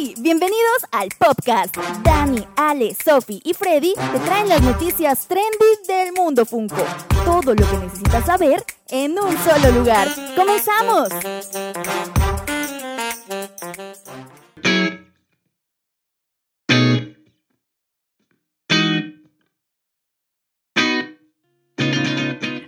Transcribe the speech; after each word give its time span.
Bienvenidos 0.00 0.86
al 0.92 1.10
podcast. 1.18 1.76
Dani, 2.02 2.42
Ale, 2.56 2.96
Sophie 3.04 3.42
y 3.44 3.52
Freddy 3.52 3.92
te 3.94 4.18
traen 4.20 4.48
las 4.48 4.62
noticias 4.62 5.26
trendy 5.28 5.50
del 5.86 6.14
mundo 6.14 6.46
Funko. 6.46 6.82
Todo 7.26 7.54
lo 7.54 7.68
que 7.68 7.76
necesitas 7.76 8.24
saber 8.24 8.64
en 8.88 9.18
un 9.18 9.36
solo 9.44 9.70
lugar. 9.72 10.08
¡Comenzamos! 10.34 11.08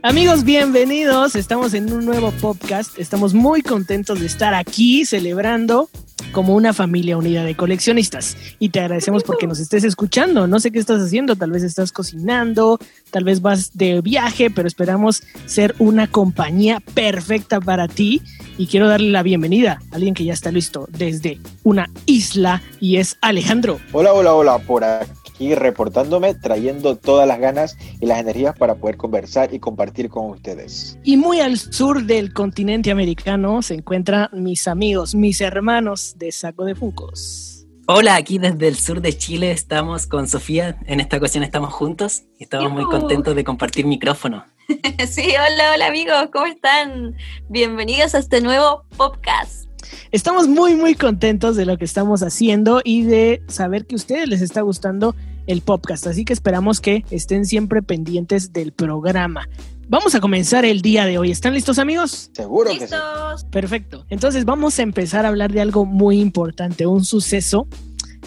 Amigos, 0.03 0.45
bienvenidos. 0.45 1.35
Estamos 1.35 1.73
en 1.73 1.91
un 1.93 2.05
nuevo 2.05 2.31
podcast. 2.33 2.99
Estamos 2.99 3.33
muy 3.33 3.63
contentos 3.63 4.21
de 4.21 4.27
estar 4.27 4.53
aquí 4.53 5.07
celebrando 5.07 5.89
como 6.33 6.55
una 6.55 6.73
familia 6.73 7.17
unida 7.17 7.45
de 7.45 7.55
coleccionistas. 7.55 8.37
Y 8.59 8.71
te 8.71 8.81
agradecemos 8.81 9.23
porque 9.23 9.47
nos 9.47 9.61
estés 9.61 9.85
escuchando. 9.85 10.47
No 10.47 10.61
sé 10.61 10.71
qué 10.71 10.79
estás 10.79 11.01
haciendo. 11.01 11.37
Tal 11.37 11.51
vez 11.51 11.63
estás 11.63 11.93
cocinando, 11.93 12.79
tal 13.11 13.25
vez 13.25 13.43
vas 13.43 13.77
de 13.77 14.01
viaje, 14.01 14.51
pero 14.51 14.69
esperamos 14.69 15.23
ser 15.47 15.75
una 15.79 16.07
compañía 16.07 16.81
perfecta 16.95 17.61
para 17.61 17.89
ti. 17.89 18.23
Y 18.59 18.67
quiero 18.67 18.89
darle 18.89 19.11
la 19.11 19.23
bienvenida 19.23 19.81
a 19.91 19.97
alguien 19.97 20.15
que 20.15 20.25
ya 20.25 20.33
está 20.33 20.51
listo 20.51 20.89
desde 20.91 21.39
una 21.63 21.91
isla 22.07 22.63
y 22.81 22.97
es 22.97 23.17
Alejandro. 23.21 23.81
Hola, 23.93 24.13
hola, 24.13 24.35
hola, 24.35 24.59
por 24.59 24.85
aquí 24.85 25.55
reportándome, 25.55 26.35
trayendo 26.35 26.97
todas 26.97 27.27
las 27.27 27.39
ganas 27.39 27.77
y 28.01 28.07
las 28.07 28.21
energías 28.21 28.57
para 28.57 28.77
poder 28.77 28.97
conversar 28.97 29.53
y 29.53 29.59
compartir 29.59 30.09
con 30.09 30.31
ustedes. 30.31 30.99
Y 31.03 31.17
muy 31.17 31.41
al 31.41 31.59
sur 31.59 32.05
del 32.05 32.33
continente 32.33 32.91
americano 32.91 33.63
se 33.63 33.75
encuentran 33.75 34.29
mis 34.33 34.69
amigos, 34.69 35.15
mis 35.15 35.41
hermanos 35.41 36.02
de 36.17 36.33
Saco 36.33 36.65
de 36.65 36.75
Funcos. 36.75 37.67
Hola, 37.87 38.17
aquí 38.17 38.39
desde 38.39 38.69
el 38.69 38.77
sur 38.77 39.01
de 39.01 39.17
Chile 39.17 39.51
estamos 39.51 40.07
con 40.07 40.29
Sofía. 40.29 40.79
En 40.87 41.01
esta 41.01 41.17
ocasión 41.17 41.45
estamos 41.45 41.73
juntos 41.73 42.23
y 42.39 42.45
estamos 42.45 42.71
muy 42.73 42.85
contentos 42.85 43.35
de 43.35 43.45
compartir 43.45 43.87
micrófono. 43.87 44.45
sí, 45.09 45.29
hola, 45.31 45.73
hola 45.75 45.87
amigos, 45.87 46.29
¿cómo 46.33 46.47
están? 46.47 47.17
Bienvenidos 47.49 48.15
a 48.15 48.19
este 48.19 48.41
nuevo 48.41 48.85
podcast. 48.97 49.69
Estamos 50.11 50.47
muy, 50.49 50.75
muy 50.75 50.95
contentos 50.95 51.57
de 51.57 51.67
lo 51.67 51.77
que 51.77 51.85
estamos 51.85 52.23
haciendo 52.23 52.81
y 52.85 53.03
de 53.03 53.43
saber 53.49 53.87
que 53.87 53.95
a 53.95 53.97
ustedes 53.97 54.29
les 54.29 54.43
está 54.43 54.61
gustando 54.61 55.15
el 55.47 55.61
podcast. 55.63 56.07
Así 56.07 56.25
que 56.25 56.33
esperamos 56.33 56.81
que 56.81 57.05
estén 57.11 57.45
siempre 57.47 57.83
pendientes 57.83 58.53
del 58.53 58.73
programa. 58.73 59.49
Vamos 59.89 60.15
a 60.15 60.21
comenzar 60.21 60.65
el 60.65 60.81
día 60.81 61.05
de 61.05 61.19
hoy. 61.19 61.31
¿Están 61.31 61.55
listos 61.55 61.79
amigos? 61.79 62.31
Seguro 62.33 62.71
que 62.71 62.77
sí. 62.77 62.81
¿Listos? 62.83 63.45
Perfecto. 63.51 64.07
Entonces 64.09 64.45
vamos 64.45 64.79
a 64.79 64.83
empezar 64.83 65.27
a 65.27 65.29
hablar 65.29 65.53
de 65.53 65.61
algo 65.61 65.85
muy 65.85 66.21
importante, 66.21 66.87
un 66.87 67.05
suceso 67.05 67.67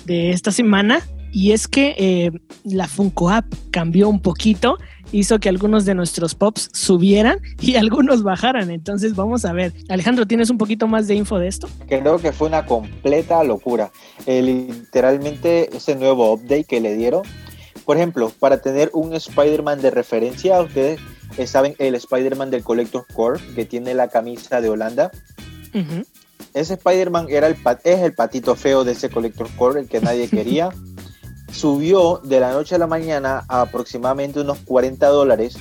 de 0.06 0.32
esta 0.32 0.52
semana. 0.52 1.02
Y 1.32 1.52
es 1.52 1.68
que 1.68 1.96
eh, 1.98 2.32
la 2.64 2.88
Funko 2.88 3.30
App 3.30 3.46
cambió 3.72 4.08
un 4.08 4.22
poquito, 4.22 4.78
hizo 5.12 5.38
que 5.40 5.50
algunos 5.50 5.84
de 5.84 5.94
nuestros 5.94 6.34
pops 6.34 6.70
subieran 6.72 7.40
y 7.60 7.76
algunos 7.78 8.24
bajaran. 8.24 8.70
Entonces 8.70 9.16
vamos 9.16 9.44
a 9.44 9.52
ver. 9.52 9.74
Alejandro, 9.90 10.26
¿tienes 10.26 10.50
un 10.50 10.58
poquito 10.58 10.88
más 10.88 11.08
de 11.08 11.16
info 11.16 11.40
de 11.40 11.48
esto? 11.48 11.68
Creo 11.88 12.20
que 12.20 12.32
fue 12.32 12.48
una 12.48 12.66
completa 12.66 13.44
locura. 13.44 13.92
Eh, 14.26 14.42
literalmente 14.42 15.76
ese 15.76 15.96
nuevo 15.96 16.32
update 16.34 16.66
que 16.66 16.80
le 16.80 16.96
dieron. 16.96 17.24
Por 17.86 17.98
ejemplo, 17.98 18.32
para 18.40 18.62
tener 18.62 18.90
un 18.94 19.14
Spider-Man 19.14 19.82
de 19.82 19.92
referencia, 19.92 20.60
ustedes 20.62 21.00
eh, 21.38 21.48
saben 21.48 21.76
el 21.80 21.96
Spider-Man 21.96 22.52
del 22.52 22.64
Collector 22.64 23.06
Core 23.14 23.40
que 23.56 23.66
tiene 23.66 23.94
la 23.94 24.08
camisa 24.08 24.62
de 24.62 24.70
Holanda. 24.70 25.12
Ese 26.54 26.76
Spider-Man 26.76 27.28
era 27.30 27.48
el 27.48 27.58
es 27.84 28.00
el 28.00 28.14
patito 28.14 28.56
feo 28.56 28.86
de 28.86 28.94
ese 28.94 29.10
Collector 29.10 29.50
Core, 29.58 29.82
el 29.82 29.88
que 29.90 30.00
nadie 30.02 30.30
quería. 30.30 30.70
Subió 31.52 32.22
de 32.24 32.40
la 32.40 32.52
noche 32.52 32.76
a 32.76 32.78
la 32.78 32.88
mañana 32.88 33.46
a 33.48 33.62
aproximadamente 33.62 34.40
unos 34.40 34.60
40 34.60 35.08
dólares. 35.08 35.58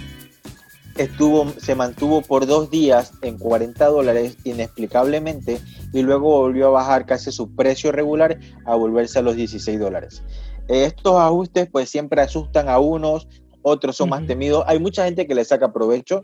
Estuvo, 0.97 1.53
se 1.59 1.75
mantuvo 1.75 2.23
por 2.23 2.47
dos 2.47 2.71
días 2.71 3.13
en 3.23 3.39
40 3.39 3.85
dólares 3.87 4.37
inexplicablemente 4.45 5.61
y 5.93 6.03
luego 6.03 6.39
volvió 6.39 6.69
a 6.69 6.71
bajar 6.71 7.07
casi 7.07 7.33
su 7.33 7.53
precio 7.57 7.91
regular 7.91 8.39
a 8.65 8.77
volverse 8.77 9.19
a 9.19 9.23
los 9.23 9.35
16 9.35 9.81
dólares. 9.81 10.23
Estos 10.69 11.21
ajustes 11.21 11.69
pues 11.71 11.91
siempre 11.91 12.23
asustan 12.23 12.69
a 12.69 12.79
unos, 12.79 13.29
otros 13.65 13.97
son 13.97 14.11
más 14.11 14.25
temidos. 14.27 14.63
Hay 14.69 14.79
mucha 14.79 15.05
gente 15.05 15.27
que 15.27 15.35
le 15.35 15.45
saca 15.45 15.73
provecho, 15.73 16.23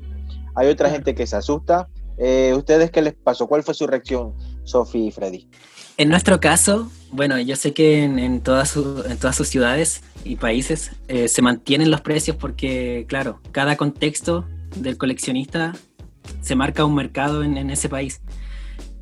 hay 0.54 0.68
otra 0.68 0.88
gente 0.90 1.14
que 1.16 1.26
se 1.26 1.34
asusta. 1.36 1.88
Eh, 2.18 2.52
¿Ustedes 2.56 2.90
qué 2.90 3.02
les 3.02 3.14
pasó? 3.14 3.46
¿Cuál 3.48 3.62
fue 3.62 3.74
su 3.74 3.86
reacción, 3.86 4.34
Sophie 4.64 5.06
y 5.06 5.10
Freddy? 5.10 5.48
En 5.96 6.08
nuestro 6.10 6.38
caso, 6.38 6.90
bueno, 7.10 7.38
yo 7.40 7.56
sé 7.56 7.72
que 7.72 8.04
en, 8.04 8.18
en 8.18 8.40
todas, 8.42 8.68
su- 8.70 9.02
en 9.08 9.16
todas 9.18 9.36
sus 9.36 9.48
ciudades 9.48 10.02
y 10.24 10.36
países 10.36 10.92
eh, 11.08 11.28
se 11.28 11.42
mantienen 11.42 11.90
los 11.90 12.00
precios 12.02 12.36
porque, 12.36 13.04
claro, 13.08 13.40
cada 13.52 13.76
contexto 13.76 14.44
del 14.76 14.96
coleccionista 14.98 15.72
se 16.42 16.54
marca 16.54 16.84
un 16.84 16.94
mercado 16.94 17.42
en, 17.42 17.56
en 17.56 17.70
ese 17.70 17.88
país. 17.88 18.20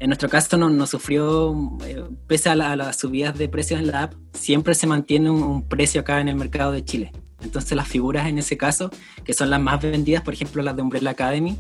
En 0.01 0.11
nuestro 0.11 0.29
caso 0.29 0.57
no, 0.57 0.71
no 0.71 0.87
sufrió, 0.87 1.57
eh, 1.85 2.05
pese 2.29 2.51
a, 2.51 2.55
la- 2.57 2.71
a 2.73 2.77
las 2.77 2.97
subidas 2.99 3.37
de 3.37 3.49
precios 3.49 3.81
en 3.81 3.89
la 3.89 4.05
app, 4.05 4.15
siempre 4.33 4.75
se 4.77 4.87
mantiene 4.87 5.29
un, 5.31 5.43
un 5.43 5.63
precio 5.69 6.01
acá 6.03 6.21
en 6.21 6.29
el 6.29 6.37
mercado 6.37 6.71
de 6.73 6.85
Chile. 6.85 7.13
Entonces 7.43 7.73
las 7.77 7.89
figuras 7.89 8.29
en 8.29 8.39
ese 8.39 8.57
caso, 8.57 8.91
que 9.25 9.33
son 9.33 9.51
las 9.51 9.61
más 9.61 9.81
vendidas, 9.81 10.23
por 10.23 10.35
ejemplo 10.35 10.63
las 10.63 10.77
de 10.77 10.83
Umbrella 10.83 11.11
Academy, 11.11 11.57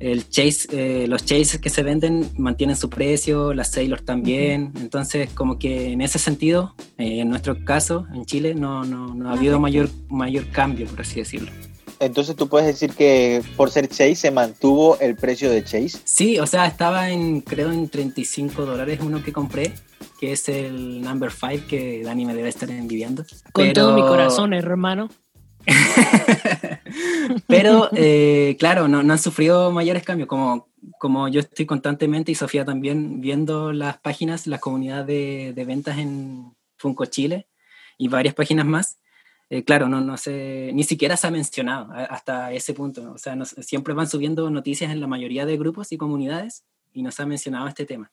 el 0.00 0.28
chase, 0.28 0.68
eh, 0.70 1.08
los 1.08 1.24
chases 1.24 1.60
que 1.60 1.70
se 1.70 1.82
venden 1.82 2.30
mantienen 2.36 2.76
su 2.76 2.88
precio, 2.88 3.52
las 3.52 3.72
Sailor 3.72 4.00
también. 4.02 4.72
Entonces, 4.80 5.30
como 5.30 5.58
que 5.58 5.92
en 5.92 6.00
ese 6.00 6.18
sentido, 6.18 6.74
eh, 6.98 7.20
en 7.20 7.28
nuestro 7.28 7.64
caso, 7.64 8.06
en 8.14 8.24
Chile, 8.24 8.54
no, 8.54 8.84
no, 8.84 9.14
no 9.14 9.30
ha 9.30 9.32
habido 9.32 9.58
mayor, 9.58 9.90
mayor 10.08 10.48
cambio, 10.50 10.86
por 10.86 11.00
así 11.00 11.16
decirlo. 11.20 11.50
Entonces 12.00 12.36
tú 12.36 12.48
puedes 12.48 12.68
decir 12.68 12.92
que 12.92 13.42
por 13.56 13.70
ser 13.70 13.88
Chase 13.88 14.14
se 14.14 14.30
mantuvo 14.30 14.98
el 15.00 15.16
precio 15.16 15.50
de 15.50 15.64
Chase. 15.64 15.98
Sí, 16.04 16.38
o 16.38 16.46
sea, 16.46 16.66
estaba 16.66 17.10
en, 17.10 17.40
creo, 17.40 17.72
en 17.72 17.88
35 17.88 18.64
dólares 18.64 19.00
uno 19.02 19.22
que 19.24 19.32
compré, 19.32 19.72
que 20.18 20.32
es 20.32 20.48
el 20.48 21.00
number 21.00 21.30
5 21.30 21.64
que 21.68 22.02
Dani 22.02 22.24
me 22.26 22.34
debe 22.34 22.48
estar 22.48 22.70
envidiando. 22.70 23.24
Con 23.52 23.66
Pero- 23.66 23.72
todo 23.74 23.94
mi 23.94 24.02
corazón, 24.02 24.52
hermano. 24.52 25.08
Pero, 27.46 27.88
eh, 27.94 28.56
claro, 28.58 28.88
no, 28.88 29.02
no 29.02 29.12
han 29.12 29.18
sufrido 29.18 29.70
mayores 29.70 30.02
cambios. 30.02 30.28
Como, 30.28 30.68
como 30.98 31.28
yo 31.28 31.40
estoy 31.40 31.66
constantemente 31.66 32.32
y 32.32 32.34
Sofía 32.34 32.64
también 32.64 33.20
viendo 33.20 33.72
las 33.72 33.98
páginas, 33.98 34.46
la 34.46 34.58
comunidad 34.58 35.04
de, 35.04 35.52
de 35.54 35.64
ventas 35.64 35.98
en 35.98 36.54
Funko 36.76 37.06
Chile 37.06 37.48
y 37.96 38.08
varias 38.08 38.34
páginas 38.34 38.66
más. 38.66 38.98
eh, 39.50 39.64
claro, 39.64 39.88
no, 39.88 40.00
no 40.00 40.16
sé, 40.16 40.70
ni 40.74 40.84
siquiera 40.84 41.16
se 41.16 41.26
ha 41.26 41.30
mencionado 41.30 41.90
hasta 42.10 42.52
ese 42.52 42.74
punto. 42.74 43.12
O 43.12 43.18
sea, 43.18 43.34
nos- 43.36 43.50
siempre 43.60 43.94
van 43.94 44.08
subiendo 44.08 44.50
noticias 44.50 44.90
en 44.90 45.00
la 45.00 45.06
mayoría 45.06 45.46
de 45.46 45.56
grupos 45.56 45.92
y 45.92 45.96
comunidades 45.98 46.64
y 46.92 47.02
no 47.02 47.10
se 47.10 47.22
ha 47.22 47.26
mencionado 47.26 47.66
este 47.68 47.84
tema. 47.86 48.10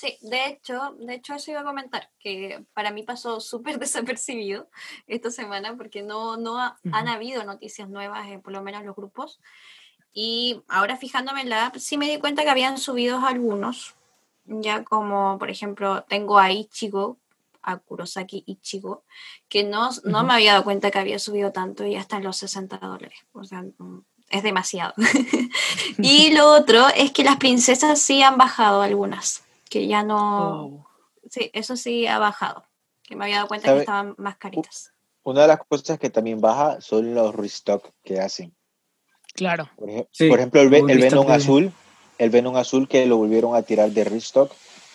Sí, 0.00 0.16
de 0.22 0.46
hecho, 0.46 0.96
de 0.98 1.16
hecho 1.16 1.34
eso 1.34 1.50
iba 1.50 1.60
a 1.60 1.64
comentar, 1.64 2.08
que 2.18 2.64
para 2.72 2.90
mí 2.90 3.02
pasó 3.02 3.38
súper 3.38 3.78
desapercibido 3.78 4.70
esta 5.06 5.30
semana 5.30 5.76
porque 5.76 6.00
no, 6.02 6.38
no 6.38 6.58
ha- 6.58 6.78
han 6.90 7.06
habido 7.06 7.44
noticias 7.44 7.86
nuevas, 7.90 8.26
en 8.28 8.40
por 8.40 8.54
lo 8.54 8.62
menos 8.62 8.80
en 8.80 8.86
los 8.86 8.96
grupos. 8.96 9.40
Y 10.14 10.62
ahora 10.68 10.96
fijándome 10.96 11.42
en 11.42 11.50
la 11.50 11.66
app, 11.66 11.76
sí 11.76 11.98
me 11.98 12.08
di 12.08 12.18
cuenta 12.18 12.44
que 12.44 12.48
habían 12.48 12.78
subido 12.78 13.18
algunos, 13.26 13.94
ya 14.46 14.84
como 14.84 15.38
por 15.38 15.50
ejemplo 15.50 16.02
tengo 16.04 16.38
a 16.38 16.50
Ichigo, 16.50 17.18
a 17.60 17.76
Kurosaki 17.76 18.42
Ichigo, 18.46 19.04
que 19.50 19.64
no, 19.64 19.90
no 20.04 20.24
me 20.24 20.32
había 20.32 20.52
dado 20.52 20.64
cuenta 20.64 20.90
que 20.90 20.98
había 20.98 21.18
subido 21.18 21.52
tanto 21.52 21.84
y 21.84 21.96
hasta 21.96 22.16
en 22.16 22.24
los 22.24 22.38
60 22.38 22.78
dólares. 22.78 23.18
O 23.32 23.44
sea, 23.44 23.64
mm, 23.76 24.02
es 24.30 24.42
demasiado. 24.42 24.94
y 25.98 26.32
lo 26.32 26.50
otro 26.52 26.88
es 26.96 27.12
que 27.12 27.22
las 27.22 27.36
princesas 27.36 28.00
sí 28.00 28.22
han 28.22 28.38
bajado 28.38 28.80
algunas, 28.80 29.44
que 29.70 29.86
ya 29.86 30.02
no... 30.02 30.64
Oh. 30.66 30.86
Sí, 31.30 31.50
eso 31.54 31.76
sí 31.76 32.06
ha 32.06 32.18
bajado, 32.18 32.64
que 33.02 33.14
me 33.16 33.24
había 33.24 33.36
dado 33.36 33.48
cuenta 33.48 33.66
¿Sabe? 33.68 33.78
que 33.78 33.82
estaban 33.82 34.14
más 34.18 34.36
caritas. 34.36 34.92
Una 35.22 35.42
de 35.42 35.48
las 35.48 35.58
cosas 35.66 35.98
que 35.98 36.10
también 36.10 36.40
baja 36.40 36.80
son 36.80 37.14
los 37.14 37.34
restock 37.34 37.88
que 38.04 38.20
hacen. 38.20 38.54
Claro. 39.34 39.68
Por, 39.76 39.88
ej- 39.90 40.08
Sí, 40.10 40.28
por 40.28 40.38
ejemplo, 40.38 40.60
el, 40.60 40.74
el 40.90 40.98
Venom 40.98 41.26
de- 41.26 41.32
azul, 41.34 41.72
el 42.18 42.30
Venom 42.30 42.56
azul 42.56 42.88
que 42.88 43.06
lo 43.06 43.16
volvieron 43.18 43.54
a 43.54 43.62
tirar 43.62 43.90
de 43.90 44.04
restock, 44.04 44.50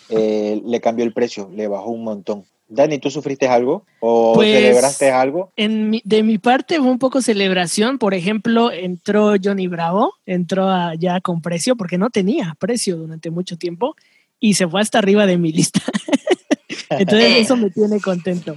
eh, 0.10 0.62
le 0.66 0.82
cambió 0.82 1.06
el 1.06 1.14
precio, 1.14 1.50
le 1.54 1.68
bajó 1.68 1.90
un 1.90 2.04
montón. 2.04 2.44
Dani, 2.68 2.98
¿tú 2.98 3.12
sufriste 3.12 3.48
algo? 3.48 3.86
¿O 4.00 4.34
Pues- 4.34 4.52
celebraste 4.52 5.12
algo? 5.12 5.52
En 5.56 5.92
mi- 5.92 6.02
de 6.04 6.24
mi 6.24 6.40
parte 6.40 6.80
fue 6.80 6.88
un 6.90 7.00
poco 7.00 7.22
celebración. 7.22 8.00
Por 8.00 8.16
ejemplo, 8.16 8.72
entró 8.72 9.34
Johnny 9.42 9.68
Bravo, 9.68 10.16
entró 10.26 10.68
ya 10.96 11.22
con 11.22 11.42
precio 11.44 11.76
porque 11.76 12.00
no 12.00 12.10
tenía 12.10 12.56
precio 12.60 12.98
durante 12.98 13.30
mucho 13.30 13.58
tiempo 13.58 13.96
y 14.40 14.54
se 14.56 14.68
fue 14.68 14.82
hasta 14.82 15.00
arriba 15.00 15.26
de 15.26 15.38
mi 15.38 15.52
lista. 15.52 15.82
Entonces 16.90 17.38
eso 17.38 17.58
me 17.58 17.70
tiene 17.70 18.00
contento. 18.00 18.56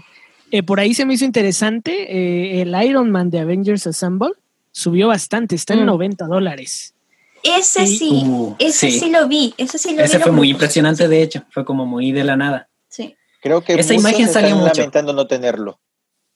Eh, 0.51 0.63
por 0.63 0.81
ahí 0.81 0.95
se 0.95 1.05
me 1.05 1.15
hizo 1.15 1.25
interesante 1.25 1.93
eh, 2.11 2.63
el 2.63 2.75
Iron 2.85 3.11
Man 3.11 3.31
de 3.31 3.41
Avengers 3.41 3.87
Assemble 3.87 4.31
subió 4.73 5.09
bastante, 5.09 5.55
está 5.55 5.75
en 5.75 5.83
Mm. 5.83 5.87
90 5.87 6.27
dólares. 6.27 6.95
Ese 7.43 7.87
Sí. 7.87 7.99
sí, 7.99 8.23
Uh, 8.27 8.55
ese 8.59 8.91
sí. 8.91 8.99
sí. 9.01 9.11
lo 9.11 9.29
vi, 9.29 9.55
ese 9.59 9.79
sí 9.79 9.91
lo 9.91 9.99
vi. 9.99 10.03
Ese 10.03 10.17
en 10.17 10.23
fue 10.23 10.33
muy 10.33 10.51
impresionante, 10.51 11.07
de 11.09 11.23
hecho, 11.23 11.45
fue 11.51 11.65
como 11.65 11.87
muy 11.87 12.13
de 12.13 12.25
la 12.25 12.37
nada. 12.37 12.69
Sí. 12.89 13.15
Creo 13.41 13.63
que 13.63 13.75
Esa 13.75 13.95
imagen 13.95 14.27
están 14.27 14.43
salió 14.43 14.57
mucho. 14.57 14.73
lamentando 14.75 15.13
no 15.13 15.27
tenerlo. 15.27 15.79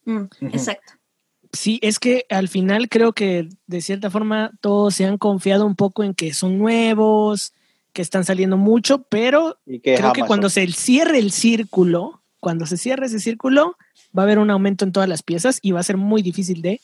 Mm. 0.04 0.24
Exacto. 0.52 0.92
Sí, 1.52 1.78
es 1.82 1.98
que 1.98 2.24
al 2.30 2.48
final 2.48 2.88
creo 2.88 3.12
que 3.12 3.48
de 3.66 3.80
cierta 3.82 4.10
forma 4.10 4.52
todos 4.60 4.94
se 4.94 5.04
han 5.04 5.18
confiado 5.18 5.66
un 5.66 5.74
poco 5.76 6.02
en 6.02 6.14
que 6.14 6.32
son 6.32 6.56
nuevos, 6.58 7.52
que 7.92 8.02
están 8.02 8.24
saliendo 8.24 8.56
mucho, 8.56 9.02
pero 9.08 9.58
Y 9.66 9.80
que 9.80 9.94
es 9.94 10.00
creo 10.00 10.12
que 10.12 10.22
cuando 10.22 10.48
se 10.48 10.66
cierre 10.68 11.18
el 11.18 11.30
círculo, 11.30 12.22
cuando 12.40 12.66
se 12.66 12.76
cierre 12.76 13.06
ese 13.06 13.20
círculo, 13.20 13.76
va 14.16 14.22
a 14.22 14.24
haber 14.24 14.38
un 14.38 14.50
aumento 14.50 14.84
en 14.84 14.92
todas 14.92 15.08
las 15.08 15.22
piezas 15.22 15.58
y 15.62 15.72
va 15.72 15.80
a 15.80 15.84
ser 15.84 15.96
muy 15.96 16.22
difícil 16.22 16.62
de 16.62 16.80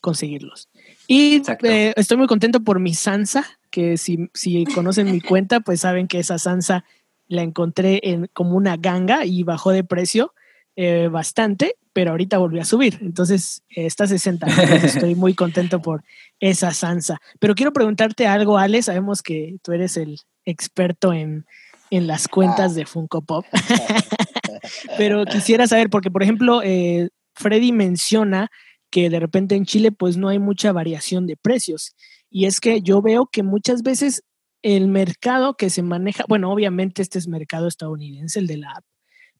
conseguirlos. 0.00 0.68
Y 1.06 1.42
eh, 1.62 1.92
estoy 1.96 2.16
muy 2.16 2.26
contento 2.26 2.60
por 2.60 2.80
mi 2.80 2.94
Sansa, 2.94 3.44
que 3.70 3.96
si, 3.96 4.30
si 4.34 4.64
conocen 4.66 5.10
mi 5.10 5.20
cuenta, 5.20 5.60
pues 5.60 5.80
saben 5.80 6.08
que 6.08 6.18
esa 6.18 6.38
Sansa 6.38 6.84
la 7.26 7.42
encontré 7.42 8.00
en, 8.02 8.28
como 8.32 8.56
una 8.56 8.76
ganga 8.76 9.24
y 9.24 9.42
bajó 9.42 9.70
de 9.70 9.84
precio 9.84 10.34
eh, 10.80 11.08
bastante, 11.08 11.74
pero 11.92 12.12
ahorita 12.12 12.38
volvió 12.38 12.62
a 12.62 12.64
subir. 12.64 13.00
Entonces 13.00 13.64
eh, 13.70 13.86
está 13.86 14.04
a 14.04 14.06
60. 14.06 14.46
Entonces, 14.46 14.84
estoy 14.94 15.16
muy 15.16 15.34
contento 15.34 15.82
por 15.82 16.04
esa 16.38 16.72
Sansa. 16.72 17.18
Pero 17.40 17.56
quiero 17.56 17.72
preguntarte 17.72 18.28
algo, 18.28 18.58
Ale. 18.58 18.80
Sabemos 18.80 19.20
que 19.20 19.56
tú 19.64 19.72
eres 19.72 19.96
el 19.96 20.20
experto 20.44 21.12
en, 21.12 21.46
en 21.90 22.06
las 22.06 22.28
cuentas 22.28 22.76
de 22.76 22.86
Funko 22.86 23.22
Pop. 23.22 23.44
Pero 24.96 25.24
quisiera 25.24 25.66
saber, 25.66 25.90
porque 25.90 26.12
por 26.12 26.22
ejemplo, 26.22 26.62
eh, 26.62 27.08
Freddy 27.34 27.72
menciona 27.72 28.52
que 28.88 29.10
de 29.10 29.18
repente 29.18 29.56
en 29.56 29.64
Chile 29.64 29.90
pues 29.90 30.16
no 30.16 30.28
hay 30.28 30.38
mucha 30.38 30.70
variación 30.70 31.26
de 31.26 31.36
precios. 31.36 31.96
Y 32.30 32.44
es 32.44 32.60
que 32.60 32.82
yo 32.82 33.02
veo 33.02 33.26
que 33.26 33.42
muchas 33.42 33.82
veces 33.82 34.22
el 34.62 34.86
mercado 34.86 35.54
que 35.54 35.70
se 35.70 35.82
maneja, 35.82 36.24
bueno, 36.28 36.52
obviamente 36.52 37.02
este 37.02 37.18
es 37.18 37.26
mercado 37.26 37.66
estadounidense, 37.66 38.38
el 38.38 38.46
de 38.46 38.58
la 38.58 38.80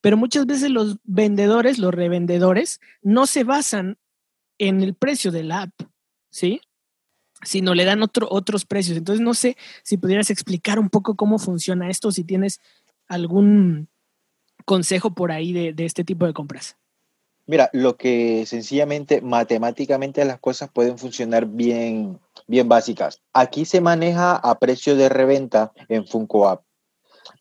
pero 0.00 0.16
muchas 0.16 0.46
veces 0.46 0.70
los 0.70 0.98
vendedores, 1.04 1.78
los 1.78 1.94
revendedores, 1.94 2.80
no 3.02 3.26
se 3.26 3.44
basan 3.44 3.98
en 4.58 4.82
el 4.82 4.94
precio 4.94 5.30
de 5.30 5.44
la 5.44 5.62
app, 5.62 5.72
¿sí? 6.30 6.60
Sino 7.42 7.74
le 7.74 7.84
dan 7.84 8.02
otro, 8.02 8.26
otros 8.30 8.64
precios. 8.64 8.98
Entonces 8.98 9.24
no 9.24 9.34
sé 9.34 9.56
si 9.82 9.96
pudieras 9.96 10.30
explicar 10.30 10.78
un 10.78 10.90
poco 10.90 11.14
cómo 11.14 11.38
funciona 11.38 11.90
esto, 11.90 12.10
si 12.10 12.24
tienes 12.24 12.60
algún 13.06 13.88
consejo 14.64 15.14
por 15.14 15.32
ahí 15.32 15.52
de, 15.52 15.72
de 15.72 15.84
este 15.84 16.04
tipo 16.04 16.26
de 16.26 16.32
compras. 16.32 16.76
Mira, 17.46 17.70
lo 17.72 17.96
que 17.96 18.44
sencillamente 18.44 19.22
matemáticamente 19.22 20.22
las 20.26 20.38
cosas 20.38 20.70
pueden 20.70 20.98
funcionar 20.98 21.46
bien, 21.46 22.20
bien 22.46 22.68
básicas. 22.68 23.22
Aquí 23.32 23.64
se 23.64 23.80
maneja 23.80 24.36
a 24.36 24.58
precio 24.58 24.96
de 24.96 25.08
reventa 25.08 25.72
en 25.88 26.06
Funko 26.06 26.46
App. 26.46 26.62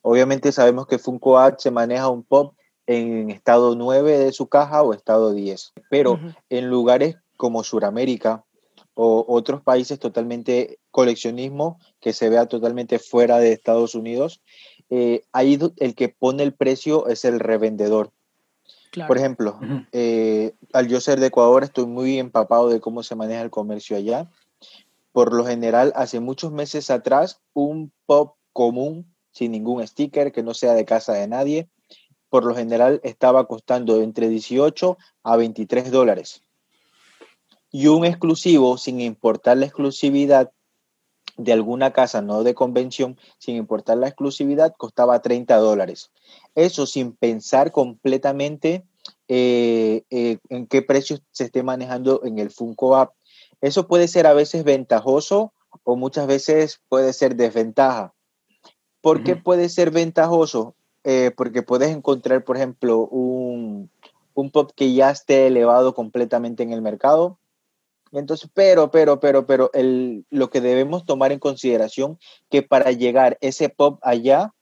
Obviamente 0.10 0.54
sabemos 0.54 0.88
que 0.88 1.00
Funko 1.00 1.38
App 1.38 1.60
se 1.60 1.70
maneja 1.70 2.08
un 2.08 2.24
pop 2.24 2.56
en 2.86 3.30
estado 3.30 3.76
9 3.76 4.18
de 4.18 4.32
su 4.32 4.48
caja 4.48 4.82
o 4.82 4.94
estado 4.94 5.34
10, 5.34 5.74
pero 5.90 6.18
en 6.50 6.70
lugares 6.70 7.18
como 7.36 7.62
Sudamérica 7.66 8.46
o 8.94 9.26
otros 9.28 9.62
países 9.62 10.00
totalmente 10.00 10.80
coleccionismo 10.92 11.82
que 12.00 12.14
se 12.14 12.30
vea 12.30 12.46
totalmente 12.46 13.00
fuera 13.00 13.40
de 13.40 13.52
Estados 13.52 13.96
Unidos, 13.96 14.42
eh, 14.90 15.24
ahí 15.34 15.60
el 15.76 15.94
que 15.94 16.08
pone 16.08 16.44
el 16.44 16.54
precio 16.54 17.08
es 17.08 17.26
el 17.26 17.42
revendedor. 17.42 18.12
Claro. 18.92 19.10
Por 19.10 19.18
ejemplo, 19.18 19.60
eh, 19.92 20.54
al 20.72 20.88
yo 20.88 21.02
ser 21.02 21.20
de 21.20 21.28
Ecuador 21.28 21.66
estoy 21.66 21.86
muy 21.86 22.18
empapado 22.18 22.70
de 22.70 22.80
cómo 22.80 23.04
se 23.04 23.16
maneja 23.16 23.42
el 23.42 23.50
comercio 23.50 23.98
allá. 23.98 24.32
Por 25.12 25.34
lo 25.34 25.44
general, 25.46 25.92
hace 25.98 26.22
muchos 26.22 26.54
meses 26.54 26.90
atrás, 26.90 27.42
un 27.52 27.92
pop 28.06 28.38
común, 28.54 29.06
sin 29.38 29.52
ningún 29.52 29.86
sticker, 29.88 30.32
que 30.32 30.42
no 30.42 30.54
sea 30.54 30.74
de 30.74 30.86
casa 30.86 31.14
de 31.14 31.28
nadie, 31.28 31.70
por 32.30 32.44
lo 32.44 32.56
general 32.56 33.00
estaba 33.04 33.48
costando 33.48 34.02
entre 34.02 34.30
18 34.30 34.98
a 35.24 35.38
23 35.38 35.92
dólares. 35.92 36.42
Y 37.72 37.88
un 37.88 38.06
exclusivo, 38.06 38.78
sin 38.78 39.00
importar 39.00 39.58
la 39.58 39.66
exclusividad 39.66 40.52
de 41.38 41.54
alguna 41.54 41.94
casa, 41.94 42.22
no 42.22 42.44
de 42.44 42.56
convención, 42.56 43.18
sin 43.38 43.56
importar 43.56 43.98
la 43.98 44.08
exclusividad, 44.08 44.74
costaba 44.76 45.22
30 45.22 45.56
dólares. 45.58 46.12
Eso 46.56 46.88
sin 46.88 47.12
pensar 47.12 47.72
completamente 47.72 48.86
eh, 49.28 50.04
eh, 50.10 50.40
en 50.50 50.66
qué 50.66 50.82
precio 50.82 51.20
se 51.32 51.46
esté 51.46 51.62
manejando 51.62 52.22
en 52.24 52.40
el 52.40 52.50
Funko 52.50 52.96
App. 52.96 53.14
Eso 53.62 53.88
puede 53.88 54.08
ser 54.08 54.26
a 54.26 54.34
veces 54.34 54.64
ventajoso 54.64 55.54
o 55.84 55.96
muchas 55.96 56.26
veces 56.26 56.82
puede 56.90 57.14
ser 57.14 57.36
desventaja. 57.36 58.16
¿Por 59.08 59.24
qué 59.24 59.38
puede 59.38 59.70
ser 59.70 59.92
ventajoso? 59.92 60.76
Eh, 61.06 61.32
porque 61.38 61.64
puedes 61.64 61.92
encontrar, 61.96 62.44
por 62.44 62.58
ejemplo, 62.58 63.08
un, 63.08 63.90
un 64.34 64.52
pop 64.52 64.72
que 64.76 64.94
ya 64.94 65.12
esté 65.12 65.48
elevado 65.48 65.96
completamente 65.96 66.64
en 66.64 66.74
el 66.74 66.82
mercado. 66.82 67.38
Entonces, 68.12 68.50
pero, 68.54 68.92
pero, 68.92 69.22
pero, 69.22 69.46
pero, 69.46 69.72
el, 69.74 70.26
lo 70.30 70.50
que 70.50 70.60
debemos 70.60 71.06
tomar 71.06 71.32
en 71.32 71.40
consideración 71.40 72.20
que 72.50 72.64
para 72.64 72.92
llegar 72.92 73.38
ese 73.40 73.70
pop 73.70 73.98
allá, 74.02 74.54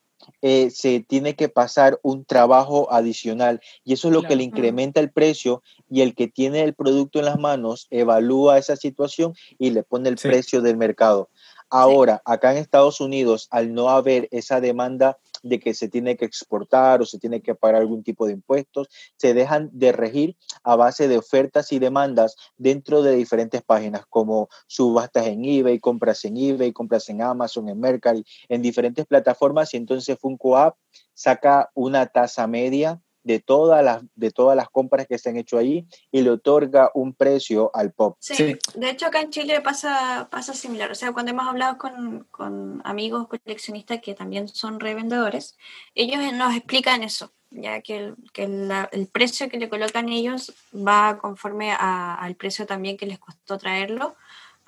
eh, 0.41 0.69
se 0.69 0.99
tiene 0.99 1.35
que 1.35 1.49
pasar 1.49 1.99
un 2.03 2.25
trabajo 2.25 2.91
adicional 2.91 3.61
y 3.83 3.93
eso 3.93 4.07
es 4.07 4.13
lo 4.13 4.23
que 4.23 4.35
le 4.35 4.43
incrementa 4.43 4.99
el 4.99 5.11
precio 5.11 5.61
y 5.89 6.01
el 6.01 6.15
que 6.15 6.27
tiene 6.27 6.63
el 6.63 6.73
producto 6.73 7.19
en 7.19 7.25
las 7.25 7.37
manos 7.39 7.87
evalúa 7.89 8.57
esa 8.57 8.75
situación 8.75 9.33
y 9.57 9.71
le 9.71 9.83
pone 9.83 10.09
el 10.09 10.17
Sí. 10.17 10.27
precio 10.27 10.61
del 10.61 10.77
mercado. 10.77 11.29
Ahora, 11.77 12.21
acá 12.23 12.53
en 12.53 12.57
Estados 12.57 13.01
Unidos, 13.01 13.49
al 13.51 13.73
no 13.73 13.89
haber 13.89 14.29
esa 14.31 14.61
demanda 14.61 15.17
de 15.43 15.59
que 15.59 15.73
se 15.73 15.89
tiene 15.89 16.15
que 16.15 16.23
exportar 16.23 17.01
o 17.01 17.05
se 17.05 17.19
tiene 17.19 17.41
que 17.41 17.53
pagar 17.53 17.81
algún 17.81 18.01
tipo 18.01 18.25
de 18.25 18.31
impuestos, 18.31 18.87
se 19.17 19.33
dejan 19.33 19.69
de 19.73 19.91
regir 19.91 20.37
a 20.63 20.77
base 20.77 21.09
de 21.09 21.17
ofertas 21.17 21.73
y 21.73 21.79
demandas 21.79 22.37
dentro 22.55 23.03
de 23.03 23.17
diferentes 23.17 23.61
páginas 23.61 24.05
como 24.09 24.47
subastas 24.67 25.27
en 25.27 25.43
eBay, 25.43 25.81
compras 25.81 26.23
en 26.23 26.37
eBay, 26.37 26.71
compras 26.71 27.09
en 27.09 27.21
Amazon, 27.21 27.67
en 27.67 27.77
Mercari, 27.77 28.23
en 28.47 28.61
diferentes 28.61 29.05
plataformas 29.05 29.73
y 29.73 29.77
entonces 29.77 30.17
Funko 30.17 30.55
App 30.55 30.77
saca 31.13 31.71
una 31.73 32.05
tasa 32.05 32.47
media 32.47 33.01
de 33.25 33.39
todas 33.39 33.83
las 33.83 34.03
de 34.13 34.29
todas 34.29 34.55
las 34.55 34.69
compras 34.69 35.07
que 35.07 35.17
se 35.17 35.29
han 35.29 35.37
hecho 35.37 35.57
ahí 35.57 35.85
y 36.11 36.21
le 36.21 36.29
otorga 36.29 36.91
un 36.93 37.13
precio 37.13 37.71
al 37.73 37.91
pop. 37.91 38.15
Sí. 38.19 38.35
Sí. 38.35 38.55
de 38.75 38.89
hecho 38.91 39.07
acá 39.07 39.19
en 39.19 39.31
Chile 39.31 39.59
pasa, 39.61 40.27
pasa 40.29 40.53
similar. 40.53 40.91
O 40.91 40.95
sea, 40.95 41.11
cuando 41.11 41.31
hemos 41.31 41.47
hablado 41.47 41.77
con, 41.79 42.27
con 42.29 42.81
amigos 42.85 43.27
coleccionistas 43.27 43.99
que 43.99 44.13
también 44.13 44.47
son 44.47 44.79
revendedores, 44.79 45.57
ellos 45.95 46.19
nos 46.33 46.55
explican 46.55 47.01
eso, 47.01 47.31
ya 47.49 47.81
que 47.81 47.97
el, 47.97 48.15
que 48.31 48.47
la- 48.47 48.89
el 48.91 49.07
precio 49.07 49.49
que 49.49 49.57
le 49.57 49.69
colocan 49.69 50.07
ellos 50.09 50.53
va 50.75 51.17
conforme 51.17 51.71
a- 51.71 52.13
al 52.13 52.35
precio 52.35 52.67
también 52.67 52.95
que 52.95 53.07
les 53.07 53.17
costó 53.17 53.57
traerlo 53.57 54.15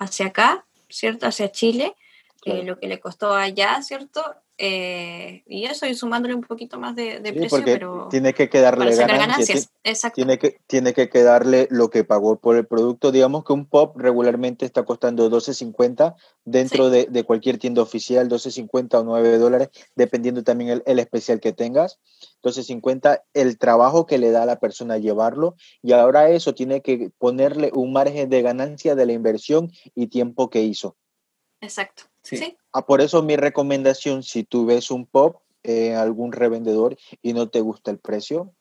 hacia 0.00 0.26
acá, 0.26 0.66
¿cierto? 0.88 1.26
Hacia 1.28 1.52
Chile, 1.52 1.94
eh, 2.44 2.50
Claro. 2.50 2.62
lo 2.64 2.78
que 2.78 2.86
le 2.88 3.00
costó 3.00 3.32
allá, 3.34 3.82
¿cierto? 3.82 4.22
Eh, 4.60 5.44
y 5.46 5.66
eso, 5.66 5.86
y 5.86 5.94
sumándole 5.94 6.34
un 6.34 6.40
poquito 6.42 6.80
más 6.80 6.96
de, 6.96 7.20
de 7.20 7.32
Sí, 7.32 7.38
precio, 7.38 7.62
pero 7.64 8.08
tiene 8.10 8.34
que 8.34 8.48
quedarle 8.48 8.86
para 8.86 8.96
sacar 8.96 9.18
ganancia, 9.18 9.54
ganancias. 9.54 9.70
Exacto. 9.84 10.16
tiene 10.16 10.38
que, 10.38 10.58
tiene 10.66 10.92
que 10.94 11.08
quedarle 11.08 11.68
lo 11.70 11.90
que 11.90 12.02
pagó 12.02 12.40
por 12.40 12.56
el 12.56 12.66
producto. 12.66 13.12
Digamos 13.12 13.44
que 13.44 13.52
un 13.52 13.66
pop 13.66 13.96
regularmente 13.96 14.66
está 14.66 14.84
costando 14.84 15.30
12.50 15.30 16.16
dentro 16.44 16.86
Sí. 16.86 16.90
de, 16.90 17.06
de 17.06 17.22
cualquier 17.24 17.58
tienda 17.58 17.82
oficial, 17.82 18.28
12.50 18.28 18.94
o 18.98 19.04
9 19.04 19.38
dólares, 19.38 19.68
dependiendo 19.94 20.42
también 20.42 20.70
el, 20.70 20.82
el 20.86 20.98
especial 20.98 21.38
que 21.38 21.52
tengas. 21.52 22.00
12.50 22.42 23.22
el 23.34 23.58
trabajo 23.58 24.06
que 24.06 24.18
le 24.18 24.32
da 24.32 24.42
a 24.42 24.46
la 24.46 24.58
persona 24.58 24.98
llevarlo 24.98 25.54
y 25.82 25.92
ahora 25.92 26.30
eso 26.30 26.54
tiene 26.54 26.82
que 26.82 27.10
ponerle 27.18 27.70
un 27.74 27.92
margen 27.92 28.28
de 28.28 28.42
ganancia 28.42 28.96
de 28.96 29.06
la 29.06 29.12
inversión 29.12 29.70
y 29.94 30.08
tiempo 30.08 30.50
que 30.50 30.62
hizo. 30.62 30.96
Exacto. 31.60 32.04
Sí. 32.28 32.36
sí. 32.36 32.56
Ah, 32.72 32.84
por 32.86 33.00
eso 33.00 33.22
mi 33.22 33.36
recomendación, 33.36 34.22
si 34.22 34.44
tú 34.44 34.66
ves 34.66 34.90
un 34.90 35.06
pop 35.06 35.42
en 35.62 35.96
algún 35.96 36.32
revendedor 36.32 36.96
y 37.22 37.32
no 37.32 37.48
te 37.48 37.60
gusta 37.60 37.90
el 37.90 37.98
precio, 37.98 38.52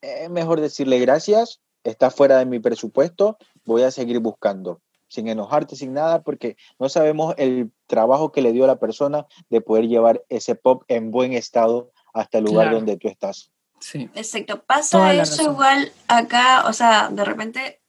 es 0.00 0.30
mejor 0.30 0.60
decirle 0.60 0.98
gracias, 0.98 1.60
está 1.84 2.10
fuera 2.10 2.38
de 2.38 2.46
mi 2.46 2.58
presupuesto, 2.58 3.36
voy 3.64 3.82
a 3.82 3.90
seguir 3.90 4.18
buscando, 4.18 4.80
sin 5.08 5.28
enojarte, 5.28 5.76
sin 5.76 5.92
nada, 5.92 6.22
porque 6.22 6.56
no 6.78 6.88
sabemos 6.88 7.34
el 7.36 7.70
trabajo 7.86 8.32
que 8.32 8.42
le 8.42 8.52
dio 8.52 8.64
a 8.64 8.68
la 8.68 8.78
persona 8.78 9.26
de 9.50 9.60
poder 9.60 9.86
llevar 9.88 10.24
ese 10.28 10.54
pop 10.54 10.84
en 10.88 11.10
buen 11.10 11.32
estado 11.32 11.92
hasta 12.14 12.38
el 12.38 12.44
lugar 12.44 12.66
Claro. 12.66 12.78
donde 12.78 12.96
tú 12.96 13.08
estás. 13.08 13.50
Sí. 13.80 14.10
Exacto, 14.14 14.62
pasa 14.64 15.12
eso 15.14 15.20
razón. 15.38 15.52
igual 15.52 15.92
acá, 16.08 16.66
o 16.68 16.72
sea, 16.72 17.08
de 17.10 17.24
repente 17.24 17.79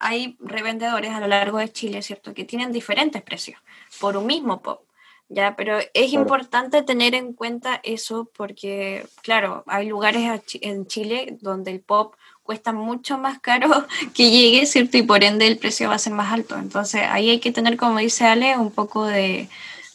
hay 0.00 0.36
revendedores 0.40 1.12
a 1.12 1.20
lo 1.20 1.28
largo 1.28 1.58
de 1.58 1.70
Chile, 1.72 2.02
¿cierto? 2.02 2.34
Que 2.34 2.44
tienen 2.44 2.72
diferentes 2.72 3.22
precios 3.22 3.60
por 4.00 4.16
un 4.16 4.26
mismo 4.26 4.60
pop, 4.60 4.80
¿ya? 5.28 5.54
Pero 5.56 5.78
es 5.78 5.88
Claro. 6.10 6.22
importante 6.22 6.82
tener 6.82 7.14
en 7.14 7.32
cuenta 7.34 7.80
eso 7.84 8.28
porque, 8.36 9.06
claro, 9.22 9.62
hay 9.66 9.86
lugares 9.88 10.42
en 10.62 10.86
Chile 10.86 11.36
donde 11.40 11.70
el 11.70 11.80
pop 11.80 12.14
cuesta 12.42 12.72
mucho 12.72 13.18
más 13.18 13.38
caro 13.40 13.68
que 14.14 14.30
llegue, 14.30 14.66
¿cierto? 14.66 14.96
Y 14.98 15.02
por 15.02 15.22
ende 15.22 15.46
el 15.46 15.58
precio 15.58 15.88
va 15.88 15.94
a 15.94 15.98
ser 15.98 16.14
más 16.14 16.32
alto. 16.32 16.56
Entonces 16.56 17.02
ahí 17.08 17.30
hay 17.30 17.38
que 17.38 17.52
tener, 17.52 17.76
como 17.76 17.98
dice 17.98 18.24
Ale, 18.24 18.58
un 18.58 18.72
poco 18.72 19.04
de, 19.06 19.48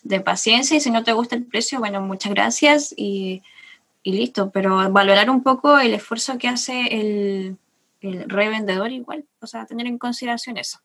de 0.04 0.20
paciencia 0.22 0.78
y 0.78 0.80
si 0.82 0.92
no 0.92 1.04
te 1.04 1.14
gusta 1.14 1.36
el 1.36 1.44
precio, 1.46 1.80
bueno, 1.80 2.00
muchas 2.02 2.34
gracias 2.34 2.94
y 2.96 3.42
y 4.08 4.12
listo, 4.12 4.52
pero 4.52 4.92
valorar 4.92 5.32
un 5.32 5.42
poco 5.42 5.80
el 5.80 5.96
esfuerzo 5.96 6.38
que 6.38 6.48
hace 6.48 6.80
el, 6.92 7.58
el 8.02 8.30
revendedor 8.30 8.92
igual, 8.92 9.26
o 9.42 9.48
sea, 9.48 9.66
tener 9.66 9.88
en 9.88 9.98
consideración 9.98 10.58
eso. 10.58 10.80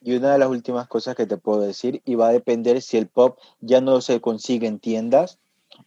Y 0.00 0.14
una 0.14 0.32
de 0.32 0.38
las 0.38 0.48
últimas 0.48 0.88
cosas 0.88 1.16
que 1.16 1.26
te 1.26 1.36
puedo 1.36 1.60
decir, 1.60 2.02
y 2.04 2.14
va 2.14 2.28
a 2.28 2.32
depender 2.32 2.82
si 2.82 2.96
el 2.96 3.08
pop 3.08 3.38
ya 3.60 3.80
no 3.80 4.00
se 4.00 4.20
consigue 4.20 4.66
en 4.66 4.78
tiendas, 4.78 5.38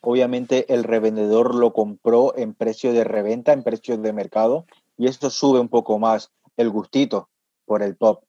obviamente 0.01 0.74
el 0.74 0.84
revendedor 0.84 1.56
lo 1.56 1.74
compró 1.74 2.36
en 2.38 2.53
precio 2.53 2.91
de 2.91 3.03
reventa, 3.03 3.53
en 3.53 3.63
precio 3.63 3.98
de 3.98 4.13
mercado, 4.13 4.65
y 4.98 5.08
esto 5.08 5.29
sube 5.29 5.60
un 5.60 5.70
poco 5.70 6.00
más 6.00 6.32
el 6.58 6.70
gustito 6.70 7.29
por 7.65 7.84
el 7.84 7.96
pop. 7.96 8.24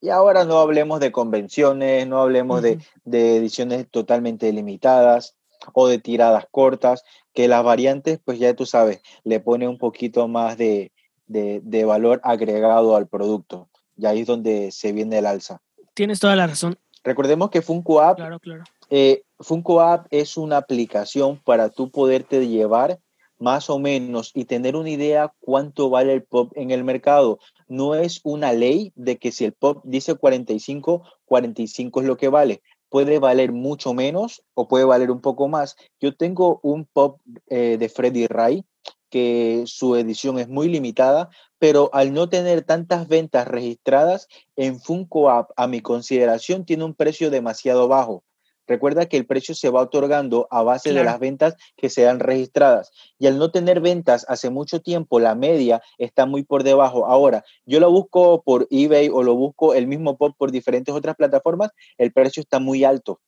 Y 0.00 0.10
ahora 0.10 0.44
no 0.44 0.58
hablemos 0.58 1.00
de 1.00 1.12
convenciones, 1.12 2.06
no 2.06 2.20
hablemos 2.20 2.60
de, 2.62 2.78
de 3.04 3.36
ediciones 3.36 3.88
totalmente 3.90 4.52
limitadas 4.52 5.36
o 5.72 5.88
de 5.88 5.98
tiradas 5.98 6.46
cortas, 6.50 7.02
que 7.32 7.48
las 7.48 7.64
variantes, 7.64 8.20
pues 8.24 8.38
ya 8.38 8.54
tú 8.54 8.66
sabes, 8.66 9.00
le 9.24 9.40
pone 9.40 9.66
un 9.66 9.78
poquito 9.78 10.28
más 10.28 10.58
de, 10.58 10.92
de, 11.26 11.60
de 11.62 11.84
valor 11.84 12.20
agregado 12.24 12.96
al 12.96 13.06
producto. 13.08 13.68
Y 13.96 14.06
ahí 14.06 14.20
es 14.20 14.26
donde 14.26 14.70
se 14.72 14.92
viene 14.92 15.18
el 15.18 15.26
alza. 15.26 15.60
Tienes 15.94 16.20
toda 16.20 16.36
la 16.36 16.46
razón. 16.46 16.78
Recordemos 17.04 17.50
que 17.50 17.62
Funko 17.62 18.00
App, 18.00 18.16
Claro, 18.16 18.38
claro. 18.40 18.64
eh, 18.90 19.22
Funko 19.38 19.80
App 19.80 20.06
es 20.10 20.36
una 20.36 20.56
aplicación 20.58 21.40
para 21.44 21.70
tú 21.70 21.90
poderte 21.90 22.46
llevar 22.48 22.98
más 23.38 23.68
o 23.70 23.78
menos 23.78 24.30
y 24.34 24.44
tener 24.46 24.76
una 24.76 24.90
idea 24.90 25.32
cuánto 25.40 25.90
vale 25.90 26.12
el 26.14 26.22
pop 26.22 26.52
en 26.56 26.70
el 26.70 26.84
mercado. 26.84 27.38
No 27.68 27.94
es 27.94 28.20
una 28.24 28.52
ley 28.52 28.92
de 28.96 29.18
que 29.18 29.30
si 29.30 29.44
el 29.44 29.52
pop 29.52 29.82
dice 29.84 30.14
45, 30.14 31.02
45 31.26 32.00
es 32.00 32.06
lo 32.06 32.16
que 32.16 32.28
vale. 32.28 32.62
Puede 32.88 33.18
valer 33.18 33.52
mucho 33.52 33.92
menos 33.94 34.42
o 34.54 34.68
puede 34.68 34.84
valer 34.84 35.10
un 35.10 35.20
poco 35.20 35.48
más. 35.48 35.76
Yo 36.00 36.14
tengo 36.16 36.60
un 36.62 36.86
pop 36.86 37.20
eh, 37.48 37.76
de 37.78 37.88
Freddy 37.88 38.26
Ray 38.26 38.64
que 39.10 39.64
su 39.66 39.96
edición 39.96 40.38
es 40.38 40.48
muy 40.48 40.68
limitada, 40.68 41.30
pero 41.58 41.90
al 41.92 42.12
no 42.12 42.28
tener 42.28 42.62
tantas 42.62 43.08
ventas 43.08 43.48
registradas 43.48 44.28
en 44.56 44.80
Funko 44.80 45.30
App, 45.30 45.50
a 45.56 45.66
mi 45.66 45.80
consideración, 45.80 46.64
tiene 46.64 46.84
un 46.84 46.94
precio 46.94 47.30
demasiado 47.30 47.88
bajo. 47.88 48.24
Recuerda 48.66 49.06
que 49.06 49.16
el 49.16 49.26
precio 49.26 49.54
se 49.54 49.70
va 49.70 49.80
otorgando 49.80 50.48
a 50.50 50.62
base 50.62 50.92
de 50.92 51.04
las 51.04 51.20
ventas 51.20 51.54
que 51.76 51.88
sean 51.88 52.18
registradas. 52.18 52.90
Y 53.18 53.28
al 53.28 53.38
no 53.38 53.52
tener 53.52 53.80
ventas 53.80 54.26
hace 54.28 54.50
mucho 54.50 54.80
tiempo, 54.80 55.20
la 55.20 55.36
media 55.36 55.82
está 55.98 56.26
muy 56.26 56.42
por 56.42 56.64
debajo. 56.64 57.06
Ahora, 57.06 57.44
yo 57.64 57.78
lo 57.78 57.90
busco 57.92 58.42
por 58.42 58.66
eBay 58.70 59.08
o 59.08 59.22
lo 59.22 59.36
busco 59.36 59.74
el 59.74 59.86
mismo 59.86 60.16
pop 60.16 60.34
por 60.36 60.50
diferentes 60.50 60.94
otras 60.94 61.14
plataformas, 61.14 61.70
el 61.96 62.12
precio 62.12 62.40
está 62.40 62.58
muy 62.58 62.82
alto 62.82 63.20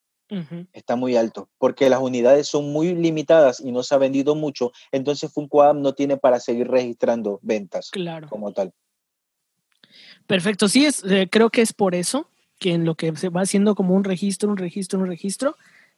Está 0.72 0.96
muy 0.96 1.16
alto, 1.16 1.48
porque 1.58 1.88
las 1.88 2.00
unidades 2.00 2.48
son 2.48 2.70
muy 2.72 2.94
limitadas 2.94 3.60
y 3.60 3.72
no 3.72 3.82
se 3.82 3.94
ha 3.94 3.98
vendido 3.98 4.34
mucho, 4.34 4.72
entonces 4.92 5.32
Funko 5.32 5.62
App 5.62 5.76
no 5.76 5.94
tiene 5.94 6.16
para 6.16 6.38
seguir 6.38 6.68
registrando 6.68 7.38
ventas 7.42 7.90
Claro. 7.90 8.28
como 8.28 8.52
tal. 8.52 8.72
Perfecto, 10.26 10.68
sí, 10.68 10.84
es, 10.84 11.02
eh, 11.04 11.28
creo 11.30 11.48
que 11.48 11.62
es 11.62 11.72
por 11.72 11.94
eso 11.94 12.28
que 12.58 12.72
en 12.74 12.84
lo 12.84 12.96
que 12.96 13.14
se 13.16 13.28
va 13.28 13.42
haciendo 13.42 13.74
como 13.74 13.94
un 13.94 14.04
registro, 14.04 14.50
un 14.50 14.56
registro, 14.56 14.98
un 14.98 15.06
registro, 15.06 15.56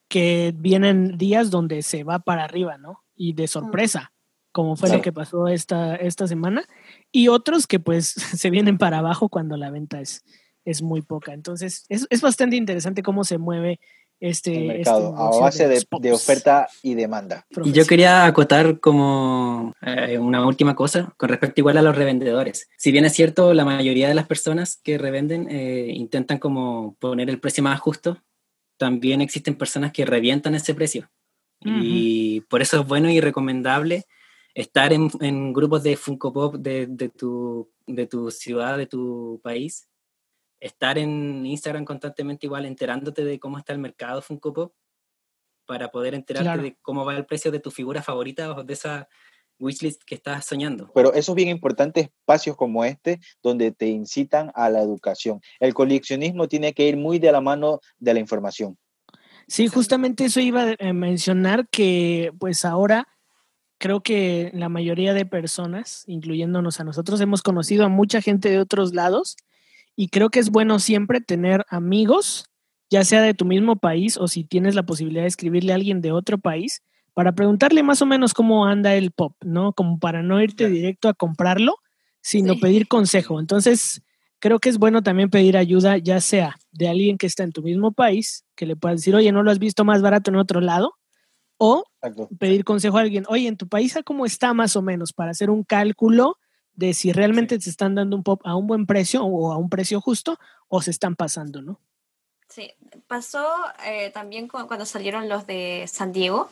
que 0.08 0.52
vienen 0.56 1.16
días 1.16 1.50
donde 1.50 1.82
se 1.82 2.04
va 2.04 2.18
para 2.18 2.44
arriba, 2.44 2.78
¿no? 2.78 3.02
Y 3.16 3.32
de 3.32 3.46
sorpresa, 3.48 4.12
como 4.52 4.76
fue 4.76 4.90
lo 4.90 5.00
que 5.00 5.12
pasó 5.12 5.46
esta, 5.48 5.94
esta 5.96 6.26
semana, 6.26 6.64
y 7.12 7.28
otros 7.28 7.66
que 7.66 7.80
pues 7.80 8.06
se 8.42 8.50
vienen 8.50 8.76
para 8.76 8.98
abajo 8.98 9.28
cuando 9.28 9.56
la 9.56 9.70
venta 9.70 10.00
es, 10.00 10.24
es 10.64 10.82
muy 10.82 11.02
poca. 11.02 11.32
Entonces, 11.32 11.86
es, 11.88 12.06
es 12.10 12.20
bastante 12.20 12.56
interesante 12.56 13.02
cómo 13.02 13.24
se 13.24 13.38
mueve 13.38 13.80
este, 14.20 14.50
El 14.52 14.70
este 14.70 14.76
mercado, 14.76 15.16
a 15.16 15.40
base 15.40 15.66
de, 15.66 16.12
oferta 16.12 16.68
y 16.82 16.94
demanda. 16.94 17.46
Y 17.64 17.72
yo 17.72 17.86
quería 17.86 18.26
acotar 18.26 18.78
como 18.78 19.74
eh, 19.80 20.18
una 20.18 20.46
última 20.46 20.74
cosa 20.74 21.14
con 21.16 21.30
respecto 21.30 21.62
igual 21.62 21.78
a 21.78 21.82
los 21.82 21.96
revendedores. 21.96 22.68
Si 22.76 22.92
bien 22.92 23.06
es 23.06 23.14
cierto, 23.14 23.54
la 23.54 23.64
mayoría 23.64 24.08
de 24.08 24.14
las 24.14 24.26
personas 24.26 24.78
que 24.82 24.98
revenden 24.98 25.48
eh, 25.50 25.92
intentan 25.94 26.38
como 26.38 26.96
poner 27.00 27.30
el 27.30 27.40
precio 27.40 27.62
más 27.62 27.80
justo, 27.80 28.18
también 28.76 29.20
existen 29.20 29.56
personas 29.56 29.92
que 29.92 30.04
revientan 30.04 30.54
ese 30.54 30.74
precio. 30.74 31.10
Y 31.62 32.40
por 32.48 32.62
eso 32.62 32.80
es 32.80 32.86
bueno 32.86 33.10
y 33.10 33.20
recomendable 33.20 34.06
estar 34.54 34.94
en, 34.94 35.10
en 35.20 35.52
grupos 35.52 35.82
de 35.82 35.94
Funko 35.96 36.32
Pop 36.32 36.54
de, 36.54 36.86
de 36.86 37.10
tu, 37.10 37.68
de 37.86 38.06
tu 38.06 38.30
ciudad, 38.30 38.78
de 38.78 38.86
tu 38.86 39.40
país, 39.42 39.89
estar 40.60 40.98
en 40.98 41.44
Instagram 41.46 41.84
constantemente 41.84 42.46
igual 42.46 42.66
enterándote 42.66 43.24
de 43.24 43.38
cómo 43.40 43.58
está 43.58 43.72
el 43.72 43.78
mercado 43.78 44.22
Funko 44.22 44.52
Pop 44.52 44.74
para 45.66 45.90
poder 45.90 46.14
enterarte 46.14 46.44
Claro. 46.44 46.62
de 46.62 46.76
cómo 46.82 47.04
va 47.04 47.16
el 47.16 47.26
precio 47.26 47.50
de 47.50 47.60
tu 47.60 47.70
figura 47.70 48.02
favorita 48.02 48.52
o 48.52 48.64
de 48.64 48.74
esa 48.74 49.08
wishlist 49.58 50.02
que 50.04 50.14
estás 50.14 50.46
soñando. 50.46 50.90
Pero 50.94 51.12
eso 51.12 51.32
es 51.32 51.36
bien 51.36 51.48
importante, 51.48 52.00
espacios 52.00 52.56
como 52.56 52.84
este, 52.84 53.20
donde 53.42 53.70
te 53.72 53.86
incitan 53.86 54.50
a 54.54 54.70
la 54.70 54.80
educación. 54.80 55.40
El 55.60 55.74
coleccionismo 55.74 56.48
tiene 56.48 56.72
que 56.72 56.88
ir 56.88 56.96
muy 56.96 57.18
de 57.18 57.30
la 57.30 57.40
mano 57.40 57.80
de 57.98 58.14
la 58.14 58.20
información. 58.20 58.78
Sí, 59.46 59.68
justamente 59.68 60.24
eso 60.24 60.40
iba 60.40 60.74
a 60.78 60.92
mencionar 60.92 61.68
que 61.68 62.32
pues 62.38 62.64
ahora 62.64 63.08
creo 63.78 64.02
que 64.02 64.50
la 64.54 64.68
mayoría 64.68 65.14
de 65.14 65.26
personas, 65.26 66.04
incluyéndonos 66.06 66.80
a 66.80 66.84
nosotros, 66.84 67.20
hemos 67.20 67.42
conocido 67.42 67.84
a 67.84 67.88
mucha 67.88 68.20
gente 68.20 68.50
de 68.50 68.58
otros 68.58 68.94
lados 68.94 69.36
y 70.00 70.08
creo 70.08 70.30
que 70.30 70.38
es 70.38 70.48
bueno 70.48 70.78
siempre 70.78 71.20
tener 71.20 71.66
amigos, 71.68 72.46
ya 72.88 73.04
sea 73.04 73.20
de 73.20 73.34
tu 73.34 73.44
mismo 73.44 73.76
país 73.76 74.16
o 74.16 74.28
si 74.28 74.44
tienes 74.44 74.74
la 74.74 74.82
posibilidad 74.82 75.24
de 75.24 75.28
escribirle 75.28 75.72
a 75.72 75.74
alguien 75.74 76.00
de 76.00 76.10
otro 76.10 76.38
país 76.38 76.80
para 77.12 77.32
preguntarle 77.34 77.82
más 77.82 78.00
o 78.00 78.06
menos 78.06 78.32
cómo 78.32 78.64
anda 78.64 78.94
el 78.94 79.10
pop, 79.10 79.34
¿no? 79.44 79.74
Como 79.74 79.98
para 79.98 80.22
no 80.22 80.40
irte 80.40 80.64
Claro. 80.64 80.72
directo 80.72 81.08
a 81.10 81.12
comprarlo, 81.12 81.74
sino 82.22 82.54
Sí. 82.54 82.60
pedir 82.60 82.88
consejo. 82.88 83.40
Entonces, 83.40 84.00
creo 84.38 84.58
que 84.58 84.70
es 84.70 84.78
bueno 84.78 85.02
también 85.02 85.28
pedir 85.28 85.58
ayuda, 85.58 85.98
ya 85.98 86.18
sea 86.22 86.56
de 86.72 86.88
alguien 86.88 87.18
que 87.18 87.26
está 87.26 87.42
en 87.42 87.52
tu 87.52 87.62
mismo 87.62 87.92
país, 87.92 88.46
que 88.56 88.64
le 88.64 88.76
puedas 88.76 89.00
decir, 89.00 89.14
oye, 89.14 89.32
¿no 89.32 89.42
lo 89.42 89.50
has 89.50 89.58
visto 89.58 89.84
más 89.84 90.00
barato 90.00 90.30
en 90.30 90.36
otro 90.36 90.62
lado? 90.62 90.94
O 91.58 91.84
Exacto. 92.02 92.30
pedir 92.38 92.64
consejo 92.64 92.96
a 92.96 93.02
alguien, 93.02 93.24
oye, 93.28 93.48
en 93.48 93.58
tu 93.58 93.68
país, 93.68 93.98
¿a 93.98 94.02
¿cómo 94.02 94.24
está 94.24 94.54
más 94.54 94.76
o 94.76 94.80
menos? 94.80 95.12
Para 95.12 95.32
hacer 95.32 95.50
un 95.50 95.62
cálculo 95.62 96.38
de 96.74 96.94
si 96.94 97.12
realmente 97.12 97.58
te 97.58 97.68
están 97.70 97.94
dando 97.94 98.16
un 98.16 98.22
pop 98.22 98.40
a 98.44 98.56
un 98.56 98.66
buen 98.66 98.86
precio 98.86 99.24
o 99.24 99.52
a 99.52 99.56
un 99.58 99.68
precio 99.68 100.00
justo 100.00 100.38
o 100.68 100.82
se 100.82 100.90
están 100.90 101.16
pasando, 101.16 101.62
¿no? 101.62 101.80
Sí, 102.48 102.72
pasó 103.06 103.46
eh, 103.86 104.10
también 104.10 104.48
cu- 104.48 104.66
cuando 104.66 104.84
salieron 104.86 105.28
los 105.28 105.46
de 105.46 105.84
San 105.86 106.12
Diego, 106.12 106.50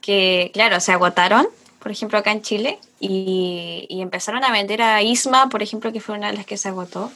que 0.00 0.50
claro, 0.52 0.80
se 0.80 0.92
agotaron, 0.92 1.46
por 1.78 1.92
ejemplo, 1.92 2.18
acá 2.18 2.32
en 2.32 2.42
Chile, 2.42 2.78
y, 2.98 3.86
y 3.88 4.00
empezaron 4.00 4.42
a 4.44 4.50
vender 4.50 4.82
a 4.82 5.02
Isma, 5.02 5.48
por 5.48 5.62
ejemplo, 5.62 5.92
que 5.92 6.00
fue 6.00 6.16
una 6.16 6.28
de 6.30 6.36
las 6.36 6.46
que 6.46 6.56
se 6.56 6.68
agotó. 6.68 7.12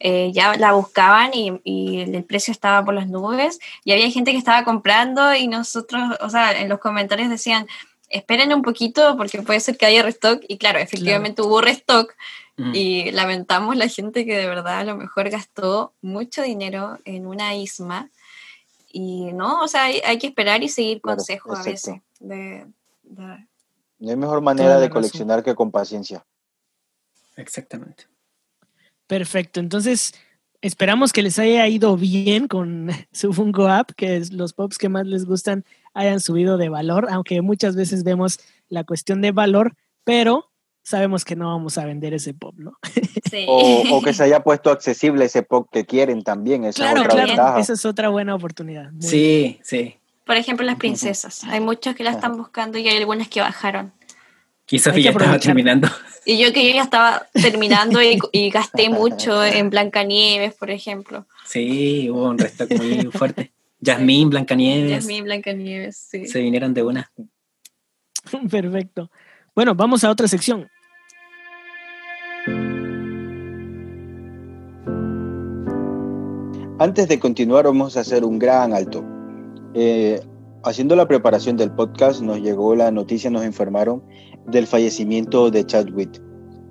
Eh, 0.00 0.32
ya 0.32 0.56
la 0.56 0.72
buscaban 0.72 1.32
y, 1.34 1.60
y 1.62 2.00
el 2.00 2.24
precio 2.24 2.50
estaba 2.52 2.84
por 2.84 2.94
las 2.94 3.08
nubes 3.08 3.60
y 3.84 3.92
había 3.92 4.10
gente 4.10 4.32
que 4.32 4.38
estaba 4.38 4.64
comprando 4.64 5.34
y 5.34 5.46
nosotros, 5.46 6.02
o 6.20 6.28
sea, 6.30 6.52
en 6.60 6.68
los 6.68 6.80
comentarios 6.80 7.30
decían, 7.30 7.66
esperen 8.14 8.52
un 8.54 8.62
poquito 8.62 9.16
porque 9.16 9.42
puede 9.42 9.60
ser 9.60 9.76
que 9.76 9.86
haya 9.86 10.02
restock 10.02 10.42
y 10.48 10.58
claro, 10.58 10.78
efectivamente 10.78 11.42
hubo 11.42 11.60
restock 11.60 12.14
Mm. 12.56 12.72
y 12.72 13.10
lamentamos 13.10 13.74
la 13.76 13.88
gente 13.88 14.24
que 14.24 14.36
de 14.36 14.46
verdad 14.46 14.78
a 14.78 14.84
lo 14.84 14.96
mejor 14.96 15.28
gastó 15.28 15.92
mucho 16.02 16.40
dinero 16.42 17.00
en 17.04 17.26
una 17.26 17.56
isma. 17.56 18.10
Y 18.92 19.32
no, 19.32 19.60
o 19.60 19.66
sea, 19.66 19.86
hay, 19.86 20.00
hay 20.06 20.18
que 20.18 20.28
esperar 20.28 20.62
y 20.62 20.68
seguir 20.68 21.00
Claro, 21.00 21.16
consejos 21.16 21.58
a 21.58 21.62
veces. 21.64 21.88
exacto. 21.88 22.04
De, 22.20 22.64
de- 23.02 23.46
No 23.98 24.10
hay 24.10 24.16
mejor 24.16 24.40
manera 24.40 24.74
de 24.78 24.86
razón. 24.86 24.90
coleccionar 24.92 25.42
que 25.42 25.56
con 25.56 25.72
paciencia. 25.72 26.24
Exactamente. 27.36 28.04
Perfecto. 29.08 29.58
Entonces, 29.58 30.14
esperamos 30.60 31.12
que 31.12 31.22
les 31.22 31.38
haya 31.40 31.66
ido 31.66 31.96
bien 31.96 32.46
con 32.48 32.88
su 33.12 33.32
Funko 33.32 33.66
App, 33.66 33.90
que 33.96 34.16
es 34.16 34.32
los 34.32 34.52
pops 34.52 34.78
que 34.78 34.88
más 34.88 35.06
les 35.06 35.26
gustan 35.26 35.64
hayan 35.94 36.20
subido 36.20 36.58
de 36.58 36.68
valor, 36.68 37.06
aunque 37.10 37.40
muchas 37.40 37.76
veces 37.76 38.04
vemos 38.04 38.40
la 38.68 38.84
cuestión 38.84 39.20
de 39.22 39.32
valor, 39.32 39.74
pero 40.04 40.50
sabemos 40.82 41.24
que 41.24 41.34
no 41.36 41.48
vamos 41.48 41.78
a 41.78 41.86
vender 41.86 42.12
ese 42.12 42.34
pop, 42.34 42.54
¿no? 42.58 42.76
sí. 43.30 43.46
O, 43.48 43.82
o 43.96 44.02
que 44.02 44.12
se 44.12 44.24
haya 44.24 44.40
puesto 44.40 44.70
accesible 44.70 45.24
ese 45.24 45.42
pop 45.42 45.68
que 45.72 45.86
quieren 45.86 46.22
también. 46.22 46.64
Esa 46.64 46.76
Claro, 46.82 47.00
es 47.00 47.04
otra 47.06 47.14
claro. 47.14 47.28
ventaja. 47.28 47.60
Esa 47.60 47.72
es 47.72 47.84
otra 47.86 48.08
buena 48.10 48.34
oportunidad. 48.34 48.90
Muy 48.90 49.00
bien. 49.00 49.10
Sí, 49.10 49.60
sí. 49.62 49.96
Por 50.26 50.36
ejemplo, 50.36 50.64
las 50.66 50.76
princesas. 50.76 51.44
Hay 51.44 51.60
muchos 51.60 51.94
que 51.94 52.04
la 52.04 52.10
están 52.10 52.36
buscando 52.36 52.78
y 52.78 52.88
hay 52.88 52.96
algunas 52.96 53.28
que 53.28 53.40
bajaron. 53.40 53.92
Quizás 54.66 54.96
ya 54.96 55.10
estaba 55.10 55.38
terminando. 55.38 55.88
Y 56.24 56.38
yo 56.38 56.52
que 56.54 56.66
yo 56.66 56.74
ya 56.74 56.82
estaba 56.82 57.26
terminando 57.32 58.02
y, 58.02 58.18
y 58.32 58.48
gasté 58.48 58.88
mucho 58.90 59.44
en 59.44 59.68
Blancanieves, 59.68 60.54
por 60.54 60.70
ejemplo. 60.70 61.26
Sí, 61.46 62.08
hubo 62.10 62.28
un 62.30 62.38
restock 62.38 62.70
muy 62.72 63.10
fuerte. 63.12 63.52
Yasmín, 63.84 64.30
Blancanieves, 64.30 64.92
Jasmine 64.92 65.22
Blancanieves, 65.22 65.96
sí. 65.96 66.26
se 66.26 66.40
vinieron 66.40 66.72
de 66.72 66.82
una. 66.82 67.12
Perfecto. 68.50 69.10
Bueno, 69.54 69.74
vamos 69.74 70.02
a 70.04 70.10
otra 70.10 70.26
sección. 70.26 70.68
Antes 76.78 77.08
de 77.08 77.20
continuar, 77.20 77.66
vamos 77.66 77.96
a 77.96 78.00
hacer 78.00 78.24
un 78.24 78.38
gran 78.38 78.72
alto. 78.72 79.04
Eh, 79.74 80.20
haciendo 80.64 80.96
la 80.96 81.06
preparación 81.06 81.56
del 81.56 81.70
podcast 81.70 82.22
nos 82.22 82.40
llegó 82.40 82.74
la 82.74 82.90
noticia, 82.90 83.30
nos 83.30 83.44
informaron 83.44 84.02
del 84.46 84.66
fallecimiento 84.66 85.50
de 85.50 85.64
Chadwick. 85.64 86.20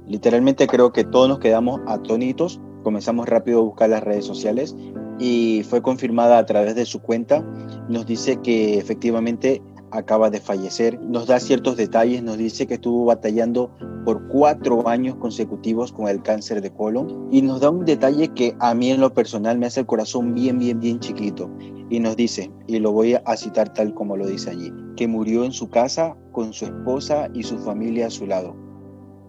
Literalmente 0.08 0.68
creo 0.68 0.92
que 0.92 1.04
todos 1.04 1.30
nos 1.30 1.40
quedamos 1.40 1.80
atónitos, 1.88 2.60
comenzamos 2.84 3.30
rápido 3.30 3.60
a 3.60 3.64
buscar 3.64 3.90
las 3.92 4.04
redes 4.04 4.26
sociales 4.26 4.76
y 5.20 5.64
fue 5.70 5.82
confirmada 5.82 6.38
a 6.38 6.46
través 6.46 6.76
de 6.76 6.86
su 6.86 7.02
cuenta. 7.02 7.42
Nos 7.90 8.06
dice 8.06 8.38
que 8.42 8.78
efectivamente 8.78 9.62
acaba 9.94 10.30
de 10.30 10.40
fallecer. 10.40 11.00
Nos 11.02 11.28
da 11.28 11.40
ciertos 11.40 11.78
detalles, 11.78 12.24
nos 12.24 12.38
dice 12.38 12.68
que 12.68 12.76
estuvo 12.76 13.06
batallando 13.06 13.72
por 14.06 14.28
cuatro 14.28 14.88
años 14.88 15.16
consecutivos 15.16 15.92
con 15.92 16.08
el 16.08 16.22
cáncer 16.22 16.62
de 16.62 16.72
colon 16.72 17.30
y 17.32 17.42
nos 17.42 17.62
da 17.62 17.70
un 17.70 17.86
detalle 17.86 18.28
que 18.30 18.56
a 18.60 18.74
mí 18.74 18.90
en 18.90 19.00
lo 19.00 19.14
personal 19.14 19.58
me 19.58 19.68
hace 19.68 19.82
el 19.82 19.86
corazón 19.86 20.34
bien, 20.34 20.60
bien, 20.60 20.80
bien 20.80 21.00
chiquito. 21.00 21.50
Y 21.90 22.00
nos 22.00 22.16
dice, 22.16 22.52
y 22.68 22.80
lo 22.80 22.92
voy 22.92 23.14
a 23.14 23.38
citar 23.38 23.74
tal 23.74 23.94
como 23.94 24.18
lo 24.18 24.26
dice 24.26 24.50
allí, 24.50 24.74
que 24.98 25.08
murió 25.08 25.46
en 25.46 25.52
su 25.52 25.70
casa 25.70 26.18
con 26.32 26.54
su 26.54 26.66
esposa 26.66 27.30
y 27.34 27.44
su 27.44 27.58
familia 27.60 28.08
a 28.08 28.10
su 28.10 28.26
lado. 28.26 28.56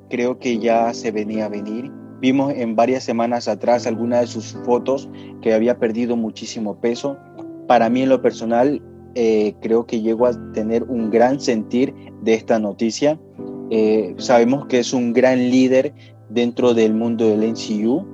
Creo 0.08 0.38
que 0.38 0.58
ya 0.58 0.92
se 0.94 1.10
venía 1.10 1.46
a 1.46 1.50
venir. 1.50 1.90
Vimos 2.24 2.54
en 2.56 2.74
varias 2.74 3.04
semanas 3.04 3.48
atrás 3.48 3.86
algunas 3.86 4.22
de 4.22 4.26
sus 4.28 4.56
fotos 4.64 5.10
que 5.42 5.52
había 5.52 5.78
perdido 5.78 6.16
muchísimo 6.16 6.80
peso. 6.80 7.18
Para 7.66 7.90
mí 7.90 8.00
en 8.00 8.08
lo 8.08 8.22
personal 8.22 8.80
eh, 9.14 9.52
creo 9.60 9.84
que 9.84 10.00
llego 10.00 10.24
a 10.24 10.52
tener 10.54 10.84
un 10.84 11.10
gran 11.10 11.38
sentir 11.38 11.94
de 12.22 12.32
esta 12.32 12.58
noticia. 12.58 13.20
Eh, 13.68 14.14
sabemos 14.16 14.64
que 14.68 14.78
es 14.78 14.94
un 14.94 15.12
gran 15.12 15.50
líder 15.50 15.92
dentro 16.30 16.72
del 16.72 16.94
mundo 16.94 17.28
del 17.28 17.52
NCU, 17.52 18.06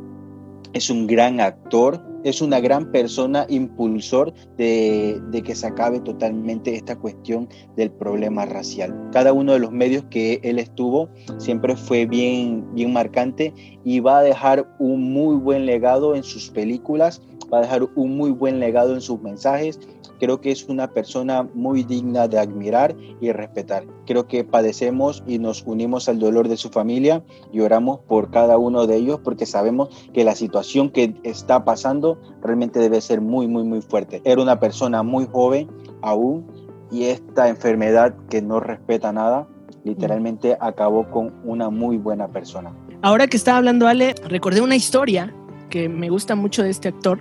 es 0.72 0.90
un 0.90 1.06
gran 1.06 1.38
actor, 1.38 2.02
es 2.24 2.40
una 2.40 2.60
gran 2.60 2.90
persona 2.92 3.46
impulsor 3.48 4.32
de, 4.56 5.20
que 5.44 5.54
se 5.54 5.66
acabe 5.66 6.00
totalmente 6.00 6.74
esta 6.74 6.96
cuestión 6.96 7.48
del 7.76 7.90
problema 7.90 8.46
racial. 8.46 8.94
Cada 9.12 9.32
uno 9.32 9.52
de 9.52 9.58
los 9.58 9.72
medios 9.72 10.04
que 10.10 10.40
él 10.42 10.58
estuvo 10.58 11.08
siempre 11.38 11.76
fue 11.76 12.06
bien, 12.06 12.66
bien 12.74 12.92
marcante 12.92 13.54
y 13.84 14.00
va 14.00 14.18
a 14.18 14.22
dejar 14.22 14.68
un 14.78 15.12
muy 15.12 15.36
buen 15.36 15.66
legado 15.66 16.14
en 16.14 16.22
sus 16.22 16.50
películas, 16.50 17.22
va 17.52 17.58
a 17.58 17.62
dejar 17.62 17.88
un 17.94 18.16
muy 18.16 18.30
buen 18.30 18.60
legado 18.60 18.94
en 18.94 19.00
sus 19.00 19.20
mensajes 19.20 19.80
Creo 20.20 20.40
que 20.40 20.50
es 20.50 20.68
una 20.68 20.92
persona 20.92 21.48
muy 21.54 21.82
digna 21.82 22.28
de 22.28 22.38
admirar 22.38 22.94
y 23.20 23.32
respetar. 23.32 23.84
Creo 24.06 24.28
que 24.28 24.44
padecemos 24.44 25.24
y 25.26 25.38
nos 25.38 25.62
unimos 25.66 26.08
al 26.10 26.18
dolor 26.18 26.48
de 26.48 26.58
su 26.58 26.68
familia 26.68 27.24
y 27.52 27.60
oramos 27.60 28.00
por 28.00 28.30
cada 28.30 28.58
uno 28.58 28.86
de 28.86 28.96
ellos 28.96 29.20
porque 29.24 29.46
sabemos 29.46 29.88
que 30.12 30.22
la 30.22 30.34
situación 30.34 30.90
que 30.90 31.14
está 31.22 31.64
pasando 31.64 32.20
realmente 32.42 32.78
debe 32.78 33.00
ser 33.00 33.22
muy, 33.22 33.48
muy, 33.48 33.64
muy 33.64 33.80
fuerte. 33.80 34.20
Era 34.24 34.42
una 34.42 34.60
persona 34.60 35.02
muy 35.02 35.26
joven 35.26 35.68
aún 36.02 36.46
y 36.90 37.04
esta 37.04 37.48
enfermedad 37.48 38.14
que 38.28 38.42
no 38.42 38.60
respeta 38.60 39.12
nada 39.12 39.48
literalmente 39.84 40.58
acabó 40.60 41.10
con 41.10 41.32
una 41.44 41.70
muy 41.70 41.96
buena 41.96 42.28
persona. 42.28 42.74
Ahora 43.00 43.26
que 43.26 43.38
estaba 43.38 43.56
hablando 43.56 43.86
Ale, 43.86 44.14
recordé 44.28 44.60
una 44.60 44.76
historia 44.76 45.34
que 45.70 45.88
me 45.88 46.10
gusta 46.10 46.34
mucho 46.34 46.62
de 46.62 46.68
este 46.68 46.88
actor 46.88 47.20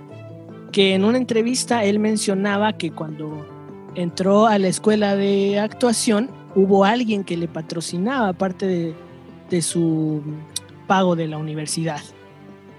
que 0.72 0.94
en 0.94 1.04
una 1.04 1.18
entrevista 1.18 1.84
él 1.84 1.98
mencionaba 1.98 2.74
que 2.74 2.90
cuando 2.90 3.46
entró 3.94 4.46
a 4.46 4.58
la 4.58 4.68
escuela 4.68 5.16
de 5.16 5.58
actuación 5.58 6.30
hubo 6.54 6.84
alguien 6.84 7.24
que 7.24 7.36
le 7.36 7.48
patrocinaba 7.48 8.28
aparte 8.28 8.66
de, 8.66 8.94
de 9.50 9.62
su 9.62 10.22
pago 10.86 11.16
de 11.16 11.28
la 11.28 11.38
universidad. 11.38 12.00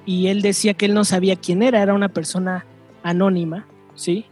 Y 0.06 0.28
él 0.28 0.42
decía 0.42 0.74
que 0.74 0.86
él 0.86 0.94
no 0.94 1.06
sabía 1.06 1.36
quién 1.36 1.64
era, 1.64 1.82
era 1.82 1.94
una 1.94 2.10
persona 2.10 2.66
anónima, 3.04 3.68
¿sí? 3.96 4.26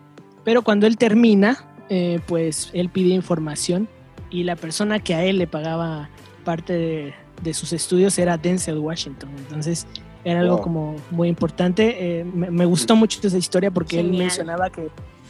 Pero 0.44 0.64
cuando 0.64 0.88
él 0.88 0.98
termina, 0.98 1.66
eh, 1.90 2.20
pues 2.28 2.70
él 2.74 2.90
pide 2.90 3.14
información 3.14 3.88
y 4.30 4.44
la 4.44 4.56
persona 4.56 5.00
que 5.00 5.16
a 5.16 5.24
él 5.24 5.38
le 5.38 5.48
pagaba 5.48 6.10
parte 6.44 6.74
de, 6.74 7.14
de 7.44 7.54
sus 7.54 7.74
estudios 7.74 8.18
era 8.18 8.38
Denzel 8.38 8.80
Washington. 8.80 9.30
Entonces, 9.38 9.86
era 10.24 10.42
algo 10.42 10.62
como 10.62 10.96
muy 11.12 11.30
importante. 11.30 12.20
Eh, 12.20 12.24
me, 12.24 12.66
gustó 12.66 12.96
mucho 12.96 13.20
esa 13.24 13.38
historia 13.38 13.72
porque 13.72 14.00
él 14.00 14.12
mencionaba 14.12 14.70
que, 14.70 14.90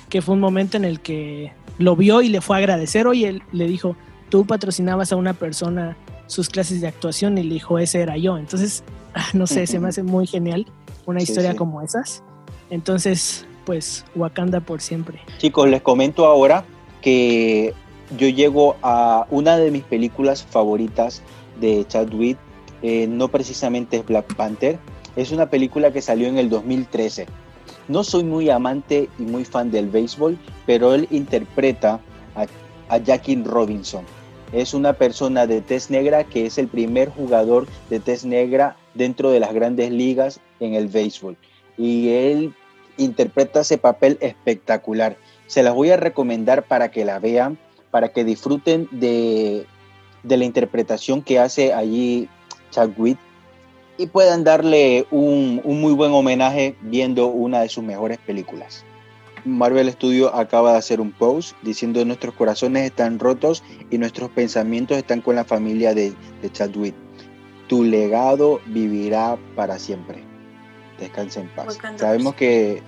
que, 0.09 0.21
fue 0.21 0.35
un 0.35 0.41
momento 0.41 0.77
en 0.77 0.85
el 0.85 0.99
que 0.99 1.53
lo 1.77 1.95
vio 1.95 2.21
y 2.21 2.29
le 2.29 2.41
fue 2.41 2.55
a 2.57 2.59
agradecer. 2.59 3.07
Oye, 3.07 3.27
él 3.27 3.43
le 3.51 3.65
dijo, 3.67 3.95
tú 4.29 4.45
patrocinabas 4.45 5.11
a 5.11 5.15
una 5.15 5.33
persona 5.33 5.97
sus 6.27 6.49
clases 6.49 6.81
de 6.81 6.87
actuación 6.87 7.37
y 7.37 7.43
le 7.43 7.53
dijo, 7.55 7.79
ese 7.79 8.01
era 8.01 8.17
yo. 8.17 8.37
Entonces, 8.37 8.83
no 9.33 9.47
sé, 9.47 9.67
se 9.67 9.79
me 9.79 9.89
hace 9.89 10.03
muy 10.03 10.27
genial 10.27 10.65
una 11.05 11.21
historia 11.21 11.55
como 11.55 11.81
esas. 11.81 12.23
Entonces, 12.69 13.45
pues, 13.65 14.05
Wakanda 14.15 14.59
por 14.59 14.81
siempre. 14.81 15.19
Chicos, 15.37 15.67
les 15.69 15.81
comento 15.81 16.25
ahora 16.25 16.63
que 17.01 17.73
yo 18.17 18.27
llego 18.27 18.75
a 18.81 19.27
una 19.29 19.57
de 19.57 19.71
mis 19.71 19.83
películas 19.83 20.43
favoritas 20.43 21.21
de 21.59 21.85
Chadwick 21.87 22.37
eh, 22.81 23.07
no 23.07 23.27
precisamente 23.27 23.97
es 23.97 24.05
Black 24.05 24.35
Panther, 24.35 24.79
es 25.15 25.31
una 25.31 25.49
película 25.49 25.91
que 25.91 26.01
salió 26.01 26.27
en 26.27 26.37
el 26.37 26.49
2013. 26.49 27.25
No 27.87 28.03
soy 28.03 28.23
muy 28.23 28.49
amante 28.49 29.09
y 29.17 29.23
muy 29.23 29.45
fan 29.45 29.71
del 29.71 29.89
béisbol, 29.89 30.37
pero 30.65 30.93
él 30.93 31.07
interpreta 31.11 31.99
a, 32.35 32.45
a 32.87 32.97
Jackie 32.99 33.41
Robinson. 33.43 34.05
Es 34.53 34.73
una 34.73 34.93
persona 34.93 35.45
de 35.45 35.61
tez 35.61 35.89
negra 35.89 36.23
que 36.23 36.45
es 36.45 36.57
el 36.57 36.67
primer 36.67 37.09
jugador 37.09 37.67
de 37.89 37.99
tez 37.99 38.25
negra 38.25 38.77
dentro 38.93 39.29
de 39.29 39.39
las 39.39 39.53
grandes 39.53 39.91
ligas 39.91 40.39
en 40.59 40.73
el 40.73 40.87
béisbol. 40.87 41.37
Y 41.77 42.09
él 42.09 42.53
interpreta 42.97 43.61
ese 43.61 43.77
papel 43.77 44.17
espectacular. 44.21 45.17
Se 45.47 45.63
las 45.63 45.73
voy 45.73 45.91
a 45.91 45.97
recomendar 45.97 46.63
para 46.63 46.91
que 46.91 47.05
la 47.05 47.19
vean, 47.19 47.57
para 47.91 48.09
que 48.09 48.23
disfruten 48.23 48.87
de, 48.91 49.65
de 50.23 50.37
la 50.37 50.45
interpretación 50.45 51.21
que 51.21 51.39
hace 51.39 51.73
allí 51.73 52.29
Chadwick 52.69 53.17
y 53.99 54.07
puedan 54.07 54.45
darle 54.45 55.05
un, 55.11 55.61
muy 55.65 55.93
buen 55.93 56.13
homenaje 56.13 56.73
viendo 56.81 57.27
una 57.27 57.59
de 57.59 57.69
sus 57.69 57.83
mejores 57.83 58.17
películas. 58.17 58.85
Marvel 59.43 59.91
Studios 59.91 60.31
acaba 60.33 60.71
de 60.71 60.77
hacer 60.77 61.01
un 61.01 61.11
post 61.11 61.53
diciendo 61.63 62.03
nuestros 62.05 62.33
corazones 62.33 62.83
están 62.83 63.19
rotos 63.19 63.61
y 63.91 63.97
nuestros 63.97 64.29
pensamientos 64.29 64.97
están 64.97 65.19
con 65.19 65.35
la 65.35 65.43
familia 65.43 65.93
de, 65.93 66.13
de 66.41 66.51
Chadwick. 66.51 66.95
Tu 67.67 67.83
legado 67.83 68.61
vivirá 68.67 69.37
para 69.55 69.77
siempre. 69.77 70.23
Descansa 70.97 71.41
en 71.41 71.49
paz. 71.49 71.77
Sabemos 71.97 72.35
que 72.35 72.81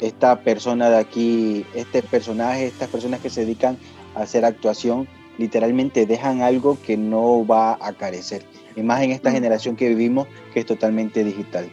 esta 0.00 0.40
persona 0.40 0.90
de 0.90 0.98
aquí, 0.98 1.64
este 1.74 2.02
personaje, 2.02 2.66
estas 2.66 2.88
personas 2.88 3.20
que 3.20 3.30
se 3.30 3.42
dedican 3.42 3.78
a 4.16 4.22
hacer 4.22 4.44
actuación, 4.44 5.08
literalmente 5.38 6.06
dejan 6.06 6.42
algo 6.42 6.76
que 6.84 6.96
no 6.96 7.46
va 7.46 7.78
a 7.80 7.92
carecer 7.92 8.44
y 8.76 8.82
más 8.82 9.02
en 9.02 9.10
esta 9.10 9.32
generación 9.32 9.74
que 9.74 9.88
vivimos 9.88 10.28
que 10.52 10.60
es 10.60 10.66
totalmente 10.66 11.24
digital. 11.24 11.68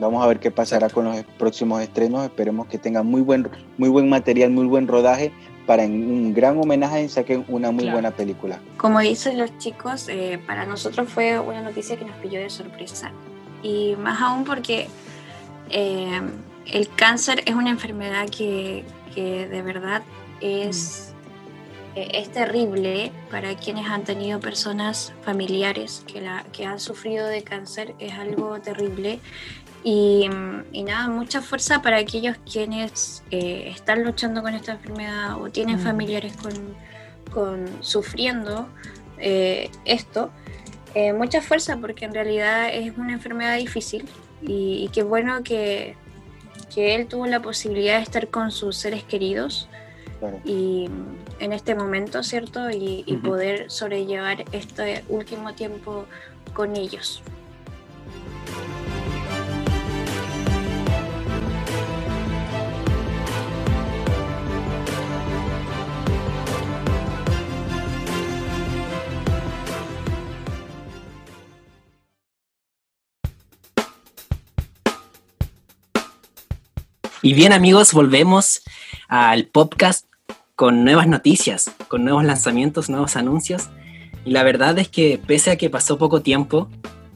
Vamos 0.00 0.24
a 0.24 0.26
ver 0.26 0.40
qué 0.40 0.50
pasará 0.50 0.88
con 0.88 1.04
los 1.04 1.22
próximos 1.38 1.82
estrenos. 1.82 2.24
Esperemos 2.24 2.68
que 2.68 2.78
tengan 2.78 3.04
muy 3.04 3.20
buen, 3.20 3.50
muy 3.76 3.90
buen 3.90 4.08
material, 4.08 4.50
muy 4.50 4.64
buen 4.64 4.88
rodaje 4.88 5.30
para 5.66 5.84
en 5.84 6.10
un 6.10 6.32
gran 6.32 6.56
homenaje 6.56 7.06
saquen 7.10 7.44
una 7.48 7.70
muy 7.70 7.90
buena 7.90 8.10
película. 8.10 8.58
Como 8.78 9.00
dicen 9.00 9.36
los 9.36 9.56
chicos, 9.58 10.08
eh, 10.08 10.40
para 10.46 10.64
nosotros 10.64 11.10
fue 11.10 11.38
una 11.38 11.60
noticia 11.60 11.98
que 11.98 12.06
nos 12.06 12.16
pilló 12.16 12.40
de 12.40 12.48
sorpresa. 12.48 13.12
Y 13.62 13.94
más 13.96 14.22
aún 14.22 14.44
porque 14.44 14.88
eh, 15.68 16.22
el 16.64 16.88
cáncer 16.88 17.42
es 17.44 17.54
una 17.54 17.68
enfermedad 17.68 18.26
que, 18.30 18.82
que 19.14 19.46
de 19.46 19.60
verdad 19.60 20.02
es 20.40 21.14
es 22.12 22.30
terrible 22.30 23.12
para 23.30 23.56
quienes 23.56 23.86
han 23.86 24.04
tenido 24.04 24.40
personas 24.40 25.12
familiares 25.22 26.04
que, 26.06 26.20
la, 26.20 26.44
que 26.52 26.66
han 26.66 26.78
sufrido 26.78 27.26
de 27.26 27.42
cáncer, 27.42 27.94
es 27.98 28.12
algo 28.12 28.60
terrible. 28.60 29.20
Y, 29.84 30.28
nada, 30.84 31.08
mucha 31.08 31.40
fuerza 31.40 31.82
para 31.82 31.98
aquellos 31.98 32.36
quienes 32.50 33.22
eh, 33.30 33.70
están 33.74 34.04
luchando 34.04 34.42
con 34.42 34.54
esta 34.54 34.72
enfermedad 34.72 35.40
o 35.40 35.50
tienen 35.50 35.76
mm. 35.76 35.80
familiares 35.80 36.34
con, 37.32 37.66
sufriendo 37.80 38.68
eh, 39.18 39.70
esto. 39.84 40.30
Eh, 40.94 41.12
mucha 41.12 41.40
fuerza 41.40 41.76
porque 41.76 42.06
en 42.06 42.14
realidad 42.14 42.68
es 42.72 42.96
una 42.96 43.12
enfermedad 43.12 43.56
difícil 43.56 44.08
y, 44.42 44.84
y 44.84 44.88
qué 44.88 45.02
bueno 45.02 45.42
que, 45.44 45.94
que 46.74 46.94
él 46.94 47.06
tuvo 47.06 47.26
la 47.26 47.40
posibilidad 47.40 47.96
de 47.96 48.02
estar 48.02 48.28
con 48.28 48.50
sus 48.50 48.76
seres 48.76 49.04
queridos 49.04 49.68
y 50.44 50.88
en 51.40 51.52
este 51.52 51.74
momento, 51.74 52.22
¿cierto? 52.22 52.70
Y, 52.70 53.04
poder 53.22 53.70
sobrellevar 53.70 54.44
este 54.52 55.04
último 55.08 55.54
tiempo 55.54 56.06
con 56.54 56.76
ellos. 56.76 57.22
Y 77.20 77.34
bien 77.34 77.52
amigos, 77.52 77.92
volvemos 77.92 78.62
al 79.08 79.46
podcast 79.46 80.06
con 80.54 80.84
nuevas 80.84 81.08
noticias, 81.08 81.70
con 81.88 82.04
nuevos 82.04 82.24
lanzamientos, 82.24 82.90
nuevos 82.90 83.16
anuncios. 83.16 83.70
Y 84.24 84.30
la 84.30 84.42
verdad 84.42 84.78
es 84.78 84.88
que 84.88 85.18
pese 85.24 85.50
a 85.50 85.56
que 85.56 85.70
pasó 85.70 85.98
poco 85.98 86.20
tiempo, 86.20 86.68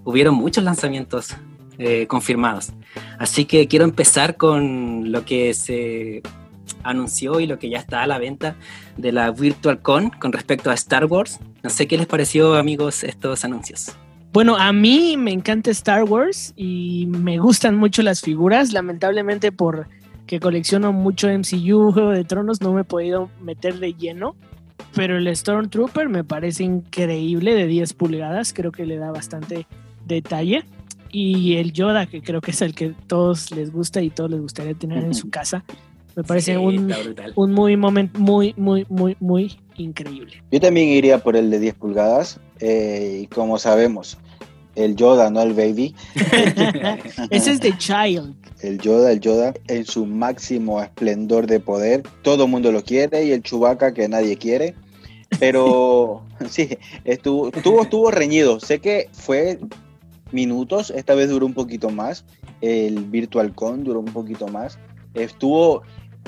hubieron 0.05 0.35
muchos 0.35 0.65
lanzamientos 0.65 1.37
eh, 1.79 2.07
confirmados. 2.07 2.73
Así 3.19 3.45
que 3.45 3.69
quiero 3.69 3.85
empezar 3.85 4.37
con 4.37 5.13
lo 5.13 5.25
que 5.25 5.55
se 5.55 6.23
anunció 6.83 7.41
y 7.41 7.47
lo 7.47 7.59
que 7.59 7.69
ya 7.69 7.79
está 7.79 8.03
a 8.03 8.07
la 8.07 8.19
venta 8.19 8.57
de 8.97 9.13
la 9.13 9.31
Virtual 9.31 9.81
Con 9.81 10.11
con 10.11 10.33
respecto 10.33 10.71
a 10.71 10.75
Star 10.75 11.07
Wars. 11.07 11.41
No 11.63 11.71
sé 11.71 11.87
qué 11.87 11.97
les 11.97 12.07
pareció, 12.07 12.55
amigos, 12.55 13.05
estos 13.05 13.45
anuncios. 13.45 13.93
Bueno, 14.33 14.57
a 14.57 14.73
mí 14.73 15.17
me 15.19 15.33
encanta 15.33 15.71
Star 15.71 16.05
Wars 16.05 16.55
y 16.57 17.07
me 17.09 17.39
gustan 17.39 17.77
mucho 17.77 18.03
las 18.03 18.23
figuras. 18.23 18.73
Lamentablemente 18.73 19.53
por 19.53 19.89
que 20.33 20.41
colecciono 20.41 20.95
mucho 20.95 21.29
MCU, 21.29 21.93
Juego 21.93 22.09
de 22.13 22.25
Tronos, 22.25 22.63
no 22.63 22.73
me 22.73 22.81
he 22.81 22.85
podido 22.85 23.29
meter 23.43 23.79
de 23.79 23.93
lleno. 23.93 24.35
Pero 24.95 25.19
el 25.19 25.37
Stormtrooper 25.37 26.09
me 26.09 26.25
parece 26.25 26.65
increíble 26.65 27.55
de 27.55 27.67
10 27.67 27.93
pulgadas, 27.93 28.55
creo 28.55 28.73
que 28.73 28.87
le 28.87 28.97
da 28.97 29.11
bastante 29.11 29.67
detalle. 30.07 30.65
Y 31.11 31.57
el 31.57 31.75
Yoda, 31.75 32.07
que 32.07 32.23
creo 32.23 32.41
que 32.41 32.53
es 32.53 32.63
el 32.63 32.75
que 32.75 32.95
todos 33.07 33.51
les 33.51 33.71
gusta 33.71 34.01
y 34.01 34.09
todos 34.09 34.31
les 34.31 34.41
gustaría 34.41 34.73
tener 34.73 35.05
en 35.05 35.13
su 35.15 35.29
casa, 35.29 35.65
me 36.17 36.23
parece 36.25 36.53
Sí, 36.53 36.57
un, 36.59 36.91
un 37.37 37.53
muy 37.53 37.77
momento 37.77 38.19
muy, 38.19 38.55
muy, 38.57 38.87
muy, 38.89 39.19
muy 39.21 39.55
increíble. 39.77 40.43
Yo 40.51 40.61
también 40.61 40.89
iría 40.89 41.19
por 41.19 41.37
el 41.37 41.51
de 41.51 41.59
10 41.59 41.75
pulgadas. 41.75 42.41
eh, 42.59 43.21
y 43.25 43.27
como 43.27 43.59
sabemos, 43.59 44.17
el 44.75 44.97
Yoda, 44.97 45.31
no 45.31 45.43
el 45.43 45.53
Baby. 45.55 45.95
Ese 47.31 47.53
es 47.53 47.61
de 47.61 47.77
Child. 47.77 48.35
El 48.61 48.79
Yoda, 48.79 49.13
el 49.13 49.21
Yoda, 49.21 49.55
en 49.69 49.85
su 49.85 50.07
máximo 50.07 50.81
esplendor 50.81 51.47
de 51.47 51.61
poder. 51.61 52.03
Todo 52.23 52.45
el 52.45 52.51
mundo 52.51 52.73
lo 52.73 52.83
quiere 52.83 53.25
y 53.25 53.33
el 53.33 53.43
Chewbacca 53.43 53.93
que 53.93 54.09
nadie 54.09 54.37
quiere. 54.37 54.75
Pero 55.39 56.23
sí, 56.49 56.79
estuvo, 57.05 57.49
estuvo, 57.49 57.83
estuvo 57.83 58.11
reñido. 58.11 58.61
Sé 58.61 58.79
que 58.81 59.09
fue 59.13 59.59
minutos, 60.31 60.91
esta 60.91 61.15
vez 61.15 61.29
duró 61.31 61.47
un 61.47 61.55
poquito 61.55 61.91
más. 61.91 62.25
El 62.61 63.05
Virtual 63.05 63.55
Con 63.55 63.85
duró 63.85 64.01
un 64.01 64.13
poquito 64.13 64.49
más. 64.49 64.79
Estuvo 65.15 65.83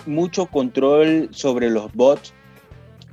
mucho 0.07 0.47
control 0.47 1.29
sobre 1.33 1.71
los 1.71 1.93
bots. 1.95 2.35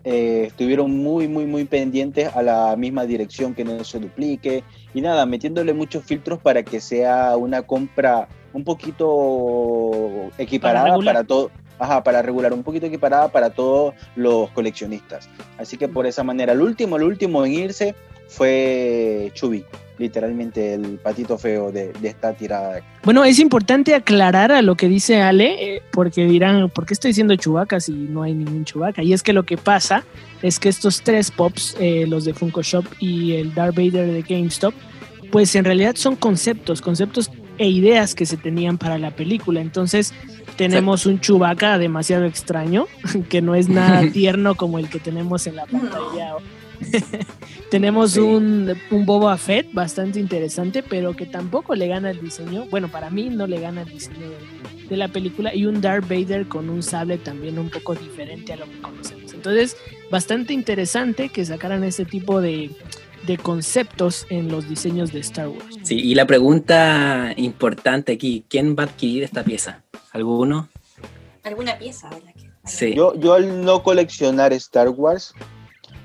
Eh, 0.03 0.45
estuvieron 0.47 0.91
muy, 0.97 1.27
muy, 1.27 1.45
muy 1.45 1.65
pendientes 1.65 2.35
a 2.35 2.41
la 2.41 2.75
misma 2.75 3.05
dirección 3.05 3.53
que 3.53 3.63
no 3.63 3.83
se 3.83 3.99
duplique. 3.99 4.63
Y 4.93 5.01
nada, 5.01 5.25
metiéndole 5.25 5.73
muchos 5.73 6.03
filtros 6.03 6.39
para 6.39 6.63
que 6.63 6.79
sea 6.79 7.37
una 7.37 7.61
compra 7.61 8.27
un 8.53 8.63
poquito 8.63 10.31
equiparada 10.37 10.89
regular. 10.89 11.15
para, 11.15 11.23
todo. 11.25 11.51
Ajá, 11.79 12.03
para 12.03 12.21
regular, 12.21 12.53
un 12.53 12.63
poquito 12.63 12.87
equiparada 12.87 13.29
para 13.29 13.51
todos 13.51 13.93
los 14.15 14.49
coleccionistas. 14.51 15.29
Así 15.57 15.77
que 15.77 15.87
por 15.87 16.05
esa 16.05 16.23
manera, 16.23 16.53
el 16.53 16.61
último, 16.61 16.97
el 16.97 17.03
último 17.03 17.45
en 17.45 17.53
irse 17.53 17.95
fue 18.31 19.29
Chubby, 19.33 19.65
literalmente 19.97 20.73
el 20.73 20.99
patito 21.03 21.37
feo 21.37 21.71
de, 21.71 21.91
de 21.91 22.07
esta 22.07 22.33
tirada. 22.33 22.81
Bueno, 23.03 23.25
es 23.25 23.39
importante 23.39 23.93
aclarar 23.93 24.53
a 24.53 24.61
lo 24.61 24.75
que 24.75 24.87
dice 24.87 25.21
Ale, 25.21 25.75
eh, 25.75 25.83
porque 25.91 26.25
dirán, 26.25 26.69
¿por 26.69 26.85
qué 26.85 26.93
estoy 26.93 27.09
diciendo 27.09 27.35
Chewbacca 27.35 27.81
si 27.81 27.91
no 27.91 28.23
hay 28.23 28.33
ningún 28.33 28.63
Chewbacca? 28.63 29.03
Y 29.03 29.11
es 29.11 29.21
que 29.21 29.33
lo 29.33 29.43
que 29.43 29.57
pasa 29.57 30.05
es 30.41 30.59
que 30.59 30.69
estos 30.69 31.01
tres 31.01 31.29
pops, 31.29 31.75
eh, 31.79 32.05
los 32.07 32.23
de 32.23 32.33
Funko 32.33 32.61
Shop 32.61 32.85
y 32.99 33.33
el 33.33 33.53
Darth 33.53 33.75
Vader 33.75 34.09
de 34.09 34.21
GameStop, 34.21 34.73
pues 35.29 35.53
en 35.55 35.65
realidad 35.65 35.95
son 35.95 36.15
conceptos, 36.15 36.81
conceptos 36.81 37.31
e 37.57 37.67
ideas 37.67 38.15
que 38.15 38.25
se 38.25 38.37
tenían 38.37 38.77
para 38.77 38.97
la 38.97 39.11
película. 39.11 39.59
Entonces 39.59 40.13
tenemos 40.55 41.05
un 41.05 41.19
Chewbacca 41.19 41.77
demasiado 41.77 42.23
extraño, 42.25 42.87
que 43.29 43.41
no 43.41 43.55
es 43.55 43.67
nada 43.67 44.09
tierno 44.13 44.55
como 44.55 44.79
el 44.79 44.89
que 44.89 44.99
tenemos 44.99 45.47
en 45.47 45.57
la 45.57 45.65
pantalla. 45.65 46.35
tenemos 47.71 48.11
Sí. 48.11 48.19
un, 48.19 48.73
un 48.91 49.05
Boba 49.05 49.37
Fett 49.37 49.71
bastante 49.73 50.19
interesante, 50.19 50.83
pero 50.83 51.15
que 51.15 51.25
tampoco 51.25 51.75
le 51.75 51.87
gana 51.87 52.11
el 52.11 52.21
diseño. 52.21 52.65
Bueno, 52.69 52.89
para 52.89 53.09
mí 53.09 53.29
no 53.29 53.47
le 53.47 53.59
gana 53.59 53.81
el 53.81 53.89
diseño 53.89 54.29
de, 54.29 54.87
de 54.89 54.97
la 54.97 55.07
película. 55.07 55.53
Y 55.55 55.65
un 55.65 55.81
Darth 55.81 56.07
Vader 56.09 56.47
con 56.47 56.69
un 56.69 56.83
sable 56.83 57.17
también 57.17 57.57
un 57.59 57.69
poco 57.69 57.95
diferente 57.95 58.53
a 58.53 58.57
lo 58.57 58.65
que 58.65 58.81
conocemos. 58.81 59.33
Entonces, 59.33 59.77
bastante 60.09 60.53
interesante 60.53 61.29
que 61.29 61.45
sacaran 61.45 61.83
ese 61.83 62.05
tipo 62.05 62.41
de, 62.41 62.71
de 63.25 63.37
conceptos 63.37 64.25
en 64.29 64.49
los 64.49 64.67
diseños 64.69 65.11
de 65.13 65.19
Star 65.21 65.47
Wars. 65.47 65.77
Sí, 65.83 65.95
y 65.99 66.15
la 66.15 66.25
pregunta 66.27 67.33
importante 67.37 68.13
aquí, 68.13 68.43
¿quién 68.49 68.75
va 68.77 68.83
a 68.83 68.85
adquirir 68.87 69.23
esta 69.23 69.43
pieza? 69.43 69.83
¿Alguno? 70.11 70.69
Alguna 71.43 71.77
pieza, 71.79 72.09
¿verdad? 72.09 72.33
Sí. 72.65 72.93
Yo, 72.93 73.15
yo 73.19 73.33
al 73.33 73.63
no 73.65 73.81
coleccionar 73.81 74.53
Star 74.53 74.89
Wars, 74.89 75.33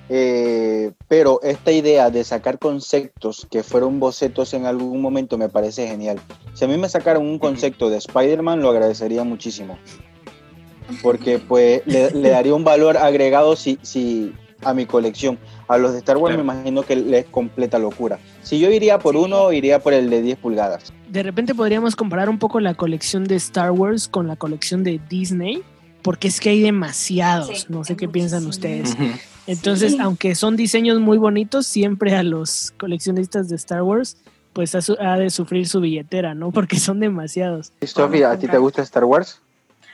eh, 0.09 0.93
pero 1.09 1.41
esta 1.43 1.73
idea 1.73 2.11
de 2.11 2.23
sacar 2.25 2.59
conceptos 2.59 3.47
que 3.51 3.63
fueron 3.63 3.99
bocetos 4.01 4.55
en 4.55 4.67
algún 4.67 5.01
momento 5.01 5.37
me 5.39 5.49
parece 5.49 5.87
genial. 5.89 6.19
Si 6.55 6.65
a 6.65 6.69
mí 6.69 6.77
me 6.79 6.89
sacaran 6.89 7.23
un 7.23 7.39
concepto 7.39 7.91
de 7.91 7.99
Spider-Man, 7.99 8.61
lo 8.63 8.71
agradecería 8.71 9.25
muchísimo. 9.25 9.79
Porque 11.03 11.39
pues 11.39 11.83
le, 11.87 12.11
le 12.13 12.31
daría 12.31 12.55
un 12.55 12.63
valor 12.65 12.97
agregado 12.97 13.57
si, 13.57 13.79
si, 13.83 14.33
a 14.63 14.73
mi 14.73 14.87
colección. 14.87 15.39
A 15.69 15.79
los 15.79 15.93
de 15.93 15.99
Star 15.99 16.17
Wars 16.17 16.35
Claro. 16.37 16.45
me 16.45 16.53
imagino 16.55 16.83
que 16.85 16.95
les 16.95 17.25
completa 17.27 17.79
locura. 17.79 18.21
Si 18.43 18.61
yo 18.61 18.71
iría 18.71 19.01
por 19.01 19.15
Sí. 19.17 19.21
uno, 19.21 19.53
iría 19.53 19.81
por 19.81 19.93
el 19.93 20.09
de 20.11 20.23
10 20.23 20.39
pulgadas. 20.39 20.93
De 21.09 21.25
repente 21.25 21.55
podríamos 21.57 21.97
comparar 21.97 22.29
un 22.29 22.39
poco 22.39 22.61
la 22.61 22.75
colección 22.75 23.25
de 23.25 23.35
Star 23.37 23.73
Wars 23.73 24.07
con 24.07 24.29
la 24.29 24.37
colección 24.37 24.85
de 24.85 25.01
Disney, 25.09 25.63
porque 26.03 26.29
es 26.29 26.39
que 26.39 26.51
hay 26.51 26.61
demasiados. 26.63 27.63
Sí, 27.63 27.67
no 27.69 27.83
sé 27.83 27.97
qué 27.97 28.09
piensan 28.09 28.47
ustedes. 28.47 28.93
Ujú. 28.95 29.05
Entonces, 29.47 29.93
Sí. 29.93 29.99
aunque 30.01 30.35
son 30.35 30.57
diseños 30.57 30.99
muy 31.01 31.19
bonitos, 31.19 31.67
siempre 31.67 32.15
a 32.17 32.23
los 32.23 32.73
coleccionistas 32.79 33.49
de 33.49 33.57
Star 33.57 33.83
Wars, 33.83 34.17
pues 34.53 34.75
ha, 34.75 34.81
su- 34.83 34.97
ha 35.01 35.17
de 35.19 35.31
sufrir 35.31 35.69
su 35.69 35.81
billetera, 35.81 36.35
¿no? 36.35 36.51
Porque 36.51 36.79
son 36.81 36.99
demasiados. 37.01 37.73
Sofía, 37.83 38.31
¿a 38.33 38.39
ti 38.39 38.49
te 38.49 38.59
gusta 38.59 38.83
Star 38.83 39.05
Wars? 39.05 39.41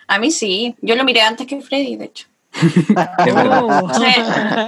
A 0.07 0.19
mí 0.19 0.31
sí, 0.31 0.75
yo 0.83 0.95
lo 0.95 1.05
miré 1.05 1.23
antes 1.23 1.47
que 1.47 1.61
Freddy, 1.61 1.97
de 1.97 2.05
hecho. 2.07 2.27
Oh. 2.95 3.91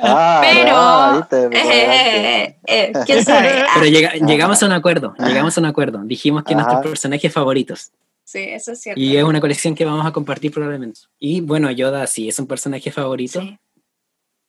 Ah, 0.06 0.40
Pero, 0.42 0.72
ah, 0.74 1.28
eh, 1.32 1.48
eh, 1.52 2.56
eh, 2.66 2.92
quién 3.06 3.24
sabe. 3.24 3.64
Pero 3.74 3.86
llega- 3.86 4.12
llegamos 4.14 4.62
a 4.62 4.66
un 4.66 4.72
acuerdo, 4.72 5.14
llegamos 5.18 5.56
a 5.56 5.60
un 5.60 5.66
acuerdo. 5.66 6.00
Dijimos 6.04 6.44
que 6.44 6.54
Ajá. 6.54 6.62
nuestros 6.62 6.90
personajes 6.90 7.32
favoritos. 7.32 7.90
sí, 8.24 8.38
eso 8.40 8.72
es 8.72 8.80
cierto. 8.80 9.00
Y 9.00 9.16
es 9.16 9.24
una 9.24 9.40
colección 9.40 9.74
que 9.74 9.84
vamos 9.84 10.04
a 10.06 10.12
compartir 10.12 10.50
probablemente. 10.50 11.00
Y 11.18 11.40
bueno, 11.42 11.70
Yoda 11.70 12.06
sí 12.06 12.28
es 12.28 12.38
un 12.38 12.46
personaje 12.46 12.90
favorito. 12.90 13.40
Sí. 13.40 13.58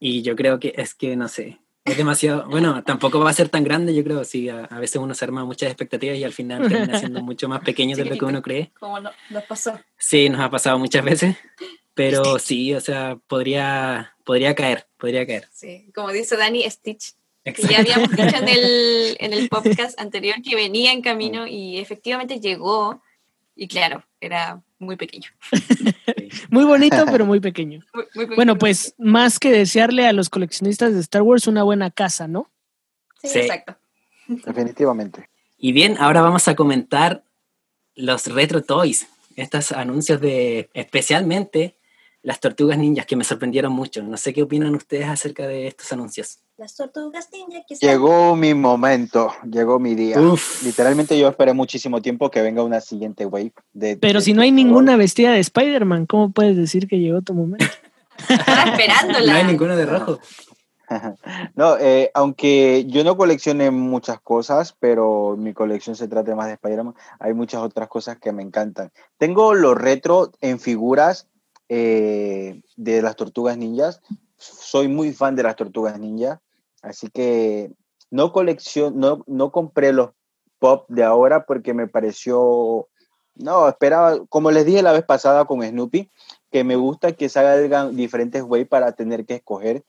Y 0.08 0.22
yo 0.22 0.36
creo 0.36 0.60
que 0.60 0.72
es 0.78 0.94
que, 0.94 1.16
no 1.16 1.28
sé, 1.28 1.58
es 1.84 1.98
demasiado, 1.98 2.46
bueno, 2.50 2.84
tampoco 2.84 3.20
va 3.22 3.32
a 3.32 3.34
ser 3.34 3.50
tan 3.50 3.64
grande, 3.64 3.96
yo 3.96 4.04
creo, 4.04 4.24
sí, 4.24 4.50
a, 4.50 4.66
a 4.66 4.80
veces 4.80 4.98
uno 4.98 5.16
se 5.16 5.26
arma 5.26 5.46
muchas 5.46 5.68
expectativas 5.72 6.16
y 6.20 6.24
al 6.24 6.32
final 6.32 6.70
termina 6.70 7.00
siendo 7.00 7.22
mucho 7.24 7.50
más 7.50 7.62
pequeño 7.62 7.98
de 7.98 8.06
lo 8.06 8.16
que 8.16 8.26
uno 8.26 8.44
cree. 8.44 8.72
Como 8.80 9.00
no- 9.00 9.10
nos 9.32 9.44
pasó. 9.46 9.80
Sí, 9.98 10.30
nos 10.30 10.42
ha 10.42 10.52
pasado 10.52 10.78
muchas 10.78 11.04
veces, 11.04 11.36
pero 11.96 12.38
sí, 12.40 12.76
o 12.76 12.82
sea, 12.82 13.18
podría, 13.26 14.16
podría 14.24 14.54
caer, 14.54 14.86
podría 14.98 15.26
caer. 15.26 15.48
Sí, 15.52 15.92
como 15.96 16.12
dice 16.12 16.38
Dani, 16.38 16.70
Stitch. 16.70 17.16
Exacto. 17.44 17.72
ya 17.72 17.80
habíamos 17.80 18.12
dicho 18.12 18.38
en 18.44 18.48
el, 18.48 19.18
en 19.20 19.34
el 19.34 19.50
podcast 19.50 20.00
anterior 20.00 20.36
que 20.44 20.56
venía 20.56 20.92
en 20.92 21.02
camino 21.02 21.48
y 21.48 21.80
efectivamente 21.80 22.40
llegó. 22.40 23.02
Y 23.56 23.68
claro, 23.68 24.04
era 24.22 24.62
muy 24.86 24.96
pequeño. 24.96 25.30
Muy 26.50 26.64
bonito, 26.66 27.06
pero 27.12 27.26
muy 27.26 27.40
pequeño. 27.40 27.82
Muy- 27.94 28.04
muy 28.14 28.26
pequeño. 28.26 28.36
Bueno, 28.36 28.58
pues 28.58 28.94
más 28.98 29.40
que 29.40 29.52
desearle 29.52 30.06
a 30.08 30.14
los 30.14 30.30
coleccionistas 30.30 30.94
de 30.94 31.00
Star 31.00 31.22
Wars 31.22 31.48
una 31.48 31.64
buena 31.64 31.92
casa, 31.92 32.28
¿no? 32.28 32.50
Sí, 33.22 33.30
Sí. 33.30 33.40
exacto. 33.40 33.76
Definitivamente. 34.28 35.30
Y 35.58 35.72
bien, 35.72 35.96
ahora 36.00 36.22
vamos 36.22 36.48
a 36.48 36.56
comentar 36.56 37.24
los 37.96 38.28
retro 38.28 38.64
toys, 38.64 39.08
estos 39.36 39.72
anuncios 39.72 40.20
de 40.22 40.70
especialmente 40.74 41.76
las 42.26 42.40
tortugas 42.40 42.80
ninjas 42.80 43.06
que 43.06 43.16
me 43.16 43.24
sorprendieron 43.24 43.72
mucho. 43.72 44.02
No 44.02 44.18
sé 44.18 44.34
qué 44.34 44.42
opinan 44.42 44.74
ustedes 44.74 45.08
acerca 45.08 45.46
de 45.46 45.68
estos 45.68 45.94
anuncios. 45.94 46.40
Las 46.58 46.76
tortugas 46.76 47.30
ninja 47.32 47.60
que 47.68 47.76
Llegó 47.76 48.36
mi 48.36 48.56
momento, 48.56 49.32
llegó 49.48 49.78
mi 49.78 49.94
día. 49.94 50.20
Uf. 50.20 50.64
Literalmente 50.64 51.20
yo 51.20 51.28
esperé 51.28 51.54
muchísimo 51.54 52.02
tiempo 52.02 52.32
que 52.32 52.42
venga 52.42 52.64
una 52.64 52.82
siguiente 52.82 53.28
wave. 53.28 53.54
De, 53.74 53.98
Pero 53.98 54.20
de- 54.20 54.26
si 54.26 54.34
no 54.34 54.42
hay 54.42 54.52
ninguna 54.52 54.98
vestida 54.98 55.34
de 55.34 55.40
Spider-Man, 55.40 56.08
¿cómo 56.08 56.32
puedes 56.32 56.58
decir 56.58 56.88
que 56.88 56.98
llegó 56.98 57.22
tu 57.22 57.36
momento? 57.36 57.66
Estaba 58.28 58.72
esperándola. 58.72 59.32
No 59.34 59.38
hay 59.38 59.44
ninguno 59.44 59.76
de 59.76 59.86
rojo. 59.86 60.20
No, 61.56 61.78
eh, 61.80 62.12
aunque 62.14 62.86
yo 62.88 63.04
no 63.04 63.18
coleccione 63.18 63.72
muchas 63.72 64.20
cosas, 64.22 64.76
pero 64.80 65.36
mi 65.36 65.52
colección 65.52 65.96
se 65.96 66.08
trata 66.08 66.36
más 66.36 66.46
de 66.46 66.54
Spider-Man, 66.54 66.94
hay 67.20 67.34
muchas 67.34 67.62
otras 67.64 67.88
cosas 67.88 68.20
que 68.20 68.32
me 68.32 68.44
encantan. 68.44 68.92
Tengo 69.18 69.56
los 69.56 69.76
retro 69.76 70.32
en 70.42 70.60
figuras 70.60 71.28
eh, 71.70 72.62
de 72.76 73.02
las 73.02 73.16
tortugas 73.16 73.58
ninjas. 73.58 74.02
Soy 74.38 74.88
muy 74.88 75.14
fan 75.14 75.36
de 75.36 75.44
las 75.44 75.56
tortugas 75.56 76.00
ninjas, 76.00 76.40
así 76.82 77.10
que 77.10 77.72
no 78.12 78.32
colección, 78.32 79.00
no, 79.00 79.24
no 79.28 79.52
compré 79.52 79.94
los 79.94 80.12
pop 80.60 80.86
de 80.90 81.04
ahora 81.04 81.46
porque 81.46 81.74
me 81.74 81.88
pareció 81.88 82.88
No, 83.36 83.68
esperaba, 83.68 84.26
como 84.30 84.52
les 84.52 84.66
dije 84.66 84.82
la 84.82 84.94
vez 84.94 85.04
pasada 85.04 85.46
con 85.46 85.62
Snoopy, 85.62 86.10
que 86.52 86.64
me 86.64 86.78
gusta 86.78 87.12
que 87.12 87.28
salgan 87.28 87.96
diferentes 87.96 88.42
ways 88.44 88.68
para 88.68 88.94
tener 88.94 89.26
que 89.26 89.36
escoger. 89.36 89.84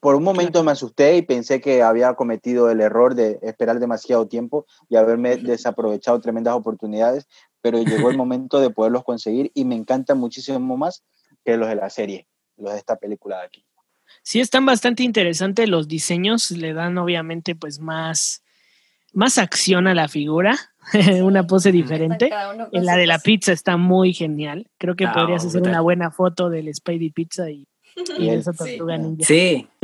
Por 0.00 0.14
un 0.14 0.22
momento 0.22 0.62
me 0.62 0.72
asusté 0.72 1.16
y 1.16 1.22
pensé 1.22 1.60
que 1.60 1.82
había 1.82 2.14
cometido 2.14 2.70
el 2.70 2.80
error 2.80 3.14
de 3.14 3.38
esperar 3.42 3.80
demasiado 3.80 4.28
tiempo 4.28 4.64
y 4.88 4.96
haberme 4.96 5.36
desaprovechado 5.36 6.20
tremendas 6.20 6.54
oportunidades, 6.54 7.26
pero 7.60 7.82
llegó 7.82 8.10
el 8.10 8.16
momento 8.18 8.60
de 8.60 8.70
poderlos 8.70 9.04
conseguir 9.04 9.50
y 9.54 9.64
me 9.64 9.74
encanta 9.74 10.14
muchísimo 10.14 10.76
más 10.76 11.02
que 11.44 11.56
los 11.56 11.68
de 11.68 11.76
la 11.76 11.90
serie, 11.90 12.26
los 12.56 12.72
de 12.72 12.78
esta 12.78 12.96
película 12.96 13.38
de 13.38 13.46
aquí. 13.46 13.64
Sí, 14.22 14.40
están 14.40 14.66
bastante 14.66 15.02
interesantes 15.02 15.68
los 15.68 15.88
diseños, 15.88 16.50
le 16.50 16.72
dan 16.72 16.98
obviamente 16.98 17.54
pues 17.54 17.78
más, 17.78 18.42
más 19.12 19.38
acción 19.38 19.86
a 19.86 19.94
la 19.94 20.08
figura, 20.08 20.58
una 21.22 21.46
pose 21.46 21.72
diferente. 21.72 22.30
En 22.72 22.84
la 22.84 22.96
de 22.96 23.06
la 23.06 23.18
pizza 23.18 23.52
está 23.52 23.76
muy 23.76 24.12
genial. 24.12 24.70
Creo 24.78 24.96
que 24.96 25.06
Ah, 25.06 25.12
podrías 25.12 25.44
hacer 25.44 25.62
una 25.62 25.80
buena 25.80 26.10
foto 26.10 26.50
del 26.50 26.72
Spidey 26.74 27.10
Pizza 27.10 27.50
y, 27.50 27.66
y 28.18 28.28
esa 28.30 28.52
tortuga 28.52 28.96
ninja. 28.98 29.24
Sí, 29.24 29.68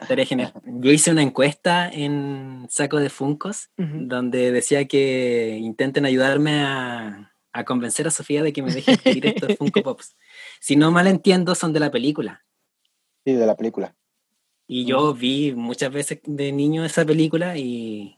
estaría 0.00 0.26
genial. 0.26 0.52
Yo 0.64 0.90
hice 0.90 1.10
una 1.10 1.22
encuesta 1.22 1.88
en 1.88 2.66
Saco 2.70 2.98
de 2.98 3.10
Funcos 3.10 3.70
donde 3.76 4.52
decía 4.52 4.86
que 4.86 5.58
intenten 5.60 6.04
ayudarme 6.04 6.62
a, 6.62 7.32
a 7.52 7.64
convencer 7.64 8.06
a 8.06 8.10
Sofía 8.10 8.42
de 8.42 8.52
que 8.52 8.62
me 8.62 8.72
deje 8.72 8.92
adquirir 8.92 9.26
estos 9.26 9.56
Funko 9.56 9.82
Pops. 9.82 10.16
Si 10.60 10.76
no 10.76 10.90
mal 10.90 11.06
entiendo, 11.06 11.54
son 11.54 11.72
de 11.72 11.80
la 11.80 11.90
película. 11.90 12.44
Sí, 13.24 13.32
de 13.32 13.46
la 13.46 13.56
película. 13.56 13.94
Y 14.66 14.86
yo 14.86 15.12
vi 15.12 15.52
muchas 15.54 15.92
veces 15.92 16.20
de 16.24 16.52
niño 16.52 16.84
esa 16.84 17.04
película 17.04 17.58
y, 17.58 18.16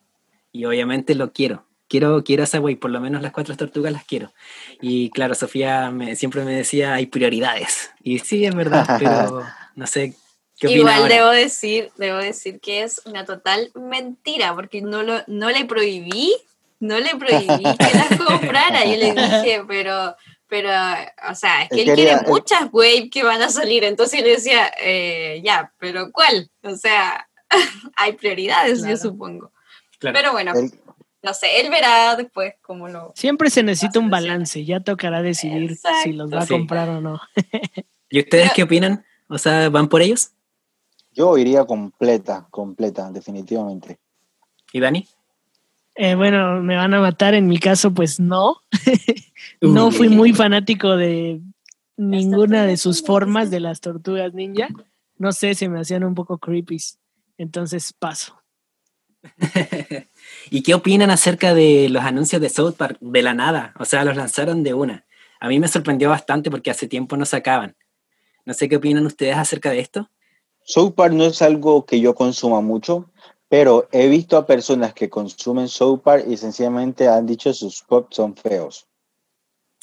y 0.52 0.64
obviamente 0.66 1.14
lo 1.14 1.32
quiero. 1.32 1.66
Quiero, 1.88 2.24
quiero 2.24 2.42
esa 2.44 2.60
wey, 2.60 2.76
por 2.76 2.90
lo 2.90 3.00
menos 3.00 3.22
las 3.22 3.32
cuatro 3.32 3.56
tortugas 3.56 3.92
las 3.92 4.04
quiero. 4.04 4.32
Y 4.80 5.10
claro, 5.10 5.34
Sofía 5.34 5.90
me- 5.90 6.16
siempre 6.16 6.42
me 6.44 6.54
decía, 6.56 6.94
hay 6.94 7.06
prioridades. 7.06 7.90
Y 8.02 8.18
sí, 8.20 8.44
es 8.46 8.54
verdad, 8.54 8.86
pero 8.98 9.44
no 9.74 9.86
sé 9.86 10.14
qué 10.58 10.70
Igual 10.70 10.94
ahora. 11.02 11.14
debo 11.14 11.30
decir, 11.30 11.90
debo 11.96 12.16
decir 12.18 12.58
que 12.60 12.82
es 12.82 13.02
una 13.04 13.24
total 13.24 13.70
mentira, 13.74 14.54
porque 14.54 14.80
no 14.80 15.02
lo, 15.02 15.22
no 15.26 15.50
le 15.50 15.64
prohibí, 15.66 16.34
no 16.80 16.98
le 16.98 17.16
prohibí 17.16 17.62
que 17.78 17.94
las 17.94 18.18
comprara. 18.24 18.84
Yo 18.84 18.96
le 18.96 19.12
dije, 19.12 19.62
pero, 19.68 20.16
pero, 20.48 20.70
o 21.30 21.34
sea, 21.34 21.64
es 21.64 21.68
que 21.68 21.82
Él 21.82 21.90
él 21.90 21.96
quería- 21.96 22.18
quiere 22.18 22.30
muchas 22.30 22.68
wave 22.72 23.10
que 23.10 23.22
van 23.24 23.42
a 23.42 23.50
salir. 23.50 23.84
Entonces 23.84 24.20
yo 24.20 24.24
le 24.26 24.32
decía, 24.32 24.72
eh, 24.80 25.42
ya, 25.44 25.70
pero 25.78 26.10
¿cuál? 26.12 26.50
O 26.62 26.74
sea, 26.76 27.28
hay 27.96 28.14
prioridades, 28.14 28.78
Claro. 28.78 28.96
yo 28.96 29.02
supongo. 29.02 29.52
Claro. 29.98 30.14
Pero 30.18 30.32
bueno, 30.32 30.52
Él- 30.54 30.72
no 31.24 31.34
sé, 31.34 31.60
él 31.60 31.70
verá 31.70 32.14
después 32.16 32.54
cómo 32.62 32.86
lo. 32.88 33.12
Siempre 33.16 33.50
se 33.50 33.62
necesita 33.62 33.98
un 33.98 34.10
balance, 34.10 34.64
ya 34.64 34.80
tocará 34.80 35.22
decidir 35.22 35.76
si 36.02 36.12
los 36.12 36.32
va 36.32 36.40
a 36.40 36.46
Sí. 36.46 36.52
comprar 36.52 36.88
o 36.90 37.00
no. 37.00 37.20
¿Y 38.10 38.20
ustedes 38.20 38.44
Pero- 38.44 38.54
qué 38.54 38.62
opinan? 38.62 39.04
O 39.28 39.38
sea, 39.38 39.68
¿van 39.70 39.88
por 39.88 40.02
ellos? 40.02 40.30
yo 41.16 41.38
iría 41.38 41.64
completa, 41.64 42.46
completa, 42.50 43.08
definitivamente. 43.12 43.98
¿Y 44.72 44.80
Dani? 44.80 45.06
Eh, 45.94 46.16
bueno, 46.16 46.60
me 46.60 46.74
van 46.74 46.92
a 46.92 47.00
matar, 47.00 47.34
en 47.34 47.46
mi 47.46 47.58
caso 47.58 47.94
pues 47.94 48.18
no. 48.18 48.56
no 49.60 49.92
fui 49.92 50.08
muy 50.08 50.32
fanático 50.32 50.96
de 50.96 51.40
ninguna 51.96 52.66
de 52.66 52.76
sus 52.76 53.00
formas 53.04 53.50
de 53.50 53.60
las 53.60 53.80
tortugas 53.80 54.34
ninja. 54.34 54.66
No 55.16 55.30
sé, 55.30 55.54
se 55.54 55.68
me 55.68 55.78
hacían 55.80 56.02
un 56.02 56.16
poco 56.16 56.38
creepy. 56.38 56.78
Entonces 57.38 57.92
paso. 57.92 58.36
¿Y 60.50 60.62
qué 60.62 60.74
opinan 60.74 61.10
acerca 61.10 61.54
de 61.54 61.88
los 61.88 62.04
anuncios 62.04 62.40
de 62.40 62.48
South 62.48 62.74
Park 62.76 62.98
de 63.00 63.22
la 63.22 63.34
nada? 63.34 63.74
O 63.78 63.84
sea, 63.84 64.04
los 64.04 64.16
lanzaron 64.16 64.62
de 64.62 64.74
una. 64.74 65.04
A 65.40 65.48
mí 65.48 65.58
me 65.58 65.68
sorprendió 65.68 66.10
bastante 66.10 66.50
porque 66.50 66.70
hace 66.70 66.86
tiempo 66.86 67.16
no 67.16 67.24
sacaban. 67.24 67.76
No 68.44 68.54
sé 68.54 68.68
qué 68.68 68.76
opinan 68.76 69.06
ustedes 69.06 69.36
acerca 69.36 69.70
de 69.70 69.80
esto. 69.80 70.10
South 70.64 70.94
Park 70.94 71.12
no 71.12 71.24
es 71.24 71.42
algo 71.42 71.84
que 71.84 72.00
yo 72.00 72.14
consuma 72.14 72.60
mucho, 72.60 73.10
pero 73.48 73.88
he 73.92 74.08
visto 74.08 74.36
a 74.36 74.46
personas 74.46 74.94
que 74.94 75.10
consumen 75.10 75.68
South 75.68 76.00
Park 76.02 76.24
y 76.28 76.36
sencillamente 76.36 77.08
han 77.08 77.26
dicho 77.26 77.52
sus 77.52 77.82
pops 77.82 78.16
son 78.16 78.34
feos. 78.34 78.86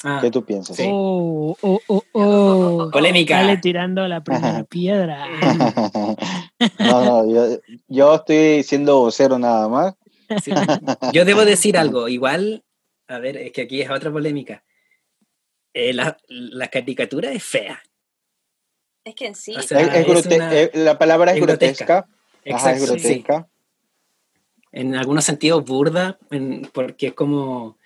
Ah, 0.04 0.18
¿Qué 0.20 0.30
tú 0.30 0.44
piensas? 0.44 0.76
Sí. 0.76 0.84
Oh, 0.88 1.56
oh, 1.60 1.80
oh, 1.86 2.02
oh. 2.12 2.90
Polémica. 2.92 3.36
Dale 3.40 3.58
tirando 3.58 4.06
la 4.08 4.22
primera 4.22 4.64
piedra. 4.68 5.26
no, 6.78 7.04
no, 7.04 7.30
yo, 7.32 7.58
yo 7.88 8.14
estoy 8.16 8.62
siendo 8.62 8.98
vocero 9.00 9.38
nada 9.38 9.68
más. 9.68 9.94
sí. 10.42 10.50
Yo 11.12 11.24
debo 11.24 11.44
decir 11.44 11.76
algo. 11.78 12.08
Igual, 12.08 12.64
a 13.08 13.18
ver, 13.18 13.36
es 13.36 13.52
que 13.52 13.62
aquí 13.62 13.80
es 13.80 13.90
otra 13.90 14.10
polémica. 14.10 14.64
Eh, 15.74 15.92
la, 15.92 16.16
la 16.28 16.68
caricatura 16.68 17.30
es 17.32 17.42
fea. 17.44 17.80
Es 19.04 19.14
que 19.14 19.26
en 19.26 19.34
sí. 19.34 19.54
O 19.56 19.62
sea, 19.62 19.80
Es- 19.80 20.08
es 20.08 20.26
es 20.26 20.26
una- 20.26 20.54
eh, 20.54 20.70
la 20.74 20.98
palabra 20.98 21.32
es, 21.32 21.38
es 21.38 21.42
grotesca. 21.46 21.84
grotesca. 21.84 22.56
Ajá, 22.56 22.72
es 22.72 22.82
Exacto, 22.82 22.98
sí. 22.98 23.08
grotesca. 23.22 23.48
en 24.72 24.94
algunos 24.96 25.24
sentidos 25.24 25.64
burda, 25.64 26.18
en- 26.30 26.68
porque 26.72 27.08
es 27.08 27.12
como, 27.14 27.76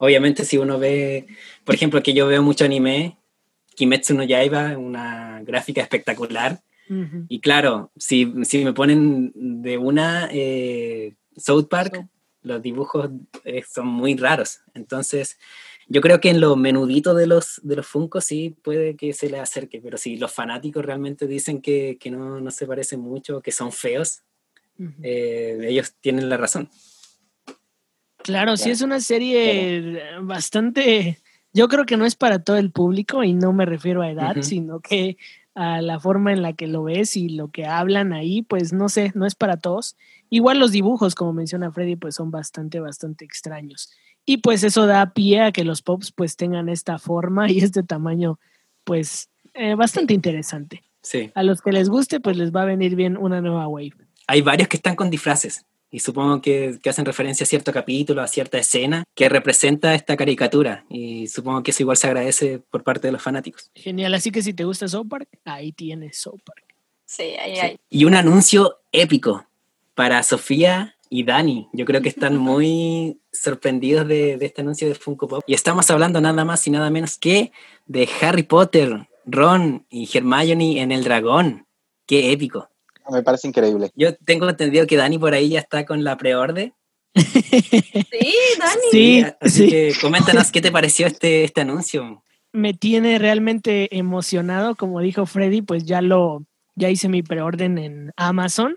obviamente 0.00 0.44
si 0.44 0.56
uno 0.56 0.78
ve, 0.78 1.26
por 1.64 1.74
ejemplo, 1.74 2.02
que 2.02 2.14
yo 2.14 2.26
veo 2.26 2.42
mucho 2.42 2.64
anime, 2.64 3.18
Kimetsu 3.76 4.14
no 4.14 4.24
Yaiba, 4.24 4.76
una 4.76 5.40
gráfica 5.42 5.80
espectacular, 5.80 6.60
y 7.28 7.38
claro, 7.38 7.92
si, 7.96 8.32
si 8.42 8.64
me 8.64 8.72
ponen 8.72 9.30
de 9.36 9.78
una 9.78 10.28
eh, 10.32 11.14
South 11.36 11.68
Park, 11.68 12.04
los 12.42 12.60
dibujos 12.60 13.10
eh, 13.44 13.62
son 13.72 13.86
muy 13.86 14.16
raros, 14.16 14.58
entonces 14.74 15.38
yo 15.86 16.00
creo 16.00 16.20
que 16.20 16.30
en 16.30 16.40
lo 16.40 16.56
menudito 16.56 17.14
de 17.14 17.28
los, 17.28 17.60
de 17.62 17.76
los 17.76 17.86
Funko 17.86 18.20
sí 18.20 18.56
puede 18.62 18.96
que 18.96 19.12
se 19.12 19.30
le 19.30 19.38
acerque, 19.38 19.80
pero 19.80 19.98
si 19.98 20.16
los 20.16 20.32
fanáticos 20.32 20.84
realmente 20.84 21.28
dicen 21.28 21.62
que, 21.62 21.96
que 22.00 22.10
no, 22.10 22.40
no 22.40 22.50
se 22.50 22.66
parecen 22.66 23.00
mucho, 23.00 23.40
que 23.40 23.52
son 23.52 23.70
feos, 23.70 24.22
eh, 25.02 25.58
ellos 25.62 25.94
tienen 26.00 26.28
la 26.28 26.38
razón. 26.38 26.70
Claro, 28.22 28.56
sí 28.56 28.70
es 28.70 28.82
una 28.82 29.00
serie 29.00 30.02
bastante, 30.20 31.18
yo 31.52 31.68
creo 31.68 31.86
que 31.86 31.96
no 31.96 32.04
es 32.04 32.16
para 32.16 32.42
todo 32.42 32.56
el 32.56 32.70
público 32.70 33.24
y 33.24 33.32
no 33.32 33.52
me 33.52 33.66
refiero 33.66 34.02
a 34.02 34.10
edad, 34.10 34.36
sino 34.42 34.80
que 34.80 35.16
a 35.54 35.80
la 35.80 35.98
forma 35.98 36.32
en 36.32 36.42
la 36.42 36.52
que 36.52 36.66
lo 36.66 36.84
ves 36.84 37.16
y 37.16 37.28
lo 37.28 37.48
que 37.48 37.66
hablan 37.66 38.12
ahí, 38.12 38.42
pues 38.42 38.72
no 38.72 38.88
sé, 38.88 39.12
no 39.14 39.26
es 39.26 39.34
para 39.34 39.56
todos. 39.56 39.96
Igual 40.28 40.58
los 40.58 40.72
dibujos, 40.72 41.14
como 41.14 41.32
menciona 41.32 41.72
Freddy, 41.72 41.96
pues 41.96 42.14
son 42.14 42.30
bastante, 42.30 42.80
bastante 42.80 43.24
extraños. 43.24 43.90
Y 44.24 44.38
pues 44.38 44.62
eso 44.62 44.86
da 44.86 45.12
pie 45.12 45.40
a 45.40 45.52
que 45.52 45.64
los 45.64 45.82
pops 45.82 46.12
pues 46.12 46.36
tengan 46.36 46.68
esta 46.68 46.98
forma 46.98 47.50
y 47.50 47.58
este 47.58 47.82
tamaño, 47.82 48.38
pues 48.84 49.28
eh, 49.54 49.74
bastante 49.74 50.14
interesante. 50.14 50.82
Sí. 51.02 51.32
A 51.34 51.42
los 51.42 51.62
que 51.62 51.72
les 51.72 51.88
guste, 51.88 52.20
pues 52.20 52.36
les 52.36 52.54
va 52.54 52.62
a 52.62 52.66
venir 52.66 52.94
bien 52.94 53.16
una 53.16 53.40
nueva 53.40 53.66
wave. 53.66 53.94
Hay 54.26 54.42
varios 54.42 54.68
que 54.68 54.76
están 54.76 54.94
con 54.94 55.10
disfraces 55.10 55.64
y 55.90 56.00
supongo 56.00 56.40
que, 56.40 56.78
que 56.82 56.90
hacen 56.90 57.04
referencia 57.04 57.44
a 57.44 57.46
cierto 57.46 57.72
capítulo, 57.72 58.22
a 58.22 58.28
cierta 58.28 58.58
escena 58.58 59.04
que 59.14 59.28
representa 59.28 59.94
esta 59.94 60.16
caricatura 60.16 60.84
y 60.88 61.26
supongo 61.26 61.62
que 61.62 61.72
eso 61.72 61.82
igual 61.82 61.96
se 61.96 62.06
agradece 62.06 62.58
por 62.70 62.84
parte 62.84 63.08
de 63.08 63.12
los 63.12 63.22
fanáticos. 63.22 63.70
Genial, 63.74 64.14
así 64.14 64.30
que 64.30 64.42
si 64.42 64.54
te 64.54 64.64
gusta 64.64 64.86
South 64.88 65.08
Park, 65.08 65.28
ahí 65.44 65.72
tienes 65.72 66.16
South 66.18 66.40
Park. 66.44 66.64
Sí, 67.04 67.22
ahí 67.22 67.56
Sí. 67.56 67.60
hay. 67.60 67.76
Y 67.90 68.04
un 68.04 68.14
anuncio 68.14 68.78
épico 68.92 69.46
para 69.94 70.22
Sofía 70.22 70.94
y 71.08 71.24
Dani. 71.24 71.68
Yo 71.72 71.84
creo 71.84 72.00
que 72.00 72.08
están 72.08 72.36
muy 72.38 73.18
sorprendidos 73.32 74.06
de, 74.06 74.36
de 74.36 74.46
este 74.46 74.60
anuncio 74.62 74.86
de 74.88 74.94
Funko 74.94 75.26
Pop. 75.28 75.42
Y 75.46 75.54
estamos 75.54 75.90
hablando 75.90 76.20
nada 76.20 76.44
más 76.44 76.64
y 76.66 76.70
nada 76.70 76.88
menos 76.88 77.18
que 77.18 77.50
de 77.86 78.08
Harry 78.22 78.44
Potter, 78.44 79.08
Ron 79.26 79.84
y 79.90 80.08
Hermione 80.16 80.80
en 80.80 80.92
el 80.92 81.02
dragón. 81.04 81.66
Qué 82.06 82.30
épico. 82.32 82.69
Me 83.10 83.22
parece 83.22 83.48
increíble. 83.48 83.90
Yo 83.94 84.14
tengo 84.16 84.48
entendido 84.48 84.86
que 84.86 84.96
Dani 84.96 85.18
por 85.18 85.34
ahí 85.34 85.50
ya 85.50 85.60
está 85.60 85.84
con 85.84 86.04
la 86.04 86.16
preorden. 86.16 86.74
Sí, 87.14 88.34
Dani. 88.58 88.80
Sí, 88.90 89.24
así 89.40 89.64
sí. 89.64 89.70
que 89.70 89.92
coméntanos 90.00 90.52
qué 90.52 90.60
te 90.60 90.70
pareció 90.70 91.06
este, 91.06 91.44
este 91.44 91.62
anuncio. 91.62 92.22
me 92.52 92.74
tiene 92.74 93.18
realmente 93.18 93.96
emocionado, 93.96 94.74
como 94.76 95.00
dijo 95.00 95.26
Freddy, 95.26 95.62
pues 95.62 95.84
ya 95.84 96.02
lo, 96.02 96.44
ya 96.74 96.90
hice 96.90 97.08
mi 97.08 97.22
preorden 97.22 97.78
en 97.78 98.12
Amazon. 98.16 98.76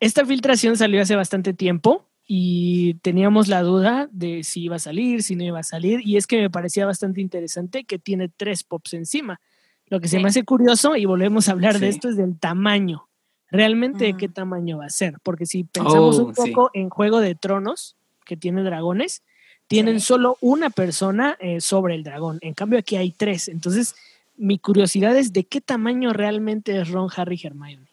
Esta 0.00 0.24
filtración 0.24 0.76
salió 0.76 1.02
hace 1.02 1.16
bastante 1.16 1.54
tiempo 1.54 2.08
y 2.26 2.94
teníamos 3.02 3.48
la 3.48 3.62
duda 3.62 4.08
de 4.12 4.44
si 4.44 4.62
iba 4.64 4.76
a 4.76 4.80
salir, 4.80 5.22
si 5.22 5.36
no 5.36 5.44
iba 5.44 5.60
a 5.60 5.64
salir, 5.64 6.00
y 6.04 6.16
es 6.16 6.26
que 6.26 6.40
me 6.40 6.50
parecía 6.50 6.86
bastante 6.86 7.20
interesante 7.20 7.84
que 7.84 7.98
tiene 7.98 8.28
tres 8.28 8.64
pops 8.64 8.94
encima. 8.94 9.40
Lo 9.86 10.00
que 10.00 10.08
se 10.08 10.18
me 10.18 10.28
hace 10.28 10.44
curioso, 10.44 10.96
y 10.96 11.04
volvemos 11.04 11.48
a 11.48 11.52
hablar 11.52 11.78
de 11.78 11.88
esto, 11.88 12.08
es 12.08 12.16
del 12.16 12.38
tamaño. 12.38 13.08
Realmente, 13.52 14.06
¿de 14.06 14.16
qué 14.16 14.28
tamaño 14.28 14.78
va 14.78 14.86
a 14.86 14.90
ser? 14.90 15.14
Porque 15.22 15.46
si 15.46 15.62
pensamos 15.64 16.18
Oh, 16.18 16.24
un 16.24 16.34
sí. 16.34 16.40
poco 16.50 16.70
en 16.74 16.88
Juego 16.90 17.20
de 17.20 17.34
Tronos, 17.34 17.96
que 18.24 18.36
tiene 18.36 18.62
dragones, 18.62 19.22
tienen 19.68 20.00
Sí. 20.00 20.06
solo 20.06 20.38
una 20.40 20.70
persona 20.70 21.36
eh, 21.38 21.60
sobre 21.60 21.94
el 21.94 22.02
dragón. 22.02 22.38
En 22.40 22.54
cambio, 22.54 22.78
aquí 22.78 22.96
hay 22.96 23.10
tres. 23.12 23.48
Entonces, 23.48 23.94
mi 24.36 24.58
curiosidad 24.58 25.14
es 25.16 25.32
de 25.32 25.44
qué 25.44 25.60
tamaño 25.60 26.12
realmente 26.12 26.80
es 26.80 26.88
Ron, 26.90 27.08
Harry 27.14 27.38
y 27.42 27.46
Hermione. 27.46 27.86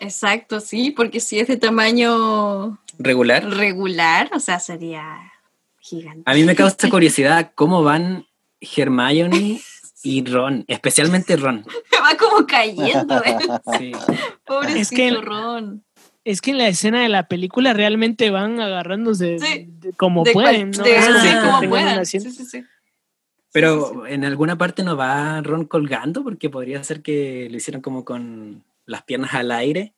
Exacto, 0.00 0.60
sí, 0.60 0.90
porque 0.90 1.20
si 1.20 1.38
es 1.38 1.46
de 1.46 1.56
tamaño 1.58 2.78
Regular. 2.98 3.44
regular, 3.48 4.30
o 4.34 4.40
sea, 4.40 4.58
sería 4.58 5.04
gigante. 5.78 6.22
A 6.24 6.34
mí 6.34 6.42
me 6.44 6.56
causa 6.56 6.88
curiosidad 6.88 7.52
cómo 7.54 7.82
van 7.82 8.26
Hermione 8.76 9.60
y 10.02 10.24
Ron, 10.24 10.64
especialmente 10.68 11.36
Ron. 11.36 11.64
Va 12.02 12.16
como 12.16 12.46
cayendo. 12.46 13.22
¿eh? 13.24 13.36
Sí. 13.78 13.92
Pobrecito 14.44 14.80
Es 14.80 14.90
que- 14.90 15.10
Ron. 15.12 15.84
Es 16.24 16.40
que 16.40 16.52
en 16.52 16.58
la 16.58 16.68
escena 16.68 17.02
de 17.02 17.08
la 17.08 17.26
película 17.26 17.72
realmente 17.72 18.30
van 18.30 18.60
agarrándose 18.60 19.40
Sí. 19.40 19.66
de- 19.80 19.92
como 19.94 20.22
De 20.22 20.32
pueden, 20.32 20.72
cual- 20.72 20.78
¿no? 20.78 20.84
de- 20.84 20.94
como 21.06 21.18
sí, 21.20 21.28
Ah, 21.32 21.42
como 21.60 21.68
puedan. 21.68 22.06
Sí, 22.06 22.20
sí, 22.20 22.30
sí. 22.44 22.64
Pero 23.52 24.06
en 24.06 24.24
alguna 24.24 24.56
parte 24.56 24.82
no 24.84 24.96
va 24.96 25.40
Ron 25.42 25.64
colgando 25.66 26.22
porque 26.22 26.48
podría 26.48 26.82
ser 26.84 27.02
que 27.02 27.48
lo 27.50 27.56
hicieron 27.56 27.82
como 27.82 28.04
con 28.04 28.62
las 28.86 29.02
piernas 29.02 29.34
al 29.34 29.50
aire. 29.50 29.94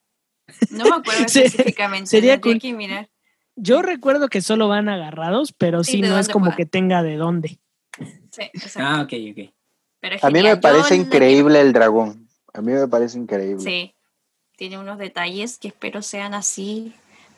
No 0.71 0.85
me 0.85 0.91
acuerdo 0.97 1.25
Sí, 1.29 1.41
específicamente. 1.43 2.07
sería 2.09 2.35
tendría 2.41 2.53
cool. 2.55 2.61
que 2.61 2.73
mirar. 2.73 3.11
Yo 3.57 3.83
recuerdo 3.83 4.29
que 4.29 4.41
solo 4.41 4.67
van 4.67 4.89
agarrados, 4.89 5.53
pero 5.53 5.85
Sí, 5.85 6.01
no 6.01 6.19
es 6.19 6.29
como 6.29 6.57
que 6.57 6.67
tenga 6.67 7.03
de 7.03 7.17
dónde. 7.17 7.61
Sí, 8.31 8.43
exacto. 8.53 8.81
Ah, 8.83 9.03
ok, 9.03 9.13
ok. 9.31 9.54
Pero 10.05 10.19
A 10.21 10.29
mí 10.31 10.43
me 10.43 10.57
parece 10.59 10.97
increíble 10.97 11.61
el 11.63 11.73
dragón. 11.73 12.29
A 12.53 12.61
mí 12.61 12.73
me 12.73 12.87
parece 12.89 13.17
increíble. 13.17 13.63
Sí. 13.65 13.95
Tiene 14.57 14.79
unos 14.79 14.99
detalles 14.99 15.57
que 15.57 15.69
espero 15.69 16.03
sean 16.03 16.35
así, 16.35 16.93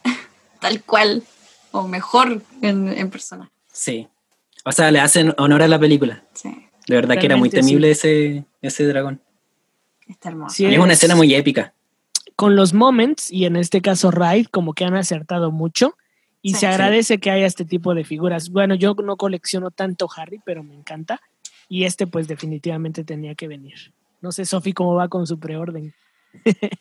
tal 0.61 0.83
cual, 0.83 1.23
o 1.71 1.87
mejor 1.87 2.43
en, 2.63 2.89
en 2.89 3.09
persona. 3.11 3.53
Sí. 3.73 4.09
O 4.65 4.73
sea, 4.73 4.91
le 4.91 4.99
hacen 4.99 5.33
honor 5.39 5.63
a 5.63 5.69
la 5.69 5.79
película. 5.79 6.25
Sí, 6.35 6.49
De 6.89 6.97
verdad 6.97 7.17
que 7.19 7.27
era 7.27 7.37
muy 7.37 7.51
sí. 7.51 7.57
temible 7.57 7.93
ese, 7.93 8.45
ese 8.63 8.85
dragón. 8.85 9.21
está 10.09 10.31
hermoso. 10.31 10.57
Sí, 10.57 10.67
es 10.67 10.77
una 10.79 10.93
Es- 10.93 10.99
escena 10.99 11.15
muy 11.15 11.33
épica. 11.35 11.73
Con 12.35 12.57
los 12.57 12.75
moments, 12.75 13.31
y 13.31 13.45
en 13.47 13.55
este 13.57 13.81
caso 13.81 14.11
Raid, 14.11 14.47
como 14.51 14.75
que 14.75 14.85
han 14.85 14.97
acertado 14.97 15.53
mucho. 15.53 15.97
Y 16.43 16.55
Sí. 16.55 16.61
se 16.61 16.67
agradece 16.67 17.19
que 17.19 17.31
haya 17.31 17.47
este 17.47 17.65
tipo 17.65 17.95
de 17.95 18.05
figuras. 18.05 18.51
Bueno, 18.51 18.75
yo 18.75 18.95
no 19.03 19.17
colecciono 19.17 19.71
tanto 19.71 20.09
Harry, 20.17 20.41
pero 20.45 20.63
me 20.63 20.75
encanta. 20.75 21.21
Y 21.69 21.85
este, 21.85 22.07
pues, 22.07 22.29
definitivamente 22.29 23.05
tenía 23.05 23.35
que 23.35 23.49
venir. 23.49 23.93
No 24.21 24.33
sé, 24.33 24.45
Sofi, 24.45 24.73
cómo 24.73 24.95
va 24.95 25.09
con 25.09 25.27
su 25.27 25.39
preorden. 25.39 25.95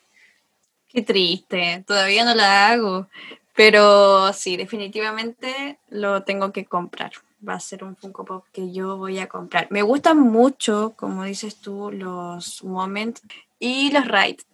Qué 0.90 1.02
triste, 1.02 1.84
todavía 1.86 2.24
no 2.24 2.34
la 2.36 2.70
hago. 2.70 3.08
Pero 3.56 4.34
sí, 4.34 4.58
definitivamente 4.58 5.80
lo 5.90 6.24
tengo 6.24 6.52
que 6.52 6.66
comprar. 6.66 7.12
Va 7.48 7.54
a 7.54 7.60
ser 7.60 7.84
un 7.84 7.96
Funko 7.96 8.26
Pop 8.26 8.46
que 8.52 8.72
yo 8.72 8.98
voy 8.98 9.20
a 9.20 9.28
comprar. 9.28 9.68
Me 9.70 9.82
gustan 9.82 10.20
mucho, 10.20 10.94
como 10.98 11.24
dices 11.24 11.58
tú, 11.58 11.92
los 11.92 12.64
Moments 12.64 13.22
y 13.60 13.92
los 13.92 14.08
Rides. 14.08 14.46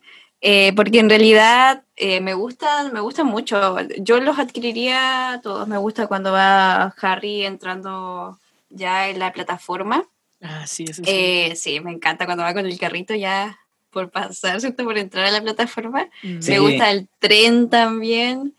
Eh, 0.42 0.74
porque 0.76 1.00
en 1.00 1.10
realidad 1.10 1.84
eh, 1.96 2.20
me 2.22 2.34
gustan, 2.34 2.92
me 2.94 3.00
gustan 3.00 3.28
mucho. 3.28 3.78
Yo 4.00 4.20
los 4.20 4.40
adquiriría 4.40 5.40
todos. 5.44 5.68
Me 5.68 5.78
gusta 5.78 6.08
cuando 6.08 6.32
va 6.32 6.94
Harry 7.02 7.46
entrando 7.46 8.40
ya 8.70 9.10
en 9.10 9.20
la 9.20 9.34
plataforma. 9.34 10.08
Ah, 10.42 10.66
sí, 10.66 10.86
eso 10.88 11.04
sí. 11.04 11.10
Eh, 11.12 11.56
sí, 11.56 11.80
me 11.80 11.92
encanta 11.92 12.26
cuando 12.26 12.44
va 12.44 12.54
con 12.54 12.66
el 12.66 12.80
carrito 12.80 13.14
ya 13.16 13.60
por 13.92 14.10
pasar, 14.10 14.60
¿cierto? 14.60 14.84
Por 14.84 14.98
entrar 14.98 15.26
a 15.26 15.32
la 15.32 15.42
plataforma. 15.42 16.10
Sí. 16.22 16.52
Me 16.52 16.60
gusta 16.60 16.92
el 16.92 17.08
tren 17.20 17.70
también. 17.70 18.56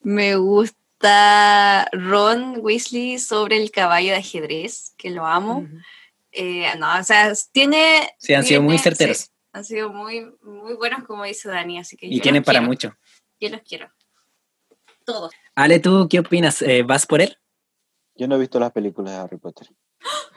Me 0.00 0.36
gusta 0.36 1.88
Ron 1.92 2.56
Weasley 2.60 3.18
sobre 3.18 3.56
el 3.56 3.70
caballo 3.70 4.10
de 4.10 4.16
ajedrez, 4.16 4.94
que 4.96 5.10
lo 5.10 5.26
amo. 5.26 5.66
Eh, 6.32 6.66
no, 6.78 6.98
o 6.98 7.02
sea, 7.02 7.32
tiene. 7.52 8.10
Sí, 8.18 8.34
han 8.34 8.44
sido 8.44 8.62
muy 8.62 8.78
certeros. 8.78 9.18
sí, 9.18 9.26
han 9.52 9.64
sido 9.64 9.90
muy, 9.90 10.26
muy 10.42 10.74
buenos, 10.74 11.04
como 11.04 11.24
dice 11.24 11.48
Dani, 11.48 11.78
así 11.78 11.96
que 11.96 12.06
Y 12.06 12.16
yo 12.16 12.22
tienen 12.22 12.40
los 12.40 12.46
para 12.46 12.58
quiero, 12.58 12.68
mucho. 12.68 12.96
Yo 13.40 13.48
los 13.50 13.60
quiero. 13.62 13.90
Todos. 15.04 15.32
Ale, 15.54 15.78
¿tú 15.78 16.08
qué 16.08 16.20
opinas? 16.20 16.62
Eh, 16.62 16.82
¿Vas 16.82 17.06
por 17.06 17.20
él? 17.20 17.38
Yo 18.14 18.28
no 18.28 18.36
he 18.36 18.38
visto 18.38 18.58
las 18.58 18.72
películas 18.72 19.12
de 19.12 19.18
Harry 19.18 19.38
Potter. 19.38 19.68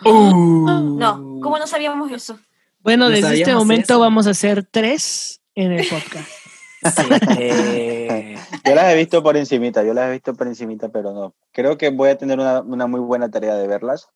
No, 0.03 1.39
¿cómo 1.41 1.57
no 1.57 1.67
sabíamos 1.67 2.11
eso? 2.11 2.37
Bueno, 2.81 3.05
No 3.05 3.15
desde 3.15 3.35
este 3.41 3.55
momento 3.55 3.93
eso. 3.93 3.99
vamos 3.99 4.27
a 4.27 4.31
hacer 4.31 4.63
tres 4.69 5.41
en 5.55 5.71
el 5.73 5.87
podcast. 5.87 6.29
Sí. 6.85 7.01
eh, 7.39 8.37
Yo 8.63 8.75
las 8.75 8.93
he 8.93 8.95
visto 8.95 9.23
por 9.23 9.35
encimita, 9.37 9.83
yo 9.83 9.95
las 9.95 10.07
he 10.07 10.11
visto 10.11 10.35
por 10.35 10.45
encimita, 10.45 10.89
pero 10.89 11.13
no. 11.13 11.33
Creo 11.51 11.79
que 11.79 11.89
voy 11.89 12.09
a 12.09 12.17
tener 12.19 12.37
una, 12.39 12.61
una 12.61 12.85
muy 12.85 12.99
buena 12.99 13.31
tarea 13.31 13.55
de 13.55 13.65
verlas. 13.65 14.07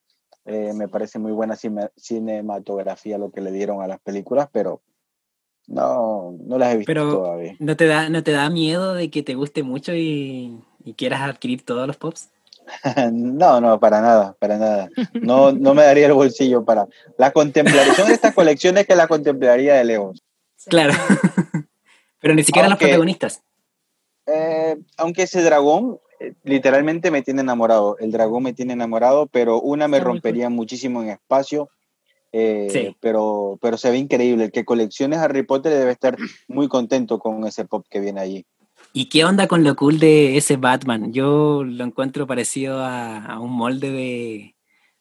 Eh, 0.46 0.74
me 0.76 0.88
parece 0.88 1.18
muy 1.18 1.32
buena 1.32 1.56
cine- 1.56 1.90
cinematografía 1.98 3.18
lo 3.18 3.32
que 3.32 3.42
le 3.42 3.52
dieron 3.52 3.82
a 3.82 3.88
las 3.88 4.00
películas, 4.00 4.50
pero 4.52 4.84
no, 5.66 6.36
no 6.46 6.60
las 6.60 6.74
he 6.74 6.78
visto 6.78 6.90
Pero- 6.94 7.10
todavía. 7.12 7.56
¿no, 7.58 7.76
te 7.76 7.88
da, 7.88 8.08
¿No 8.10 8.22
te 8.24 8.34
da 8.34 8.48
miedo 8.52 8.94
de 8.94 9.10
que 9.10 9.24
te 9.24 9.34
guste 9.34 9.64
mucho 9.64 9.96
y, 9.96 10.60
y 10.84 10.94
quieras 10.94 11.22
adquirir 11.22 11.66
todos 11.66 11.88
los 11.88 11.98
pops? 11.98 12.30
No, 13.12 13.60
no, 13.62 13.80
para 13.80 14.02
nada, 14.02 14.36
para 14.40 14.58
nada. 14.58 14.90
No, 15.14 15.52
no 15.52 15.74
me 15.74 15.84
daría 15.84 16.08
el 16.08 16.14
bolsillo 16.14 16.64
para 16.66 16.88
la 17.18 17.32
contemplación 17.32 18.08
de 18.08 18.14
estas 18.14 18.34
colecciones 18.34 18.86
que 18.88 18.96
la 18.96 19.08
contemplaría 19.08 19.76
de 19.76 19.86
Legos. 19.86 20.22
Sí. 20.56 20.70
Claro. 20.70 20.94
Pero 22.22 22.36
ni 22.36 22.44
siquiera 22.44 22.68
Aunque- 22.68 22.86
los 22.86 22.90
protagonistas. 22.90 23.42
Eh, 24.32 24.78
aunque 24.98 25.24
ese 25.24 25.42
dragón 25.42 26.00
eh, 26.20 26.34
literalmente 26.44 27.10
me 27.10 27.22
tiene 27.24 27.42
enamorado. 27.42 27.98
El 27.98 28.12
dragón 28.12 28.44
me 28.44 28.54
tiene 28.54 28.74
enamorado, 28.74 29.26
pero 29.26 29.60
una 29.60 29.88
me 29.88 29.98
Está 29.98 30.08
rompería 30.10 30.50
muchísimo 30.50 31.02
en 31.02 31.10
espacio. 31.10 31.70
eh, 32.32 32.68
Sí. 32.72 32.96
pero, 33.00 33.58
pero 33.60 33.76
se 33.78 33.90
ve 33.90 33.98
increíble. 33.98 34.44
El 34.46 34.52
que 34.52 34.66
coleccione 34.66 35.16
Harry 35.16 35.42
Potter 35.44 35.74
debe 35.74 35.92
estar 35.92 36.16
muy 36.48 36.68
contento 36.68 37.18
con 37.18 37.44
ese 37.48 37.66
pop 37.66 37.86
que 37.90 38.00
viene 38.00 38.20
allí. 38.22 38.46
¿Y 38.94 39.06
qué 39.06 39.24
onda 39.24 39.48
con 39.48 39.64
lo 39.64 39.76
cool 39.76 40.00
de 40.00 40.38
ese 40.38 40.58
Batman? 40.58 41.14
Yo 41.14 41.64
lo 41.64 41.84
encuentro 41.84 42.26
parecido 42.28 42.80
a, 42.80 43.24
a 43.26 43.40
un 43.40 43.52
molde 43.52 43.92
de, 43.92 44.56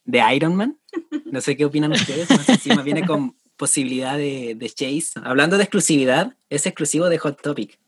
de 0.04 0.34
Iron 0.34 0.54
Man. 0.56 0.78
No 1.24 1.40
sé 1.40 1.56
qué 1.56 1.64
opinan 1.64 1.92
ustedes. 1.92 2.30
No 2.30 2.38
sé 2.38 2.56
si 2.56 2.68
más 2.70 2.84
viene 2.84 3.06
con 3.06 3.34
posibilidad 3.56 4.16
de, 4.16 4.54
de 4.54 4.68
Chase. 4.70 5.20
Hablando 5.24 5.56
de 5.56 5.64
exclusividad, 5.64 6.36
es 6.50 6.66
exclusivo 6.66 7.08
de 7.08 7.18
Hot 7.18 7.40
Topic. 7.42 7.78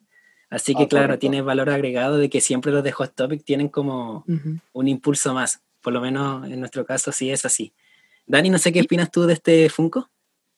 Así 0.49 0.75
que 0.75 0.85
Ah, 0.85 0.89
claro, 0.89 1.07
correcto. 1.07 1.21
tiene 1.21 1.43
valor 1.43 1.71
agregado 1.71 2.17
de 2.19 2.29
que 2.29 2.41
siempre 2.41 2.73
los 2.73 2.83
de 2.83 2.93
Hot 2.93 3.15
Topic 3.15 3.45
tienen 3.45 3.69
como 3.69 4.25
un 4.73 4.89
impulso 4.89 5.33
más. 5.35 5.61
Por 5.81 5.93
lo 5.93 6.01
menos 6.01 6.45
en 6.51 6.59
nuestro 6.61 6.85
caso 6.85 7.13
sí 7.13 7.31
es 7.31 7.45
así. 7.45 7.73
Dani, 8.27 8.51
no 8.51 8.59
sé 8.59 8.73
qué 8.73 8.81
opinas 8.81 9.11
tú 9.11 9.23
de 9.27 9.35
este 9.35 9.69
Funko. 9.71 10.09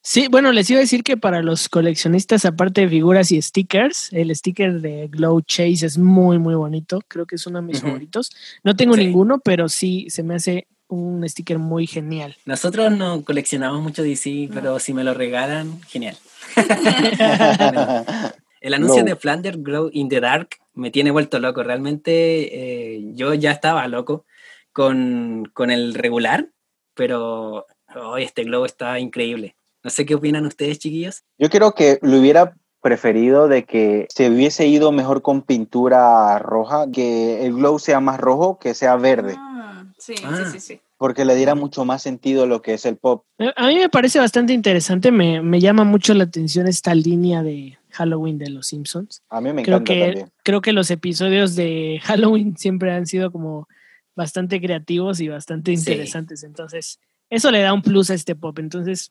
Sí, 0.04 0.26
bueno, 0.28 0.50
les 0.50 0.68
iba 0.68 0.78
a 0.78 0.80
decir 0.80 1.04
que 1.04 1.16
para 1.16 1.42
los 1.42 1.68
coleccionistas, 1.68 2.44
aparte 2.44 2.80
de 2.82 2.88
figuras 2.88 3.30
y 3.30 3.40
stickers, 3.40 4.12
el 4.12 4.34
sticker 4.34 4.80
de 4.80 5.06
Glow 5.06 5.40
Chase 5.42 5.86
es 5.86 5.96
muy, 5.96 6.38
muy 6.40 6.54
bonito. 6.56 7.00
Creo 7.06 7.24
que 7.24 7.36
es 7.36 7.46
uno 7.46 7.60
de 7.60 7.66
mis 7.68 7.78
Ujú. 7.78 7.86
favoritos. 7.86 8.30
No 8.64 8.74
tengo 8.74 8.94
Sí. 8.94 9.04
ninguno, 9.04 9.38
pero 9.38 9.68
sí 9.68 10.06
se 10.10 10.24
me 10.24 10.34
hace 10.34 10.66
un 10.88 11.26
sticker 11.28 11.58
muy 11.60 11.86
genial. 11.86 12.36
Nosotros 12.46 12.90
no 12.96 13.24
coleccionamos 13.24 13.80
mucho 13.80 14.02
DC, 14.02 14.50
pero 14.52 14.78
si 14.80 14.92
me 14.92 15.04
lo 15.04 15.14
regalan, 15.14 15.80
genial. 15.82 16.16
El 18.60 18.74
anuncio 18.74 19.02
No. 19.02 19.08
de 19.08 19.16
Flanders 19.16 19.62
Glow 19.62 19.88
in 19.92 20.08
the 20.08 20.20
Dark 20.20 20.50
me 20.74 20.90
tiene 20.90 21.10
vuelto 21.10 21.38
loco. 21.38 21.62
Realmente 21.62 22.94
eh, 22.96 23.02
yo 23.14 23.34
ya 23.34 23.52
estaba 23.52 23.86
loco 23.88 24.24
con, 24.72 25.48
con 25.52 25.70
el 25.70 25.94
regular, 25.94 26.48
pero 26.94 27.66
hoy 27.96 28.22
este 28.24 28.44
glow 28.44 28.64
está 28.64 28.98
increíble. 28.98 29.54
No 29.84 29.90
sé 29.90 30.06
qué 30.06 30.14
opinan 30.14 30.46
ustedes, 30.46 30.78
chiquillos. 30.78 31.22
Yo 31.38 31.50
creo 31.50 31.72
que 31.74 31.98
lo 32.02 32.18
hubiera 32.18 32.54
preferido 32.80 33.48
de 33.48 33.64
que 33.64 34.06
se 34.10 34.28
hubiese 34.30 34.66
ido 34.66 34.90
mejor 34.92 35.22
con 35.22 35.42
pintura 35.42 36.38
roja, 36.38 36.86
que 36.92 37.44
el 37.46 37.54
glow 37.54 37.78
sea 37.78 38.00
más 38.00 38.18
rojo, 38.20 38.58
que 38.58 38.74
sea 38.74 38.96
verde, 38.96 39.34
Ah, 39.38 39.84
sí, 39.98 40.14
Ah. 40.24 40.36
sí, 40.46 40.52
sí, 40.52 40.60
sí. 40.74 40.80
porque 40.98 41.24
le 41.24 41.34
diera 41.36 41.54
mucho 41.54 41.84
más 41.84 42.02
sentido 42.02 42.42
a 42.44 42.46
lo 42.46 42.60
que 42.62 42.74
es 42.74 42.84
el 42.86 42.96
pop. 42.96 43.24
Eh, 43.38 43.52
A 43.56 43.66
mí 43.68 43.76
me 43.76 43.88
parece 43.88 44.18
bastante 44.18 44.52
interesante, 44.52 45.10
me, 45.12 45.42
me 45.42 45.60
llama 45.60 45.84
mucho 45.84 46.12
la 46.14 46.24
atención 46.24 46.66
esta 46.68 46.94
línea 46.94 47.42
de 47.42 47.78
Halloween 47.90 48.38
de 48.38 48.50
los 48.50 48.66
Simpsons. 48.68 49.22
A 49.30 49.40
mí 49.40 49.52
me 49.52 49.62
Creo 49.62 49.76
encanta 49.78 49.92
que, 49.94 50.00
también. 50.06 50.30
creo 50.42 50.60
que 50.60 50.72
los 50.72 50.90
episodios 50.90 51.54
de 51.56 52.00
Halloween 52.04 52.56
siempre 52.56 52.92
han 52.92 53.06
sido 53.06 53.30
como 53.32 53.68
bastante 54.16 54.60
creativos 54.60 55.20
y 55.20 55.28
bastante 55.28 55.76
Sí. 55.76 55.90
interesantes. 55.92 56.42
Entonces, 56.42 56.98
eso 57.30 57.50
le 57.50 57.60
da 57.62 57.72
un 57.72 57.82
plus 57.82 58.10
a 58.10 58.14
este 58.14 58.34
pop. 58.34 58.58
Entonces, 58.58 59.10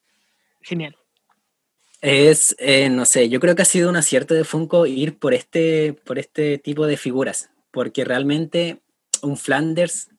genial. 0.62 0.96
Es, 2.02 2.56
eh, 2.58 2.90
no 2.90 3.06
sé, 3.06 3.30
yo 3.30 3.40
creo 3.40 3.56
que 3.56 3.62
ha 3.62 3.66
sido 3.66 3.90
un 3.90 3.96
acierto 3.96 4.34
de 4.34 4.44
Funko 4.44 4.88
ir 4.88 5.20
por 5.20 5.36
este, 5.36 5.94
por 5.94 6.18
este 6.18 6.58
tipo 6.58 6.88
de 6.88 6.98
figuras, 6.98 7.52
porque 7.70 8.04
realmente 8.04 8.82
un 9.22 9.38
Flanders, 9.38 10.10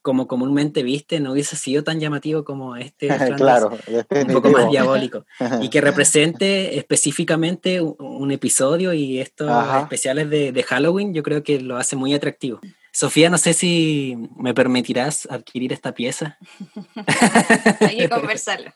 como 0.00 0.28
comúnmente 0.28 0.84
viste, 0.84 1.18
no 1.18 1.32
hubiese 1.32 1.56
sido 1.56 1.82
tan 1.82 1.98
llamativo 1.98 2.44
como 2.44 2.76
este 2.76 3.06
Flanders, 3.16 3.36
claro, 3.40 3.76
un 4.10 4.32
poco 4.32 4.50
más 4.50 4.70
diabólico. 4.70 5.26
y 5.60 5.70
que 5.70 5.80
represente 5.80 6.78
específicamente 6.78 7.80
un, 7.80 7.96
un 7.98 8.30
episodio 8.30 8.92
y 8.92 9.18
estos 9.18 9.50
Ajá. 9.50 9.80
especiales 9.80 10.30
de, 10.30 10.52
de 10.52 10.62
Halloween, 10.62 11.14
yo 11.14 11.24
creo 11.24 11.42
que 11.42 11.60
lo 11.60 11.76
hace 11.76 11.96
muy 11.96 12.14
atractivo. 12.14 12.60
Sofía, 12.96 13.28
no 13.28 13.38
sé 13.38 13.54
si 13.54 14.16
me 14.36 14.54
permitirás 14.54 15.26
adquirir 15.28 15.72
esta 15.72 15.92
pieza. 15.94 16.38
Hay 17.80 17.96
que 17.98 18.08
conversarlo. 18.08 18.72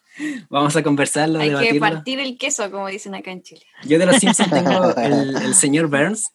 Vamos 0.50 0.74
a 0.74 0.82
conversarlo, 0.82 1.38
Hay 1.38 1.54
que 1.72 1.78
partir 1.78 2.18
el 2.18 2.36
queso, 2.36 2.68
como 2.70 2.88
dicen 2.88 3.14
acá 3.14 3.30
en 3.30 3.42
Chile. 3.42 3.64
Yo 3.84 3.96
de 3.96 4.06
los 4.06 4.16
Simpsons 4.16 4.50
tengo 4.50 4.96
el, 4.96 5.36
el 5.36 5.54
señor 5.54 5.86
Burns, 5.86 6.32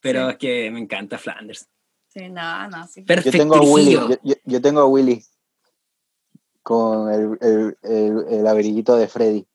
pero 0.00 0.30
es 0.30 0.38
que 0.38 0.70
me 0.70 0.80
encanta 0.80 1.18
Flanders. 1.18 1.68
Sí, 2.06 2.30
no, 2.30 2.68
no, 2.68 2.86
sí. 2.88 3.04
Yo 3.06 3.30
tengo 3.32 3.56
a 3.56 3.60
Willy, 3.60 3.94
Perfectirijillo. 3.96 4.08
yo, 4.08 4.16
yo- 4.24 4.40
yo 4.44 4.62
tengo 4.62 4.80
a 4.80 4.86
Willy 4.86 5.22
con 6.62 7.12
el, 7.12 7.38
el, 7.42 7.78
el, 7.82 8.24
el 8.30 8.46
abriguito 8.46 8.96
de 8.96 9.08
Freddy. 9.08 9.46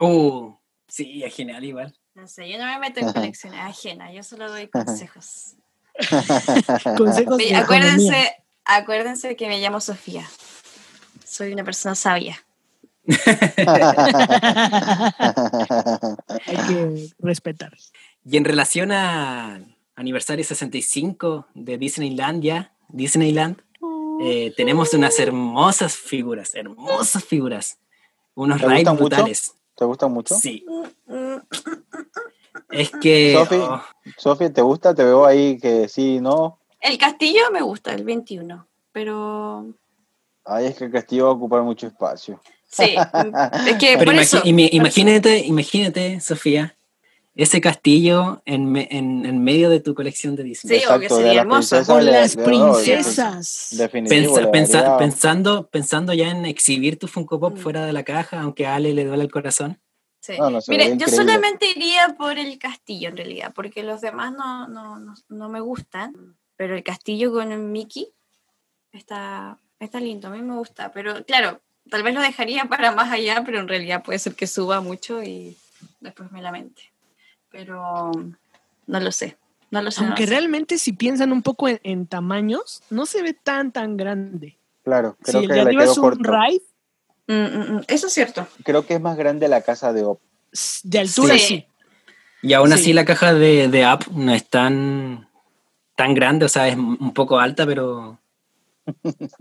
Uh, 0.00 0.52
sí, 0.88 1.22
es 1.22 1.32
genial 1.34 1.62
igual. 1.64 1.96
No 2.14 2.26
sé, 2.26 2.48
yo 2.50 2.58
no 2.58 2.64
me 2.64 2.78
meto 2.80 2.98
en 3.00 3.12
colecciones 3.12 3.60
ajenas, 3.60 4.12
yo 4.12 4.24
solo 4.24 4.50
doy 4.50 4.66
consejos. 4.68 5.54
Consejos 6.96 7.40
economía. 7.40 7.60
acuérdense, 7.60 8.34
acuérdense 8.64 9.36
que 9.36 9.48
me 9.48 9.60
llamo 9.60 9.80
Sofía. 9.80 10.28
Soy 11.24 11.52
una 11.52 11.64
persona 11.64 11.94
sabia. 11.94 12.42
Hay 16.46 16.56
que 16.68 17.08
respetar. 17.18 17.72
Y 18.24 18.36
en 18.36 18.44
relación 18.44 18.90
a 18.92 19.60
aniversario 19.94 20.44
65 20.44 21.46
de 21.54 21.78
Disneylandia, 21.78 22.72
Disneyland, 22.88 23.62
eh, 24.20 24.52
tenemos 24.56 24.92
unas 24.94 25.18
hermosas 25.20 25.94
figuras, 25.96 26.54
hermosas 26.54 27.24
figuras. 27.24 27.78
Unos 28.34 28.60
¿Te 28.60 28.66
rides 28.66 28.78
gustan 28.78 28.94
mucho? 28.94 29.04
brutales. 29.06 29.54
¿Te 29.76 29.84
gusta 29.84 30.08
mucho? 30.08 30.34
Sí. 30.34 30.64
Es 32.70 32.90
que 32.90 33.32
Sofi. 33.34 33.56
oh, 33.56 33.82
Sofía, 34.16 34.52
¿te 34.52 34.62
gusta? 34.62 34.94
Te 34.94 35.04
veo 35.04 35.24
ahí 35.24 35.58
que 35.58 35.88
sí, 35.88 36.20
no. 36.20 36.58
El 36.80 36.98
castillo 36.98 37.40
me 37.52 37.62
gusta, 37.62 37.92
el 37.94 38.04
21, 38.04 38.66
pero 38.92 39.66
Ay, 40.44 40.66
es 40.66 40.76
que 40.76 40.84
el 40.84 40.92
castillo 40.92 41.24
va 41.24 41.30
a 41.30 41.34
ocupar 41.34 41.62
mucho 41.62 41.86
espacio. 41.86 42.40
sí, 42.68 42.94
es 43.66 43.76
que 43.78 43.94
pero 43.98 44.04
por 44.06 44.14
imagi- 44.14 44.20
eso, 44.20 44.40
imagínate, 44.44 45.38
imagínate, 45.46 46.20
Sofía, 46.20 46.76
ese 47.34 47.60
castillo 47.60 48.40
en, 48.46 48.70
me- 48.70 48.88
en, 48.90 49.26
en 49.26 49.42
medio 49.44 49.68
de 49.70 49.80
tu 49.80 49.94
colección 49.94 50.36
de 50.36 50.42
Disney. 50.44 50.80
Sí, 50.80 50.86
obvio, 50.86 51.08
sería 51.08 51.26
de 51.28 51.34
la 51.34 51.40
hermoso. 51.42 51.76
princesa 51.76 51.92
Con 51.92 52.06
las 52.06 52.36
no, 52.36 52.44
princesas. 52.44 53.68
Definitivo. 53.72 54.34
Pensa- 54.36 54.50
pensa- 54.50 54.98
pensando, 54.98 55.66
pensando 55.68 56.14
ya 56.14 56.30
en 56.30 56.46
exhibir 56.46 56.98
tu 56.98 57.08
Funko 57.08 57.38
Pop 57.40 57.54
Mm. 57.54 57.58
fuera 57.58 57.84
de 57.86 57.92
la 57.92 58.04
caja, 58.04 58.40
aunque 58.40 58.66
a 58.66 58.76
Ale 58.76 58.94
le 58.94 59.04
duele 59.04 59.22
el 59.24 59.30
corazón. 59.30 59.78
Sí. 60.26 60.34
No, 60.38 60.50
no, 60.50 60.58
Mire, 60.68 60.86
yo 60.88 60.94
increíble. 60.94 61.16
solamente 61.16 61.70
iría 61.70 62.16
por 62.18 62.36
el 62.38 62.58
castillo 62.58 63.10
en 63.10 63.16
realidad, 63.16 63.52
porque 63.54 63.82
los 63.84 64.00
demás 64.00 64.32
no, 64.32 64.66
no, 64.66 64.98
no, 64.98 65.14
no 65.28 65.48
me 65.48 65.60
gustan, 65.60 66.36
pero 66.56 66.74
el 66.74 66.82
castillo 66.82 67.30
con 67.32 67.52
el 67.52 67.60
Mickey 67.60 68.08
está, 68.92 69.58
está 69.78 70.00
lindo, 70.00 70.28
a 70.28 70.30
mí 70.32 70.42
me 70.42 70.54
gusta, 70.56 70.90
pero 70.90 71.24
claro, 71.24 71.60
tal 71.90 72.02
vez 72.02 72.14
lo 72.14 72.20
dejaría 72.20 72.64
para 72.64 72.92
más 72.92 73.12
allá, 73.12 73.42
pero 73.44 73.60
en 73.60 73.68
realidad 73.68 74.02
puede 74.02 74.18
ser 74.18 74.34
que 74.34 74.46
suba 74.46 74.80
mucho 74.80 75.22
y 75.22 75.56
después 76.00 76.32
me 76.32 76.42
lamente. 76.42 76.82
Pero 77.50 78.10
no 78.86 79.00
lo 79.00 79.12
sé, 79.12 79.36
no 79.70 79.80
lo 79.82 79.90
sé. 79.90 80.00
no 80.02 80.06
Aunque 80.08 80.22
lo 80.22 80.26
sé. 80.28 80.34
realmente 80.34 80.78
si 80.78 80.92
piensan 80.92 81.30
un 81.32 81.42
poco 81.42 81.68
en, 81.68 81.78
en 81.84 82.06
tamaños, 82.06 82.82
no 82.90 83.06
se 83.06 83.22
ve 83.22 83.32
tan 83.34 83.70
tan 83.70 83.96
grande. 83.96 84.58
Claro, 84.82 85.16
creo 85.22 85.40
si 85.40 85.44
el 85.44 85.48
que 85.48 85.54
de 85.54 85.60
arriba 85.60 85.84
es 85.84 85.96
un 85.98 86.02
corto. 86.02 86.30
ride, 86.32 86.62
Mm, 87.28 87.32
mm, 87.34 87.76
mm, 87.76 87.80
Eso 87.88 88.06
es 88.06 88.12
cierto. 88.12 88.46
Creo 88.64 88.86
que 88.86 88.94
es 88.94 89.00
más 89.00 89.16
grande 89.16 89.48
la 89.48 89.62
casa 89.62 89.92
de 89.92 90.04
Op. 90.04 90.20
de 90.84 90.98
altura 90.98 91.34
Sí. 91.34 91.40
sí. 91.40 91.66
Y 92.42 92.52
aún 92.52 92.68
Sí. 92.68 92.74
así 92.74 92.92
la 92.92 93.04
caja 93.04 93.34
de, 93.34 93.68
de 93.68 93.84
app 93.84 94.06
no 94.12 94.32
es 94.32 94.48
tan, 94.48 95.28
tan 95.96 96.14
grande, 96.14 96.44
o 96.44 96.48
sea, 96.48 96.68
es 96.68 96.76
un 96.76 97.12
poco 97.14 97.38
alta, 97.38 97.66
pero... 97.66 98.18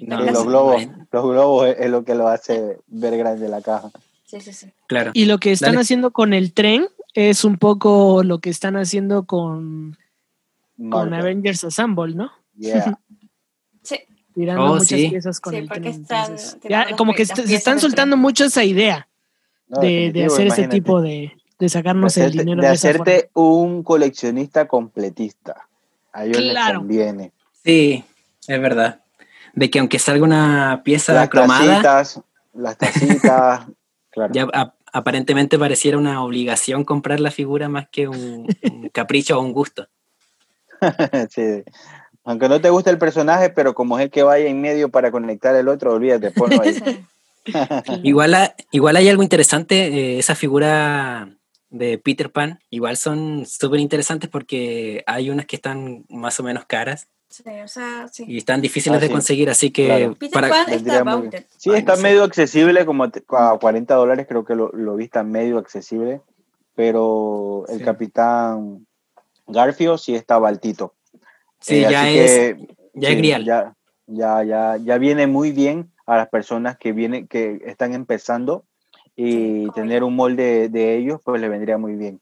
No, 0.00 0.22
Y 0.22 0.26
no 0.26 0.32
los 0.32 0.46
globos, 0.46 0.80
es- 0.82 0.88
los 1.12 1.24
globos 1.28 1.68
es, 1.68 1.76
es 1.78 1.90
lo 1.90 2.04
que 2.06 2.14
lo 2.14 2.28
hace 2.28 2.78
ver 2.86 3.18
grande 3.18 3.50
la 3.50 3.60
caja. 3.60 3.90
Sí, 4.24 4.40
sí, 4.40 4.52
sí. 4.54 4.72
Claro. 4.86 5.10
Y 5.12 5.26
lo 5.26 5.36
que 5.36 5.52
están 5.52 5.72
Dale. 5.72 5.82
haciendo 5.82 6.10
con 6.10 6.32
el 6.32 6.54
tren 6.54 6.86
es 7.12 7.44
un 7.44 7.58
poco 7.58 8.22
lo 8.24 8.38
que 8.38 8.48
están 8.48 8.76
haciendo 8.78 9.26
con, 9.26 9.98
con. 10.90 11.12
Avengers 11.12 11.64
Assemble, 11.64 12.14
¿no? 12.14 12.32
Yeah. 12.56 12.98
Sí, 13.82 13.98
Tirando 14.34 14.64
Oh, 14.64 14.74
muchas 14.74 14.88
sí. 14.88 15.08
piezas 15.10 15.40
con 15.40 15.52
Sí, 15.52 15.58
el 15.60 15.68
porque 15.68 15.80
tren. 15.82 16.00
están 16.02 16.36
ya 16.68 16.96
como 16.96 17.14
que 17.14 17.24
se 17.24 17.54
están 17.54 17.78
soltando 17.80 18.14
tren. 18.14 18.20
mucho 18.22 18.44
esa 18.46 18.64
idea 18.64 19.06
No, 19.68 19.80
de, 19.80 20.24
hacer 20.26 20.48
ese 20.48 20.66
tipo 20.68 21.00
de, 21.00 21.32
de 21.58 21.68
sacarnos 21.68 22.14
de 22.14 22.20
el 22.22 22.26
hacerte, 22.28 22.42
dinero 22.44 22.62
de 22.62 22.68
hacerte 22.68 23.30
un 23.34 23.82
coleccionista 23.84 24.66
completista. 24.66 25.68
A 26.12 26.24
ellos 26.24 26.38
Claro. 26.38 26.72
les 26.74 26.78
conviene. 26.78 27.32
Sí, 27.64 28.04
es 28.48 28.60
verdad. 28.60 29.00
De 29.54 29.70
que 29.70 29.78
aunque 29.78 29.98
salga 30.00 30.24
una 30.24 30.82
pieza 30.84 31.12
Las 31.12 31.28
cromada, 31.28 31.80
tacitas, 31.80 32.20
las 32.54 32.76
tacitas, 32.76 33.66
claro. 34.10 34.32
ya 34.34 34.48
a- 34.52 34.74
aparentemente 34.92 35.58
pareciera 35.58 35.96
una 35.98 36.22
obligación 36.24 36.84
comprar 36.84 37.20
la 37.20 37.30
figura 37.30 37.68
más 37.68 37.88
que 37.88 38.08
un, 38.08 38.46
un 38.72 38.88
capricho 38.92 39.38
o 39.38 39.42
un 39.42 39.52
gusto. 39.52 39.86
Sí. 41.30 41.62
Aunque 42.24 42.48
no 42.48 42.60
te 42.60 42.70
guste 42.70 42.90
el 42.90 42.98
personaje, 42.98 43.50
pero 43.50 43.74
como 43.74 43.98
es 43.98 44.04
el 44.04 44.10
que 44.10 44.22
vaya 44.22 44.46
en 44.46 44.60
medio 44.60 44.88
para 44.88 45.10
conectar 45.10 45.54
el 45.54 45.68
otro, 45.68 45.92
olvídate, 45.92 46.30
ponlo 46.30 46.60
ahí. 46.62 46.74
Igual, 48.02 48.54
igual 48.70 48.96
hay 48.96 49.08
algo 49.10 49.22
interesante, 49.22 49.88
eh, 49.88 50.18
esa 50.18 50.34
figura 50.34 51.28
de 51.68 51.98
Peter 51.98 52.30
Pan, 52.32 52.60
igual 52.70 52.96
son 52.96 53.44
súper 53.44 53.80
interesantes 53.80 54.30
porque 54.30 55.02
hay 55.06 55.28
unas 55.28 55.44
que 55.44 55.56
están 55.56 56.04
más 56.08 56.40
o 56.40 56.42
menos 56.42 56.64
caras 56.64 57.08
Sí, 57.28 57.42
o 57.64 57.68
sea, 57.68 58.06
sí. 58.12 58.24
y 58.28 58.38
están 58.38 58.60
difíciles 58.62 58.96
Ah, 58.96 59.00
de 59.00 59.08
sí. 59.08 59.12
conseguir, 59.12 59.50
así 59.50 59.70
que 59.72 59.86
Claro. 59.86 60.14
Peter 60.14 60.32
para, 60.32 60.48
Pan 60.48 60.66
vendría 60.70 60.98
está. 60.98 61.38
Sí, 61.58 61.70
Ay, 61.70 61.78
está 61.80 61.92
no 61.92 61.96
sé. 61.96 62.02
medio 62.04 62.22
accesible, 62.22 62.86
como 62.86 63.04
a 63.04 63.58
40 63.58 63.94
dólares 63.96 64.26
creo 64.28 64.44
que 64.44 64.54
lo, 64.54 64.70
lo 64.72 64.94
vi, 64.96 65.04
está 65.04 65.22
medio 65.24 65.58
accesible, 65.58 66.20
pero 66.76 67.64
el 67.68 67.78
Sí. 67.78 67.84
capitán 67.84 68.86
Garfio 69.48 69.98
sí 69.98 70.14
estaba 70.14 70.48
altito. 70.48 70.94
Sí, 71.64 71.76
Eh, 71.76 71.88
ya 71.90 72.10
es, 72.10 72.30
que, 72.30 72.66
ya 72.94 73.08
sí, 73.08 73.14
es 73.14 73.18
grial. 73.18 73.44
Ya, 73.44 73.74
ya, 74.06 74.44
ya, 74.44 74.76
ya 74.76 74.98
viene 74.98 75.26
muy 75.26 75.52
bien 75.52 75.90
a 76.06 76.16
las 76.18 76.28
personas 76.28 76.76
que 76.76 76.92
vienen, 76.92 77.26
que 77.26 77.60
están 77.64 77.94
empezando 77.94 78.64
y 79.16 79.32
Sí, 79.32 79.66
tener 79.74 80.02
un 80.04 80.14
molde 80.16 80.68
de 80.68 80.96
ellos, 80.98 81.20
pues 81.24 81.40
le 81.40 81.48
vendría 81.48 81.78
muy 81.78 81.94
bien. 81.94 82.20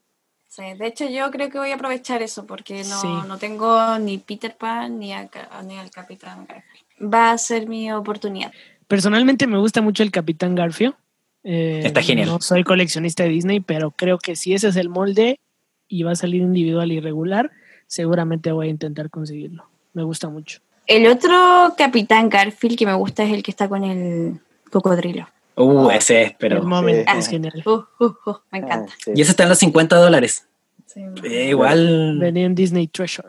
Sí, 0.49 0.63
de 0.79 0.87
hecho 0.87 1.09
yo 1.09 1.31
creo 1.31 1.49
que 1.49 1.59
voy 1.59 1.71
a 1.71 1.77
aprovechar 1.77 2.23
eso 2.23 2.47
porque 2.47 2.85
no, 2.85 3.01
Sí. 3.01 3.09
no 3.27 3.39
tengo 3.39 3.99
ni 3.99 4.19
Peter 4.19 4.55
Pan 4.57 4.99
ni, 4.99 5.13
a 5.13 5.29
ni 5.67 5.79
al 5.79 5.91
Capitán 5.91 6.47
Garfield. 6.47 7.13
Va 7.13 7.33
a 7.33 7.39
ser 7.39 7.67
mi 7.67 7.91
oportunidad. 7.91 8.53
Personalmente 8.87 9.47
me 9.47 9.59
gusta 9.59 9.81
mucho 9.81 10.03
el 10.03 10.11
Capitán 10.11 10.55
Garfio. 10.55 10.95
Eh, 11.43 11.81
Está 11.85 12.03
genial. 12.03 12.29
No 12.29 12.41
soy 12.41 12.63
coleccionista 12.63 13.23
de 13.25 13.31
Disney, 13.31 13.61
pero 13.61 13.91
creo 13.91 14.19
que 14.19 14.37
si 14.37 14.53
ese 14.55 14.69
es 14.69 14.77
el 14.77 14.91
molde 14.91 15.41
y 15.89 16.03
va 16.05 16.13
a 16.13 16.17
salir 16.17 16.43
individual 16.43 16.93
y 16.93 17.01
regular, 17.01 17.51
seguramente 17.93 18.51
voy 18.53 18.69
a 18.69 18.71
intentar 18.71 19.11
conseguirlo. 19.11 19.67
Me 19.93 20.03
gusta 20.03 20.31
mucho. 20.31 20.61
El 20.87 21.07
otro 21.07 21.75
Capitán 21.77 22.31
Garfield 22.31 22.79
que 22.79 22.87
me 22.87 22.95
gusta 22.95 23.23
es 23.23 23.33
el 23.35 23.43
que 23.43 23.51
está 23.51 23.69
con 23.69 23.85
el 23.85 24.41
cocodrilo. 24.71 25.29
Uh, 25.57 25.91
Ah, 25.91 25.97
ese 25.97 26.23
es, 26.23 26.31
el 26.31 26.37
pero... 26.39 26.63
momento 26.63 27.13
sí. 27.13 27.19
es 27.19 27.29
genial. 27.29 27.63
Uh, 27.67 27.83
uh, 28.03 28.15
uh, 28.25 28.37
me 28.51 28.61
encanta. 28.61 28.91
Ah, 28.95 28.97
sí. 29.05 29.13
Y 29.15 29.21
ese 29.21 29.33
está 29.33 29.43
en 29.43 29.51
los 29.51 29.59
50 29.59 29.97
dólares. 29.97 30.47
Sí. 30.87 31.03
Eh, 31.23 31.49
igual... 31.51 32.19
Venía 32.19 32.47
en 32.47 32.55
Disney 32.55 32.89
Treasure. 32.89 33.29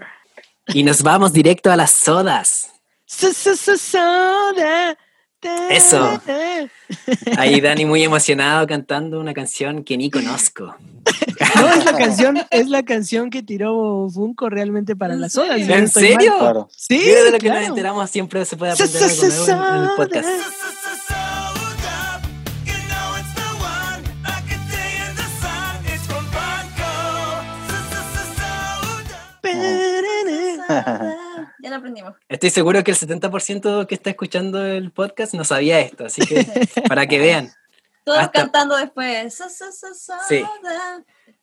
Y 0.68 0.84
nos 0.84 1.04
vamos 1.04 1.34
directo 1.34 1.70
a 1.70 1.76
las 1.76 1.92
sodas. 1.92 2.72
Soda. 3.06 4.98
Eso. 5.70 6.22
Ahí 7.38 7.60
Dani 7.62 7.86
muy 7.86 8.04
emocionado 8.04 8.66
cantando 8.68 9.20
una 9.20 9.34
canción 9.34 9.84
que 9.84 9.98
ni 9.98 10.10
conozco. 10.10 10.76
No, 11.56 11.70
es 11.74 11.86
la 11.86 11.98
canción, 11.98 12.40
es 12.52 12.70
la 12.70 12.84
canción 12.84 13.30
que 13.30 13.44
tiró 13.44 14.10
Funko 14.10 14.50
realmente 14.50 14.96
para 14.96 15.14
¿En 15.14 15.22
las 15.22 15.36
no 15.36 15.44
¿En 15.46 15.68
mal. 15.68 15.90
serio? 15.90 16.34
Claro. 16.40 16.70
Sí, 16.76 17.00
de 17.00 17.32
lo 17.32 17.38
que 17.38 17.50
nos 17.50 17.68
enteramos 17.68 18.10
siempre 18.10 18.46
se 18.46 18.58
puede 18.58 18.74
aprender 18.74 19.04
algo 19.04 19.16
nuevo 19.16 19.26
en 19.26 19.32
el 19.32 19.46
soda. 19.46 19.94
podcast. 19.96 20.28
Lo 31.74 31.80
aprendimos. 31.80 32.14
Estoy 32.30 32.52
seguro 32.52 32.84
que 32.84 32.92
el 32.92 32.98
70% 32.98 33.88
que 33.88 33.96
está 33.96 34.12
escuchando 34.12 34.64
el 34.64 34.92
podcast 34.92 35.34
no 35.34 35.44
sabía 35.44 35.80
esto, 35.80 36.06
así 36.06 36.22
que 36.24 36.46
para 36.88 37.08
que 37.08 37.18
vean. 37.18 37.52
Todos 38.04 38.20
Hasta- 38.20 38.42
cantando 38.42 38.78
después. 38.78 39.42
Sí. 40.30 40.44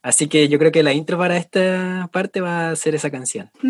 Así 0.02 0.28
que 0.28 0.48
yo 0.48 0.58
creo 0.60 0.70
que 0.70 0.84
la 0.84 0.92
intro 0.92 1.18
para 1.18 1.36
esta 1.36 2.08
parte 2.12 2.40
va 2.40 2.70
a 2.70 2.76
ser 2.76 2.94
esa 2.94 3.10
canción. 3.10 3.50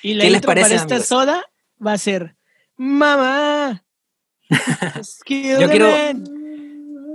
Y 0.00 0.14
la 0.14 0.22
¿Qué 0.24 0.30
les 0.30 0.36
intro 0.38 0.46
parece, 0.48 0.68
para 0.70 0.74
esta 0.76 0.94
amigos? 0.94 1.08
soda 1.08 1.44
va 1.84 1.92
a 1.92 1.98
ser 1.98 2.36
Mamá. 2.76 3.84
Yo 4.48 5.68
quiero-. 5.68 5.88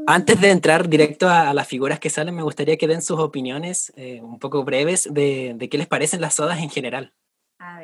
Antes 0.05 0.41
de 0.41 0.49
entrar 0.51 0.89
directo 0.89 1.29
a, 1.29 1.49
a 1.49 1.53
las 1.53 1.65
figuras 1.67 1.99
que 1.99 2.09
salen, 2.09 2.35
me 2.35 2.43
gustaría 2.43 2.75
que 2.77 2.87
den 2.87 3.01
sus 3.01 3.19
opiniones 3.19 3.93
eh, 3.95 4.19
un 4.21 4.37
poco 4.37 4.63
breves 4.65 5.07
de, 5.11 5.53
de 5.55 5.69
qué 5.69 5.77
les 5.77 5.87
parecen 5.87 6.19
las 6.19 6.35
sodas 6.35 6.59
en 6.59 6.69
general. 6.69 7.13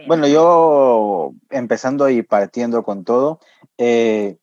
Bueno, 0.08 0.28
yo 0.28 1.34
empezando 1.50 2.10
y 2.10 2.22
partiendo 2.24 2.84
con 2.84 3.04
todo, 3.04 3.40
eh, 3.78 4.38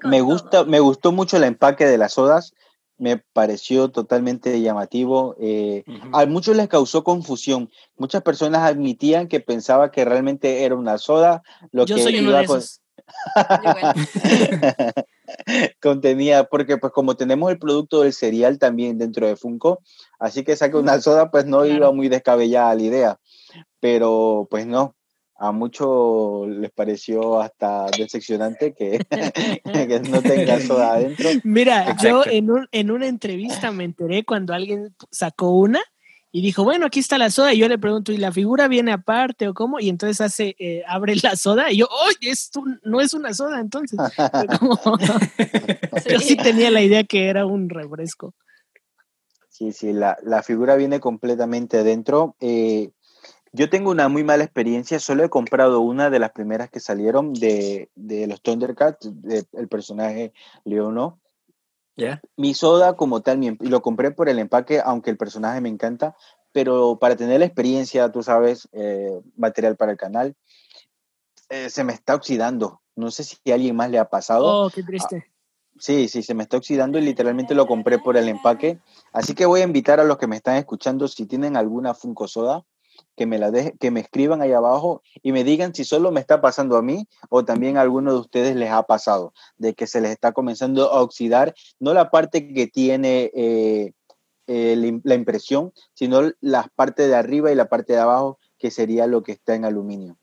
Con 0.00 0.10
me 0.10 0.18
todo. 0.18 0.26
gusta, 0.26 0.64
me 0.64 0.80
gustó 0.80 1.12
mucho 1.12 1.36
el 1.36 1.44
empaque 1.44 1.86
de 1.86 1.98
las 1.98 2.14
sodas. 2.14 2.52
me 2.96 3.16
pareció 3.18 3.90
totalmente 3.90 4.60
llamativo. 4.60 5.34
Eh, 5.40 5.82
A 6.12 6.26
muchos 6.26 6.56
les 6.56 6.68
causó 6.68 7.02
confusión. 7.02 7.68
Muchas 7.96 8.22
personas 8.22 8.62
admitían 8.62 9.26
que 9.26 9.40
pensaba 9.40 9.90
que 9.90 10.04
realmente 10.04 10.62
era 10.64 10.76
una 10.76 10.96
soda. 10.98 11.42
Lo 11.72 11.86
Yo 11.86 11.96
que 11.96 12.02
soy 12.02 12.18
uno 12.20 12.28
iba 12.30 12.38
de 12.38 12.44
esos. 12.44 12.80
contenía, 15.80 16.44
porque 16.44 16.76
pues 16.78 16.92
como 16.92 17.16
tenemos 17.16 17.50
el 17.50 17.58
producto 17.58 18.02
del 18.02 18.12
cereal 18.12 18.58
también 18.58 18.98
dentro 18.98 19.26
de 19.26 19.36
Funko, 19.36 19.80
así 20.18 20.44
que 20.44 20.56
saca 20.56 20.78
una 20.78 21.00
soda, 21.00 21.30
pues 21.30 21.46
no 21.46 21.60
Claro. 21.62 21.74
iba 21.74 21.92
muy 21.92 22.08
descabellada 22.08 22.74
la 22.74 22.82
idea. 22.82 23.18
Pero 23.80 24.46
pues 24.50 24.66
no, 24.66 24.94
a 25.36 25.52
muchos 25.52 26.48
les 26.48 26.70
pareció 26.70 27.40
hasta 27.40 27.86
decepcionante 27.98 28.72
que, 28.74 28.98
que 29.88 30.00
no 30.00 30.22
tenga 30.22 30.60
soda 30.60 30.94
adentro. 30.94 31.28
Mira, 31.42 31.96
yo 32.02 32.24
en, 32.24 32.50
un, 32.50 32.68
en 32.72 32.90
una 32.90 33.06
entrevista 33.06 33.70
me 33.72 33.84
enteré 33.84 34.24
cuando 34.24 34.54
alguien 34.54 34.94
sacó 35.10 35.50
una 35.50 35.80
y 36.36 36.42
dijo, 36.42 36.64
bueno, 36.64 36.86
aquí 36.86 36.98
está 36.98 37.16
la 37.16 37.30
soda. 37.30 37.54
Y 37.54 37.58
yo 37.58 37.68
le 37.68 37.78
pregunto, 37.78 38.10
¿y 38.10 38.16
la 38.16 38.32
figura 38.32 38.66
viene 38.66 38.90
aparte 38.90 39.46
o 39.46 39.54
cómo? 39.54 39.78
Y 39.78 39.88
entonces 39.88 40.20
hace, 40.20 40.56
eh, 40.58 40.82
abre 40.88 41.14
la 41.22 41.36
soda 41.36 41.70
y 41.70 41.76
yo, 41.76 41.86
¡oye! 42.08 42.28
Esto 42.32 42.60
no 42.82 43.00
es 43.00 43.14
una 43.14 43.32
soda 43.32 43.60
entonces. 43.60 44.00
Como- 44.58 44.76
yo 46.10 46.18
sí 46.18 46.36
tenía 46.36 46.72
la 46.72 46.82
idea 46.82 47.04
que 47.04 47.28
era 47.28 47.46
un 47.46 47.68
refresco. 47.70 48.34
Sí, 49.48 49.70
sí, 49.70 49.92
la, 49.92 50.18
la 50.24 50.42
figura 50.42 50.74
viene 50.74 50.98
completamente 50.98 51.84
dentro. 51.84 52.34
Eh, 52.40 52.90
yo 53.52 53.70
tengo 53.70 53.92
una 53.92 54.08
muy 54.08 54.24
mala 54.24 54.42
experiencia, 54.42 54.98
solo 54.98 55.22
he 55.22 55.28
comprado 55.30 55.78
una 55.82 56.10
de 56.10 56.18
las 56.18 56.32
primeras 56.32 56.68
que 56.68 56.80
salieron 56.80 57.32
de, 57.32 57.90
de 57.94 58.26
los 58.26 58.42
Thundercats, 58.42 59.08
de- 59.22 59.44
el 59.52 59.68
personaje 59.68 60.32
Leono. 60.64 61.20
Mi 62.36 62.54
soda 62.54 62.94
como 62.94 63.20
tal, 63.20 63.38
mi 63.38 63.56
y 63.60 63.68
lo 63.68 63.82
compré 63.82 64.10
por 64.10 64.28
el 64.28 64.38
empaque, 64.38 64.80
aunque 64.84 65.10
el 65.10 65.16
personaje 65.16 65.60
me 65.60 65.68
encanta, 65.68 66.16
pero 66.52 66.98
para 66.98 67.16
tener 67.16 67.40
la 67.40 67.46
experiencia, 67.46 68.10
tú 68.10 68.22
sabes, 68.22 68.68
eh, 68.72 69.20
material 69.36 69.76
para 69.76 69.92
el 69.92 69.98
canal, 69.98 70.36
eh, 71.50 71.70
se 71.70 71.84
me 71.84 71.92
está 71.92 72.14
oxidando. 72.14 72.80
No 72.96 73.10
sé 73.10 73.24
si 73.24 73.36
a 73.50 73.54
alguien 73.54 73.76
más 73.76 73.90
le 73.90 73.98
ha 73.98 74.08
pasado. 74.08 74.66
Oh, 74.66 74.70
qué 74.70 74.82
triste. 74.82 75.26
Sí, 75.78 76.08
sí, 76.08 76.22
se 76.22 76.34
me 76.34 76.44
está 76.44 76.56
oxidando 76.56 76.98
y 76.98 77.02
literalmente 77.02 77.54
lo 77.54 77.66
compré 77.66 77.98
por 77.98 78.16
el 78.16 78.28
empaque. 78.28 78.78
Así 79.12 79.34
que 79.34 79.46
voy 79.46 79.60
a 79.60 79.64
invitar 79.64 79.98
a 79.98 80.04
los 80.04 80.18
que 80.18 80.28
me 80.28 80.36
están 80.36 80.56
escuchando, 80.56 81.08
si 81.08 81.26
tienen 81.26 81.56
alguna 81.56 81.94
Funko 81.94 82.28
Soda, 82.28 82.64
que 83.16 83.26
me 83.26 83.38
la 83.38 83.50
deje- 83.50 83.74
que 83.78 83.90
me 83.90 84.00
escriban 84.00 84.42
ahí 84.42 84.52
abajo 84.52 85.02
y 85.22 85.32
me 85.32 85.44
digan 85.44 85.74
si 85.74 85.84
solo 85.84 86.10
me 86.10 86.20
está 86.20 86.40
pasando 86.40 86.76
a 86.76 86.82
mí 86.82 87.06
o 87.28 87.44
también 87.44 87.76
a 87.76 87.82
alguno 87.82 88.12
de 88.12 88.18
ustedes 88.20 88.56
les 88.56 88.70
ha 88.70 88.82
pasado, 88.84 89.32
de 89.56 89.74
que 89.74 89.86
se 89.86 90.00
les 90.00 90.10
está 90.10 90.32
comenzando 90.32 90.92
a 90.92 91.00
oxidar, 91.00 91.54
no 91.78 91.94
la 91.94 92.10
parte 92.10 92.52
que 92.52 92.66
tiene 92.66 93.30
eh, 93.34 93.92
eh, 94.46 94.74
la 94.76 94.86
im- 94.86 95.00
la 95.04 95.14
impresión, 95.14 95.72
sino 95.94 96.32
la 96.40 96.70
parte 96.74 97.08
de 97.08 97.14
arriba 97.14 97.50
y 97.50 97.54
la 97.54 97.68
parte 97.68 97.92
de 97.94 98.00
abajo, 98.00 98.38
que 98.58 98.70
sería 98.70 99.06
lo 99.06 99.22
que 99.22 99.32
está 99.32 99.54
en 99.54 99.64
aluminio. 99.64 100.16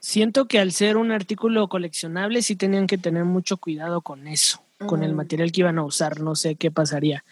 Siento 0.00 0.46
que 0.46 0.58
al 0.58 0.72
ser 0.72 0.96
un 0.96 1.10
artículo 1.12 1.68
coleccionable 1.68 2.42
sí 2.42 2.56
tenían 2.56 2.86
que 2.86 2.98
tener 2.98 3.24
mucho 3.24 3.56
cuidado 3.56 4.00
con 4.00 4.26
eso, 4.28 4.60
con 4.86 5.02
el 5.02 5.12
material 5.14 5.50
que 5.52 5.60
iban 5.62 5.78
a 5.78 5.84
usar, 5.84 6.20
no 6.20 6.34
sé 6.36 6.54
qué 6.54 6.70
pasaría. 6.70 7.24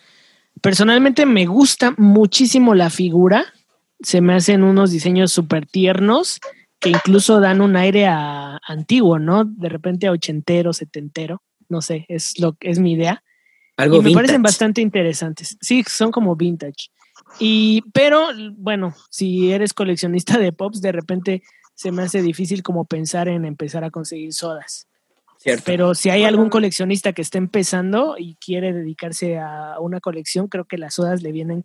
Personalmente 0.61 1.27
me 1.27 1.47
gusta 1.47 1.95
muchísimo 1.97 2.75
la 2.75 2.91
figura, 2.91 3.45
se 4.01 4.21
me 4.21 4.35
hacen 4.35 4.63
unos 4.63 4.91
diseños 4.91 5.33
súper 5.33 5.67
tiernos 5.67 6.41
que 6.79 6.91
incluso 6.91 7.41
dan 7.41 7.61
un 7.61 7.77
aire 7.77 8.07
a, 8.07 8.61
antiguo, 8.67 9.19
¿no? 9.19 9.45
De 9.45 9.69
repente 9.69 10.07
a 10.07 10.13
ochentero, 10.13 10.73
setentero, 10.73 11.43
no 11.69 11.81
sé, 11.81 12.05
es 12.09 12.39
lo 12.39 12.55
que 12.55 12.71
es 12.71 12.79
mi 12.79 12.93
idea. 12.93 13.23
Algo 13.77 13.99
y 13.99 14.03
me 14.03 14.13
parecen 14.13 14.43
bastante 14.43 14.81
interesantes. 14.81 15.57
Sí, 15.61 15.85
son 15.87 16.11
como 16.11 16.37
vintage. 16.37 16.91
Y, 17.39 17.83
pero, 17.93 18.29
bueno, 18.57 18.95
si 19.11 19.53
eres 19.53 19.75
coleccionista 19.75 20.39
de 20.39 20.53
pops, 20.53 20.81
de 20.81 20.93
repente 20.93 21.43
se 21.75 21.93
me 21.93 22.03
hace 22.03 22.23
difícil 22.23 22.63
como 22.63 22.87
pensar 22.87 23.29
en 23.29 23.45
empezar 23.45 23.85
a 23.85 23.91
conseguir 23.91 24.33
sodas. 24.33 24.89
¿cierto? 25.39 25.65
Pero 25.67 25.95
si 25.95 26.09
hay 26.09 26.25
algún 26.25 26.49
coleccionista 26.49 27.13
que 27.13 27.23
está 27.23 27.37
empezando 27.39 28.17
y 28.19 28.37
quiere 28.37 28.73
dedicarse 28.73 29.39
a 29.39 29.77
una 29.81 30.01
colección, 30.01 30.49
creo 30.49 30.65
que 30.65 30.79
las 30.79 30.95
sodas 30.95 31.23
le 31.23 31.33
vienen 31.33 31.63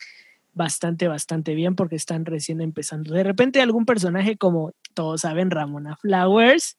bastante, 0.53 1.07
bastante 1.07 1.55
bien 1.55 1.75
porque 1.75 1.95
están 1.95 2.25
recién 2.25 2.61
empezando. 2.61 3.13
De 3.13 3.23
repente 3.23 3.61
algún 3.61 3.85
personaje 3.85 4.37
como 4.37 4.73
todos 4.93 5.21
saben, 5.21 5.51
Ramona 5.51 5.95
Flowers, 5.97 6.77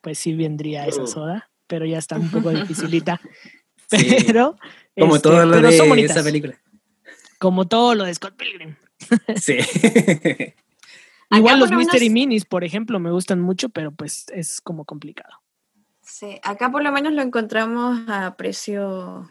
pues 0.00 0.18
sí 0.18 0.34
vendría 0.34 0.86
esa 0.86 1.02
Uh. 1.02 1.06
soda, 1.06 1.50
pero 1.66 1.86
ya 1.86 1.98
está 1.98 2.16
un 2.16 2.30
poco 2.30 2.50
dificilita. 2.50 3.20
Sí. 3.88 4.16
Pero 4.26 4.56
Como 4.98 5.16
este, 5.16 5.28
todo 5.28 5.46
lo 5.46 5.60
de 5.60 5.72
son 5.76 5.98
esa 5.98 6.22
película. 6.24 6.58
como 7.38 7.66
todo 7.68 7.94
lo 7.94 8.04
de 8.04 8.14
Scott 8.14 8.36
Pilgrim. 8.36 8.76
Sí. 9.36 9.58
Igual 11.30 11.56
Acá 11.56 11.60
los 11.66 11.72
Mystery 11.72 12.08
menos- 12.08 12.12
Minis, 12.14 12.44
por 12.44 12.64
ejemplo, 12.64 12.98
me 13.00 13.10
gustan 13.10 13.40
mucho, 13.40 13.68
pero 13.68 13.90
pues 13.92 14.26
es 14.32 14.60
como 14.60 14.84
complicado. 14.84 15.34
Sí, 16.02 16.38
acá 16.44 16.70
por 16.70 16.82
lo 16.84 16.92
menos 16.92 17.12
lo 17.14 17.22
encontramos 17.22 18.00
a 18.08 18.36
precio 18.36 19.28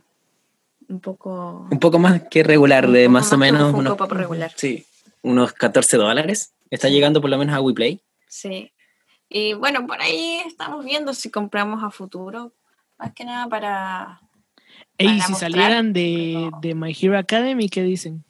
un 0.90 1.00
poco... 1.00 1.68
un 1.70 1.80
poco 1.80 2.00
más 2.00 2.22
que 2.30 2.44
regular, 2.44 2.90
de 2.90 3.10
más 3.10 3.32
o 3.32 3.36
un 3.36 3.42
menos 3.42 3.74
unos, 3.74 3.98
regular. 4.10 4.52
sí, 4.56 4.86
unos 5.22 5.54
14 5.54 5.98
dólares. 5.98 6.54
Está 6.70 6.90
llegando 6.90 7.22
por 7.22 7.30
lo 7.30 7.38
menos 7.38 7.56
a 7.56 7.62
WePlay. 7.62 8.02
Sí. 8.28 8.72
Y 9.30 9.54
bueno, 9.54 9.86
por 9.88 10.02
ahí 10.02 10.42
estamos 10.46 10.84
viendo 10.86 11.14
si 11.14 11.30
compramos 11.30 11.84
a 11.84 11.90
futuro. 11.92 12.54
Más 12.98 13.14
que 13.14 13.26
nada 13.26 13.48
para... 13.48 14.22
Y 14.98 15.08
si 15.22 15.32
mostrar, 15.32 15.52
salieran 15.52 15.94
de, 15.94 16.48
pero- 16.50 16.60
de 16.62 16.76
My 16.76 16.96
Hero 17.00 17.18
Academy, 17.18 17.68
¿qué 17.70 17.84
dicen? 17.84 18.24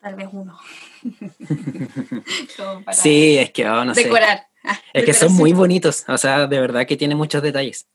Tal 0.00 0.14
vez 0.16 0.28
uno. 0.32 0.58
Sí, 2.92 3.38
es 3.38 3.50
que, 3.50 3.68
oh, 3.68 3.84
no 3.84 3.94
sé. 3.94 4.04
decorar. 4.04 4.46
Ah, 4.64 4.78
Es 4.92 5.04
que 5.04 5.12
son 5.12 5.32
muy 5.34 5.52
bonitos, 5.52 6.04
o 6.08 6.16
sea, 6.18 6.46
de 6.46 6.60
verdad 6.60 6.86
que 6.86 6.96
tienen 6.96 7.18
muchos 7.18 7.42
detalles. 7.42 7.86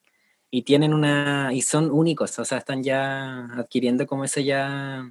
Y 0.50 0.62
tienen 0.62 0.94
una, 0.94 1.50
y 1.54 1.62
son 1.62 1.92
únicos, 1.92 2.38
o 2.40 2.46
sea, 2.46 2.58
están 2.60 2.82
ya 2.84 3.46
adquiriendo 3.58 4.08
como 4.08 4.24
ese 4.24 4.44
ya, 4.46 5.10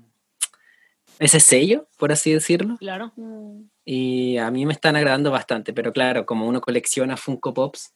ese 1.19 1.41
sello, 1.41 1.89
por 1.99 2.13
así 2.13 2.33
decirlo. 2.33 2.77
Claro. 2.79 3.13
Mm, 3.17 3.63
Y 3.85 4.39
a 4.39 4.51
mí 4.51 4.67
me 4.67 4.73
están 4.73 4.97
agradando 4.97 5.31
bastante, 5.31 5.73
pero 5.73 5.93
claro, 5.93 6.27
como 6.27 6.47
uno 6.47 6.61
colecciona 6.61 7.17
Funko 7.17 7.53
Pops, 7.55 7.93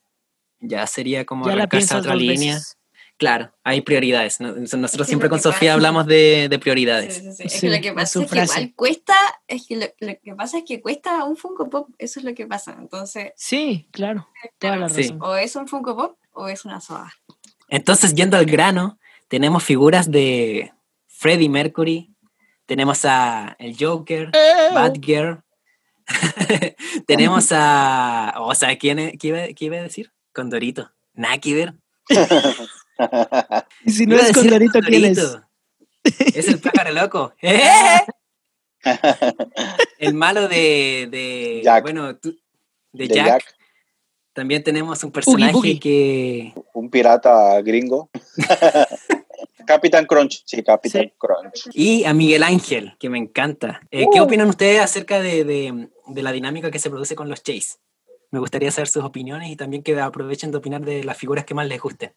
ya 0.61 0.87
sería 0.87 1.25
como 1.25 1.45
Ya 1.47 1.57
la 1.57 1.63
arrancarse 1.63 1.95
a 1.95 1.99
otra 1.99 2.15
línea. 2.15 2.55
veces. 2.55 2.77
Claro, 3.17 3.53
hay 3.65 3.83
prioridades. 3.83 4.41
¿no? 4.41 4.53
Nosotros 4.55 5.07
siempre 5.07 5.29
con 5.29 5.41
Sofía 5.41 5.71
pasa- 5.71 5.75
hablamos 5.75 6.07
de, 6.07 6.47
de 6.49 6.59
prioridades. 6.59 7.17
sí, 7.17 7.33
sí. 7.33 7.43
Es 7.45 7.61
que 7.61 7.71
lo 7.71 7.81
que 7.83 7.93
pasa 7.93 8.13
su 8.15 8.21
es 8.23 8.31
que 8.31 8.37
frase. 8.37 8.61
igual 8.61 8.75
cuesta, 8.77 9.15
es 9.49 9.67
que 9.67 9.77
lo, 9.77 9.87
lo 9.99 10.15
que 10.23 10.35
pasa 10.35 10.59
es 10.59 10.65
que 10.67 10.81
cuesta 10.81 11.25
un 11.25 11.37
Funko 11.37 11.69
Pop, 11.69 11.89
eso 11.99 12.21
es 12.21 12.25
lo 12.25 12.35
que 12.35 12.47
pasa. 12.47 12.77
Entonces, 12.79 13.33
Sí, 13.37 13.89
claro. 13.91 14.27
Toda 14.59 14.77
la 14.77 14.89
Sí. 14.89 15.03
razón. 15.03 15.19
o 15.23 15.37
es 15.37 15.55
un 15.57 15.69
Funko 15.69 15.97
Pop 15.97 16.17
o 16.33 16.49
es 16.49 16.65
una 16.65 16.81
soda. 16.81 17.13
Entonces, 17.71 18.15
yendo 18.15 18.37
al 18.37 18.45
grano, 18.47 18.99
tenemos 19.29 19.63
figuras 19.65 20.11
de 20.11 20.73
Freddie 21.07 21.49
Mercury, 21.49 22.11
tenemos 22.67 23.05
a 23.05 23.57
el 23.59 23.77
Joker, 23.79 24.31
Batgirl, 24.75 25.43
tenemos 27.07 27.49
a, 27.53 28.35
o 28.39 28.55
sea, 28.55 28.77
¿quién 28.77 28.99
es- 28.99 29.13
qué, 29.19 29.29
iba, 29.29 29.39
qué 29.55 29.65
iba 29.67 29.77
a 29.77 29.83
decir? 29.83 30.13
Condorito, 30.33 30.91
nada 31.15 31.39
que 31.39 31.55
ver. 31.55 31.75
Y 33.87 33.91
si 33.93 34.05
no 34.05 34.15
es 34.17 34.27
decir 34.27 34.35
Condorito, 34.43 34.79
¿quién 34.81 35.05
es? 35.07 35.19
Condorito. 35.19 35.49
Es 36.39 36.49
el 36.49 36.61
pájaro 36.61 36.93
loco. 36.93 37.33
¡Eh! 37.41 38.01
El 39.99 40.15
malo 40.15 40.49
de, 40.49 41.09
de 41.11 41.61
Jack. 41.65 41.83
bueno, 41.83 42.17
tú- 42.17 42.39
de, 42.93 43.09
De 43.09 43.15
Jack. 43.15 43.27
Jack. 43.27 43.55
También 44.41 44.63
tenemos 44.65 45.05
un 45.05 45.13
personaje 45.13 45.79
que 45.79 46.55
Un 46.73 46.89
pirata 46.89 47.61
gringo. 47.61 48.09
Capitán 49.67 50.07
Crunch, 50.07 50.43
sí, 50.47 50.63
Capitán 50.63 51.03
Sí. 51.03 51.13
Crunch. 51.19 51.69
Y 51.75 52.05
a 52.05 52.15
Miguel 52.15 52.43
Ángel, 52.43 52.95
que 52.99 53.11
me 53.11 53.19
encanta. 53.19 53.83
Eh, 53.91 54.07
¿Qué 54.11 54.21
opinan 54.23 54.49
ustedes 54.49 54.81
acerca 54.81 55.21
de, 55.21 55.45
de- 55.45 55.89
de 56.07 56.23
la 56.23 56.33
dinámica 56.33 56.71
que 56.71 56.79
se 56.79 56.89
produce 56.89 57.15
con 57.15 57.29
los 57.29 57.43
Chase? 57.43 57.77
Me 58.31 58.39
gustaría 58.39 58.71
saber 58.71 58.89
sus 58.89 59.05
opiniones 59.05 59.51
y 59.51 59.57
también 59.57 59.83
que 59.83 60.01
aprovechen 60.01 60.51
de 60.53 60.57
opinar 60.57 60.81
de 60.87 61.05
las 61.05 61.19
figuras 61.19 61.45
que 61.45 61.53
más 61.53 61.69
les 61.69 61.81
gusten. 61.83 62.13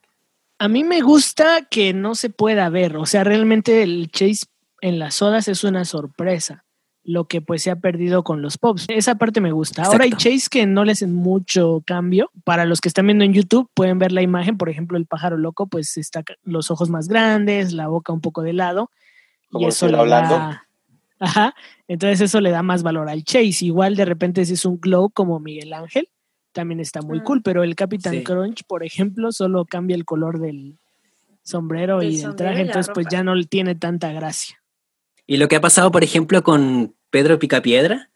A 0.60 0.70
mí 0.70 0.86
me 0.86 1.02
gusta 1.02 1.68
que 1.70 1.94
no 1.94 2.16
se 2.16 2.30
pueda 2.30 2.70
ver. 2.70 2.96
O 2.96 3.06
sea, 3.06 3.26
realmente 3.26 3.84
el 3.84 4.10
chase 4.12 4.46
en 4.80 4.98
las 4.98 5.16
sodas 5.16 5.50
es 5.50 5.66
una 5.66 5.84
sorpresa. 5.84 6.64
Lo 7.06 7.26
que 7.26 7.42
pues 7.42 7.62
se 7.64 7.70
ha 7.70 7.76
perdido 7.76 8.24
con 8.24 8.42
los 8.42 8.58
pops. 8.58 8.86
Esa 8.88 9.16
parte 9.16 9.42
me 9.42 9.52
gusta. 9.52 9.84
Ahora 9.84 10.06
hay 10.06 10.12
chase 10.12 10.48
que 10.50 10.66
no 10.66 10.86
le 10.86 10.94
hacen 10.94 11.14
mucho 11.14 11.84
cambio. 11.86 12.32
Para 12.46 12.66
los 12.66 12.80
que 12.80 12.88
están 12.88 13.08
viendo 13.08 13.26
en 13.26 13.34
YouTube 13.34 13.70
pueden 13.74 14.00
ver 14.00 14.14
la 14.14 14.22
imagen. 14.22 14.58
Por 14.58 14.70
ejemplo, 14.70 14.98
el 14.98 15.06
pájaro 15.06 15.36
loco, 15.38 15.68
pues 15.68 15.98
está 15.98 16.24
los 16.44 16.72
ojos 16.72 16.90
más 16.90 17.10
grandes, 17.10 17.74
la 17.74 17.88
boca 17.90 18.14
un 18.14 18.22
poco 18.22 18.42
de 18.42 18.54
lado. 18.54 18.90
Como 19.52 19.66
y 19.66 19.70
eso 19.70 19.88
le 19.90 19.98
hablando. 19.98 20.36
da. 20.36 20.66
Ajá. 21.20 21.56
Entonces 21.90 22.22
eso 22.22 22.40
le 22.40 22.52
da 22.52 22.64
más 22.64 22.84
valor 22.84 23.10
al 23.10 23.24
chase. 23.26 23.66
Igual 23.66 23.96
de 23.98 24.06
repente 24.06 24.46
si 24.46 24.54
es 24.54 24.64
un 24.66 24.80
glow 24.80 25.10
como 25.10 25.40
Miguel 25.42 25.74
Ángel, 25.74 26.08
también 26.54 26.80
está 26.80 27.02
muy 27.02 27.20
Mm. 27.20 27.24
cool. 27.24 27.42
Pero 27.42 27.64
el 27.64 27.76
Capitán 27.76 28.14
Sí. 28.14 28.24
Crunch, 28.24 28.64
por 28.66 28.84
ejemplo, 28.84 29.34
solo 29.34 29.66
cambia 29.66 29.96
el 29.96 30.06
color 30.06 30.40
del, 30.40 30.78
sombrero 31.42 32.00
El 32.02 32.12
y 32.12 32.16
el 32.16 32.22
sombrero 32.22 32.36
traje, 32.38 32.62
entonces 32.62 32.92
pues 32.94 33.08
ya 33.12 33.24
no 33.24 33.34
tiene 33.44 33.76
tanta 33.76 34.14
gracia. 34.14 34.63
Y 35.26 35.38
lo 35.38 35.48
que 35.48 35.56
ha 35.56 35.62
pasado, 35.62 35.92
por 35.92 36.04
ejemplo, 36.04 36.44
con 36.44 36.96
Pedro 37.10 37.40
Picapiedra, 37.40 38.12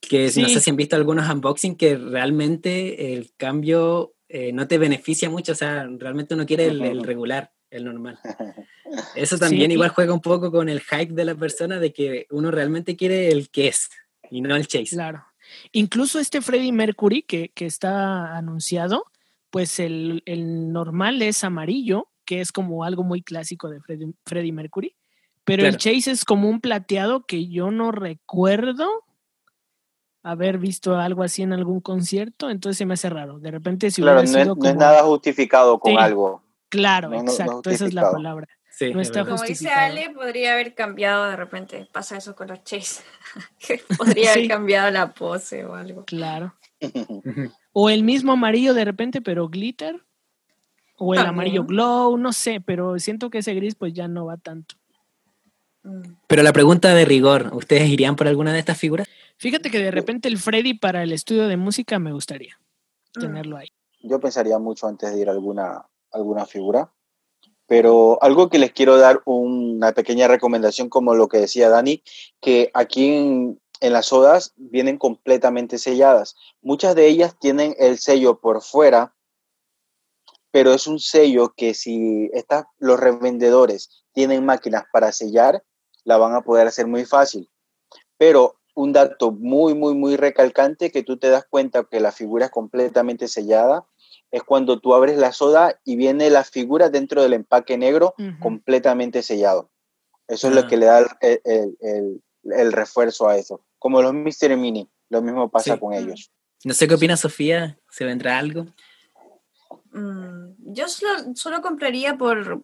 que 0.00 0.24
no 0.24 0.30
Sí. 0.30 0.48
sé 0.48 0.60
si 0.60 0.70
han 0.70 0.76
visto 0.76 0.96
algunos 0.96 1.28
unboxing, 1.28 1.76
que 1.76 1.96
realmente 1.96 3.14
el 3.14 3.32
cambio 3.36 4.14
eh, 4.28 4.52
no 4.52 4.66
te 4.66 4.78
beneficia 4.78 5.30
mucho, 5.30 5.52
o 5.52 5.54
sea, 5.54 5.86
realmente 5.98 6.34
uno 6.34 6.46
quiere 6.46 6.66
el, 6.66 6.82
el 6.82 7.04
regular, 7.04 7.52
el 7.70 7.84
normal. 7.84 8.18
Eso 9.14 9.38
también 9.38 9.70
Sí. 9.70 9.74
igual 9.74 9.90
juega 9.90 10.12
un 10.14 10.20
poco 10.20 10.50
con 10.50 10.68
el 10.68 10.80
hype 10.80 11.12
de 11.12 11.24
la 11.24 11.34
persona 11.34 11.78
de 11.78 11.92
que 11.92 12.26
uno 12.30 12.50
realmente 12.50 12.96
quiere 12.96 13.28
el 13.28 13.50
que 13.50 13.68
es 13.68 13.90
y 14.30 14.40
no 14.40 14.56
el 14.56 14.66
chase. 14.66 14.96
Claro. 14.96 15.24
Incluso 15.72 16.18
este 16.18 16.40
Freddie 16.40 16.72
Mercury 16.72 17.22
que, 17.22 17.50
que 17.54 17.66
está 17.66 18.34
anunciado, 18.36 19.04
pues 19.50 19.78
el, 19.78 20.22
el 20.26 20.72
normal 20.72 21.20
es 21.22 21.44
amarillo, 21.44 22.08
que 22.24 22.40
es 22.40 22.50
como 22.50 22.82
algo 22.84 23.04
muy 23.04 23.22
clásico 23.22 23.68
de 23.68 23.80
Freddie, 23.80 24.14
Freddie 24.24 24.52
Mercury. 24.52 24.96
Pero 25.44 25.66
el. 25.66 25.76
Chase 25.76 26.10
es 26.10 26.24
como 26.24 26.48
un 26.48 26.60
plateado 26.60 27.24
que 27.26 27.48
yo 27.48 27.70
no 27.70 27.92
recuerdo 27.92 28.88
haber 30.22 30.58
visto 30.58 30.96
algo 30.96 31.22
así 31.22 31.42
en 31.42 31.52
algún 31.52 31.80
concierto, 31.80 32.48
entonces 32.48 32.78
se 32.78 32.86
me 32.86 32.94
hace 32.94 33.10
raro. 33.10 33.38
De 33.38 33.50
repente 33.50 33.90
si 33.90 34.00
Claro, 34.00 34.20
hubiera 34.20 34.32
no 34.32 34.38
es, 34.38 34.44
sido 34.44 34.54
no 34.56 34.64
es 34.64 34.70
como- 34.72 34.80
nada 34.80 35.02
justificado 35.02 35.78
con 35.78 35.92
Sí. 35.92 35.98
algo. 35.98 36.42
Claro, 36.70 37.08
no, 37.10 37.16
no, 37.16 37.22
no 37.24 37.30
exacto, 37.30 37.70
esa 37.70 37.84
es 37.86 37.94
la 37.94 38.10
palabra. 38.10 38.48
Sí, 38.70 38.92
No 38.92 39.00
es 39.00 39.06
está. 39.08 39.20
Como 39.24 39.34
dice 39.42 39.46
justificado. 39.52 39.84
Ale, 39.92 40.10
podría 40.10 40.54
haber 40.54 40.74
cambiado 40.74 41.26
de 41.30 41.36
repente. 41.36 41.86
Pasa 41.92 42.16
eso 42.16 42.34
con 42.34 42.48
los 42.48 42.64
Chase. 42.64 43.02
podría 43.98 44.32
haber 44.32 44.48
cambiado 44.48 44.90
la 44.90 45.12
pose 45.14 45.64
o 45.64 45.74
algo. 45.74 46.04
Claro. 46.06 46.54
O 47.76 47.90
el 47.90 48.04
mismo 48.04 48.30
amarillo 48.32 48.72
de 48.72 48.84
repente, 48.84 49.20
pero 49.20 49.48
glitter. 49.48 50.00
O 50.96 51.12
el 51.12 51.20
amarillo 51.20 51.64
glow, 51.64 52.16
no 52.16 52.32
sé, 52.32 52.60
pero 52.64 52.98
siento 53.00 53.30
que 53.30 53.38
ese 53.38 53.52
gris 53.52 53.74
pues 53.74 53.92
ya 53.92 54.06
no 54.06 54.26
va 54.26 54.36
tanto. 54.36 54.76
Pero 56.26 56.42
la 56.42 56.52
pregunta 56.52 56.94
de 56.94 57.04
rigor, 57.04 57.50
¿ustedes 57.52 57.88
irían 57.88 58.16
por 58.16 58.26
alguna 58.26 58.52
de 58.52 58.58
estas 58.58 58.78
figuras? 58.78 59.06
Fíjate 59.36 59.70
que 59.70 59.78
de 59.78 59.90
repente 59.90 60.28
el 60.28 60.38
Freddy 60.38 60.74
para 60.74 61.02
el 61.02 61.12
estudio 61.12 61.48
de 61.48 61.56
música 61.56 61.98
me 61.98 62.12
gustaría 62.12 62.58
Mm. 63.16 63.20
tenerlo 63.20 63.56
ahí. 63.56 63.68
Yo 64.00 64.20
pensaría 64.20 64.58
mucho 64.58 64.86
antes 64.86 65.12
de 65.14 65.20
ir 65.20 65.28
a 65.28 65.32
alguna, 65.32 65.86
alguna 66.10 66.46
figura. 66.46 66.92
Pero 67.66 68.18
algo 68.22 68.50
que 68.50 68.58
les 68.58 68.72
quiero 68.72 68.98
dar 68.98 69.22
una 69.24 69.92
pequeña 69.92 70.28
recomendación, 70.28 70.90
como 70.90 71.14
lo 71.14 71.28
que 71.28 71.38
decía 71.38 71.70
Dani, 71.70 72.02
que 72.40 72.70
aquí 72.74 73.08
en, 73.08 73.60
en 73.80 73.92
las 73.94 74.06
sodas 74.06 74.52
vienen 74.56 74.98
completamente 74.98 75.78
selladas. 75.78 76.36
Muchas 76.60 76.94
de 76.94 77.06
ellas 77.06 77.38
tienen 77.40 77.74
el 77.78 77.98
sello 77.98 78.38
por 78.38 78.60
fuera, 78.60 79.14
pero 80.50 80.74
es 80.74 80.86
un 80.86 80.98
sello 80.98 81.54
que 81.56 81.72
si 81.72 82.28
estas, 82.34 82.66
los 82.78 83.00
revendedores 83.00 84.04
tienen 84.12 84.44
máquinas 84.44 84.84
para 84.92 85.10
sellar, 85.12 85.64
la 86.04 86.16
van 86.18 86.34
a 86.34 86.42
poder 86.42 86.66
hacer 86.66 86.86
muy 86.86 87.04
fácil. 87.04 87.50
Pero 88.18 88.56
un 88.74 88.92
dato 88.92 89.30
muy, 89.32 89.74
muy, 89.74 89.94
muy 89.94 90.16
recalcante 90.16 90.90
que 90.90 91.02
tú 91.02 91.16
te 91.16 91.28
das 91.30 91.44
cuenta 91.48 91.84
que 91.84 92.00
la 92.00 92.12
figura 92.12 92.46
es 92.46 92.50
completamente 92.50 93.28
sellada 93.28 93.86
es 94.30 94.42
cuando 94.42 94.80
tú 94.80 94.94
abres 94.94 95.16
la 95.16 95.32
soda 95.32 95.80
y 95.84 95.94
viene 95.96 96.28
la 96.30 96.42
figura 96.42 96.88
dentro 96.90 97.22
del 97.22 97.34
empaque 97.34 97.78
negro 97.78 98.14
completamente 98.40 99.22
sellado. 99.22 99.70
Eso 100.26 100.48
es 100.48 100.56
Ah. 100.56 100.60
lo 100.62 100.66
que 100.66 100.76
le 100.76 100.86
da 100.86 100.98
el, 101.20 101.40
el- 101.44 101.76
el- 101.80 102.22
el 102.52 102.72
refuerzo 102.72 103.28
a 103.28 103.36
eso. 103.38 103.64
Como 103.78 104.02
los 104.02 104.12
Mystery 104.12 104.56
Mini, 104.56 104.88
lo 105.08 105.22
mismo 105.22 105.48
pasa 105.50 105.74
Sí. 105.74 105.80
con 105.80 105.92
ellos. 105.94 106.30
No 106.64 106.74
sé 106.74 106.88
qué 106.88 106.94
opina 106.94 107.16
Sofía, 107.16 107.78
¿se 107.90 108.04
vendrá 108.04 108.38
algo? 108.38 108.66
Mm, 109.92 110.54
Yo 110.72 110.88
solo, 110.88 111.34
solo 111.36 111.62
compraría 111.62 112.16
por, 112.16 112.62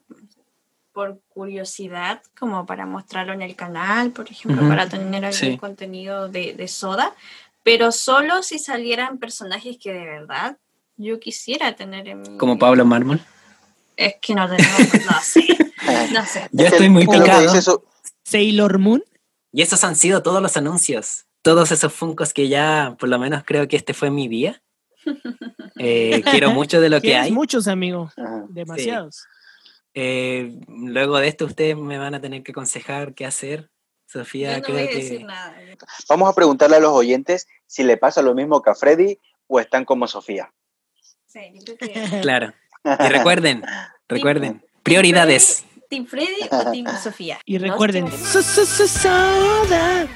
por 1.01 1.19
curiosidad, 1.31 2.21
como 2.39 2.67
para 2.67 2.85
mostrarlo 2.85 3.33
en 3.33 3.41
el 3.41 3.57
canal, 3.57 4.11
por 4.11 4.31
ejemplo, 4.31 4.61
Ujú. 4.61 4.69
para 4.69 4.87
tener 4.87 5.25
algún 5.25 5.33
Sí. 5.33 5.57
contenido 5.57 6.29
de, 6.29 6.53
de 6.53 6.69
soda, 6.69 7.15
pero 7.63 7.91
solo 7.91 8.43
si 8.43 8.59
salieran 8.59 9.17
personajes 9.17 9.79
que 9.83 9.95
de 9.95 10.05
verdad 10.05 10.59
yo 10.99 11.19
quisiera 11.19 11.75
tener 11.75 12.07
en 12.07 12.21
mi- 12.21 12.37
Como 12.37 12.59
Pablo 12.59 12.85
Mármol. 12.85 13.19
Es 13.97 14.17
que 14.21 14.35
no 14.35 14.47
tenemos, 14.47 14.79
no 15.11 15.21
sé, 15.23 15.47
no 16.13 16.27
sé. 16.27 16.49
Yo 16.53 16.67
estoy 16.67 16.91
muy 16.91 17.07
picado. 17.07 17.55
eso- 17.55 17.83
Sailor 18.25 18.79
Moon. 18.79 19.03
Y 19.53 19.63
esos 19.63 19.83
han 19.85 19.97
sido 19.97 20.23
todos 20.23 20.43
los 20.43 20.55
anuncios. 20.59 21.25
Todos 21.41 21.73
esos 21.73 21.95
Funcos 21.95 22.35
que 22.35 22.49
ya, 22.49 22.95
por 22.99 23.09
lo 23.09 23.19
menos 23.19 23.43
creo 23.47 23.67
que 23.69 23.77
este 23.77 23.95
fue 23.95 24.11
mi 24.11 24.29
día. 24.29 24.61
Eh, 25.83 26.23
quiero 26.31 26.51
mucho 26.51 26.79
de 26.79 26.91
lo 26.91 27.01
que 27.01 27.17
hay. 27.17 27.33
muchos, 27.33 27.67
amigo. 27.67 28.11
Ajá. 28.19 28.45
Demasiados. 28.51 29.25
Eh, 29.95 30.61
luego 30.69 31.19
de 31.19 31.29
esto 31.29 31.47
ustedes 31.47 31.77
me 31.77 31.99
van 31.99 32.15
a 32.15 32.21
tener 32.21 32.43
que 32.43 32.53
aconsejar 32.53 33.15
qué 33.15 33.27
hacer. 33.27 33.71
Sofía, 34.07 34.53
Yo 34.55 34.59
no 34.59 34.65
creo 34.65 34.77
voy 34.79 34.87
a 34.87 34.89
que... 34.89 34.95
decir 34.97 35.25
nada. 35.25 35.57
Vamos 36.09 36.29
a 36.29 36.35
preguntarle 36.35 36.77
a 36.77 36.81
los 36.81 36.91
oyentes 36.93 37.47
si 37.67 37.85
le 37.85 37.97
pasa 37.97 38.23
lo 38.23 38.35
mismo 38.35 38.61
que 38.61 38.71
a 38.71 38.75
Freddy 38.75 39.21
o 39.47 39.61
están 39.61 39.85
como 39.85 40.09
Sofía. 40.09 40.53
Sí, 41.27 41.41
yo 41.65 41.77
creo 41.77 41.93
que- 41.93 41.93
Claro. 42.23 42.53
Y 42.85 43.09
recuerden, 43.09 43.63
recuerden, 44.09 44.65
prioridades. 44.83 45.65
¿Team 45.89 46.07
Freddy 46.07 46.49
o 46.51 46.71
Team 46.73 46.87
Sofía? 47.03 47.39
Y 47.45 47.59
recuerden, 47.59 48.07
Team- 48.07 48.19
"Su- 48.25 48.43
su- 48.43 48.67
su- 48.67 48.89
soda. 48.89 50.09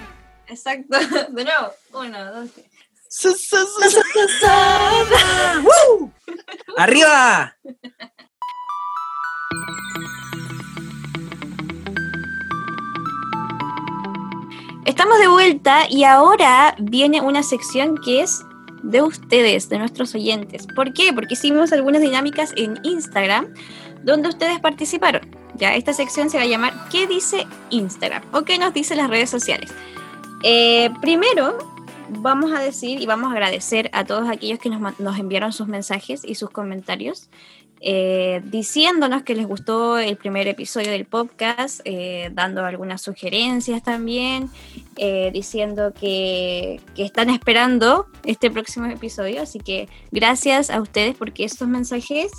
Exacto. 0.48 0.98
De 1.30 1.44
nuevo. 1.44 1.70
Uno, 1.92 2.32
dos, 2.32 2.50
tres. 2.52 2.66
Su- 3.08 3.32
su- 3.32 3.56
su- 3.56 3.90
su- 3.90 4.02
¡Arriba! 6.76 7.56
Estamos 14.84 15.18
de 15.18 15.28
vuelta 15.28 15.86
y 15.88 16.04
ahora 16.04 16.76
viene 16.78 17.22
una 17.22 17.42
sección 17.42 17.96
que 18.04 18.20
es 18.20 18.44
de 18.82 19.00
ustedes, 19.00 19.70
de 19.70 19.78
nuestros 19.78 20.14
oyentes. 20.14 20.66
¿Por 20.76 20.92
qué? 20.92 21.10
Porque 21.14 21.32
hicimos 21.34 21.72
algunas 21.72 22.02
dinámicas 22.02 22.52
en 22.58 22.78
Instagram 22.82 23.54
donde 24.02 24.28
ustedes 24.28 24.60
participaron. 24.60 25.22
Ya, 25.54 25.74
esta 25.74 25.94
sección 25.94 26.28
se 26.28 26.36
va 26.36 26.42
a 26.42 26.46
llamar 26.46 26.74
¿Qué 26.90 27.06
dice 27.06 27.46
Instagram? 27.70 28.24
o 28.32 28.42
¿Qué 28.42 28.58
nos 28.58 28.74
dice 28.74 28.94
las 28.94 29.08
redes 29.08 29.30
sociales? 29.30 29.72
Eh, 30.42 30.90
primero, 31.00 31.56
vamos 32.10 32.52
a 32.52 32.60
decir 32.60 33.00
y 33.00 33.06
vamos 33.06 33.30
a 33.30 33.32
agradecer 33.32 33.88
a 33.94 34.04
todos 34.04 34.28
aquellos 34.28 34.58
que 34.58 34.68
nos 34.68 35.18
enviaron 35.18 35.54
sus 35.54 35.66
mensajes 35.66 36.22
y 36.26 36.34
sus 36.34 36.50
comentarios. 36.50 37.30
Eh, 37.86 38.40
diciéndonos 38.46 39.24
que 39.24 39.34
les 39.34 39.46
gustó 39.46 39.98
el 39.98 40.16
primer 40.16 40.48
episodio 40.48 40.90
del 40.90 41.04
podcast, 41.04 41.82
eh, 41.84 42.30
dando 42.32 42.64
algunas 42.64 43.02
sugerencias 43.02 43.82
también, 43.82 44.48
eh, 44.96 45.30
diciendo 45.34 45.92
que, 45.92 46.80
que 46.94 47.04
están 47.04 47.28
esperando 47.28 48.06
este 48.24 48.50
próximo 48.50 48.86
episodio. 48.86 49.42
Así 49.42 49.58
que 49.58 49.90
gracias 50.10 50.70
a 50.70 50.80
ustedes 50.80 51.14
porque 51.14 51.44
estos 51.44 51.68
mensajes 51.68 52.32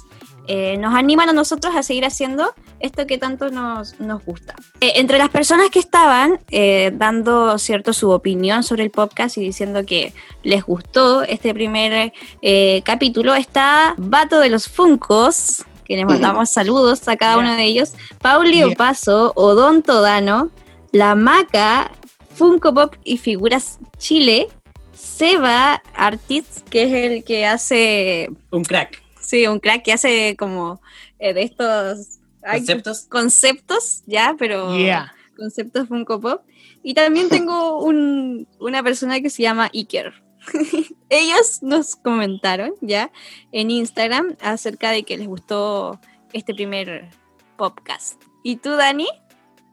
eh, 0.47 0.77
nos 0.77 0.93
animan 0.95 1.29
a 1.29 1.33
nosotros 1.33 1.75
a 1.75 1.83
seguir 1.83 2.05
haciendo 2.05 2.53
esto 2.79 3.07
que 3.07 3.17
tanto 3.17 3.49
nos, 3.49 3.99
nos 3.99 4.23
gusta. 4.23 4.55
Eh, 4.81 4.93
entre 4.95 5.17
las 5.17 5.29
personas 5.29 5.69
que 5.69 5.79
estaban 5.79 6.39
eh, 6.51 6.91
dando 6.93 7.57
cierto 7.57 7.93
su 7.93 8.11
opinión 8.11 8.63
sobre 8.63 8.83
el 8.83 8.91
podcast 8.91 9.37
y 9.37 9.41
diciendo 9.41 9.85
que 9.85 10.13
les 10.43 10.63
gustó 10.63 11.23
este 11.23 11.53
primer 11.53 12.13
capítulo 12.83 13.33
está 13.35 13.95
Vato 13.97 14.39
de 14.39 14.49
los 14.49 14.67
Funcos, 14.67 15.63
que 15.83 15.95
les 15.95 16.05
mandamos 16.05 16.49
saludos 16.49 17.07
a 17.07 17.15
cada 17.15 17.35
Yeah. 17.35 17.43
uno 17.43 17.55
de 17.55 17.63
ellos, 17.63 17.93
Pauli 18.21 18.57
Yeah. 18.57 18.67
Opaso, 18.67 19.33
Odonto 19.35 20.01
Dano, 20.01 20.49
La 20.91 21.15
Maca, 21.15 21.91
Funko 22.35 22.73
Pop 22.73 22.95
y 23.03 23.17
Figuras 23.17 23.79
Chile, 23.97 24.47
Seba 24.93 25.81
Artists, 25.95 26.63
que 26.69 26.83
es 26.83 27.11
el 27.11 27.23
que 27.23 27.45
hace, 27.45 28.29
Un 28.51 28.63
crack. 28.63 29.01
Sí, 29.25 29.47
un 29.47 29.59
crack 29.59 29.83
que 29.83 29.93
hace 29.93 30.35
como 30.37 30.81
eh, 31.19 31.33
de 31.33 31.43
estos 31.43 32.19
ay, 32.43 32.59
¿Conceptos? 32.59 33.01
conceptos, 33.09 34.03
ya, 34.05 34.35
pero 34.37 34.77
Yeah. 34.77 35.13
conceptos 35.37 35.87
Funko 35.87 36.19
Pop. 36.21 36.41
Y 36.83 36.93
también 36.93 37.29
tengo 37.29 37.79
un- 37.83 38.47
una 38.59 38.83
persona 38.83 39.19
que 39.21 39.29
se 39.29 39.43
llama 39.43 39.69
Iker. 39.73 40.13
Ellos 41.09 41.63
nos 41.63 41.95
comentaron 41.95 42.73
ya 42.81 43.11
en 43.51 43.71
Instagram 43.71 44.35
acerca 44.41 44.91
de 44.91 45.03
que 45.03 45.17
les 45.17 45.27
gustó 45.27 45.99
este 46.33 46.53
primer 46.53 47.09
podcast. 47.57 48.21
¿Y 48.43 48.57
tú, 48.57 48.71
Dani? 48.71 49.07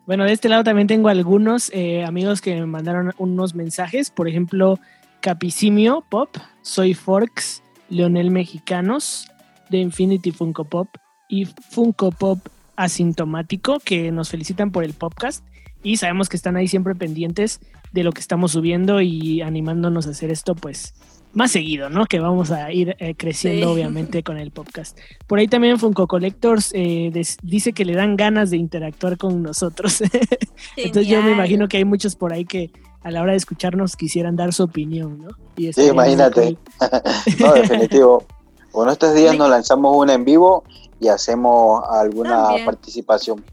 Bueno, 0.07 0.25
de 0.25 0.33
este 0.33 0.49
lado 0.49 0.65
también 0.65 0.89
tengo 0.89 1.09
algunos 1.09 1.71
eh, 1.75 2.05
amigos 2.05 2.41
que 2.41 2.55
me 2.55 2.67
mandaron 2.67 3.13
unos 3.19 3.55
mensajes. 3.55 4.11
Por 4.11 4.29
ejemplo, 4.29 4.79
Capicimio 5.21 6.05
Pop, 6.09 6.31
Soy 6.63 6.95
Forks, 6.95 7.63
Leonel 7.89 8.31
Mexicanos, 8.31 9.29
de 9.73 9.79
Infinity 9.79 10.31
Funko 10.31 10.65
Pop 10.65 10.87
y 11.29 11.47
Funko 11.47 12.13
Pop 12.13 12.39
Asintomático, 12.77 13.79
que 13.81 14.13
nos 14.13 14.29
felicitan 14.29 14.71
por 14.71 14.85
el 14.85 14.93
podcast 14.93 15.45
y 15.83 15.97
sabemos 15.97 16.29
que 16.29 16.37
están 16.37 16.57
ahí 16.57 16.69
siempre 16.69 16.95
pendientes 16.95 17.59
de 17.93 18.05
lo 18.05 18.13
que 18.13 18.21
estamos 18.21 18.53
subiendo 18.53 19.01
y 19.01 19.41
animándonos 19.43 20.07
a 20.07 20.11
hacer 20.11 20.31
esto 20.31 20.55
pues 20.55 20.95
más 21.35 21.51
seguido, 21.51 21.89
¿no? 21.89 22.05
Que 22.05 22.21
vamos 22.21 22.51
a 22.51 22.71
ir 22.73 22.95
eh, 22.99 23.15
creciendo 23.15 23.67
Sí. 23.69 23.73
obviamente 23.73 24.23
con 24.23 24.37
el 24.39 24.51
podcast. 24.51 24.99
Por 25.27 25.39
ahí 25.39 25.49
también 25.49 25.79
Funko 25.79 26.07
Collectors 26.07 26.71
eh, 26.75 27.11
des- 27.13 27.39
dice 27.43 27.73
que 27.73 27.87
le 27.87 27.95
dan 27.95 28.17
ganas 28.17 28.51
de 28.51 28.59
interactuar 28.59 29.17
con 29.17 29.43
nosotros. 29.43 30.03
Entonces 30.77 31.09
yo 31.11 31.23
me 31.23 31.33
imagino 31.33 31.69
que 31.69 31.79
hay 31.79 31.85
muchos 31.87 32.17
por 32.17 32.33
ahí 32.35 32.45
que 32.45 32.71
a 33.03 33.11
la 33.11 33.23
hora 33.23 33.33
de 33.33 33.39
escucharnos 33.39 33.97
quisieran 33.97 34.37
dar 34.37 34.53
su 34.53 34.63
opinión, 34.65 35.19
¿no? 35.23 35.29
Y 35.57 35.73
Sí, 35.73 35.87
imagínate. 35.91 36.57
cool. 36.57 36.59
No, 37.41 37.53
definitivo. 37.55 38.27
Bueno, 38.73 38.93
estos 38.93 39.15
días 39.15 39.37
nos 39.37 39.51
lanzamos 39.51 39.97
una 39.97 40.15
en 40.15 40.25
vivo 40.25 40.65
y 41.01 41.09
hacemos 41.09 41.83
alguna 41.91 42.45
También. 42.45 42.65
participación. 42.65 43.45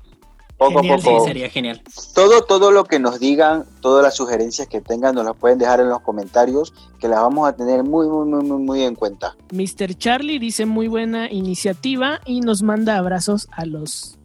Poco 0.58 0.82
Genial, 0.82 1.00
a 1.00 1.04
poco. 1.04 1.20
Sí, 1.22 1.28
sería 1.28 1.50
genial. 1.50 1.82
Todo, 2.14 2.42
todo 2.44 2.72
lo 2.72 2.84
que 2.84 3.00
nos 3.00 3.20
digan, 3.20 3.64
todas 3.80 4.04
las 4.04 4.16
sugerencias 4.16 4.68
que 4.68 4.82
tengan, 4.82 5.16
nos 5.16 5.24
las 5.24 5.36
pueden 5.38 5.58
dejar 5.58 5.80
en 5.80 5.88
los 5.88 6.02
comentarios, 6.02 6.74
que 7.00 7.08
las 7.08 7.22
vamos 7.22 7.48
a 7.48 7.54
tener 7.54 7.84
muy, 7.84 8.08
muy, 8.08 8.26
muy, 8.28 8.44
muy, 8.44 8.62
muy 8.62 8.84
en 8.84 8.96
cuenta. 8.96 9.38
Mr. 9.54 9.96
Charlie 9.98 10.38
dice 10.38 10.66
muy 10.66 10.90
buena 10.90 11.32
iniciativa 11.32 12.20
y 12.26 12.42
nos 12.42 12.62
manda 12.62 12.98
abrazos 12.98 13.48
a 13.52 13.66
los 13.66 14.18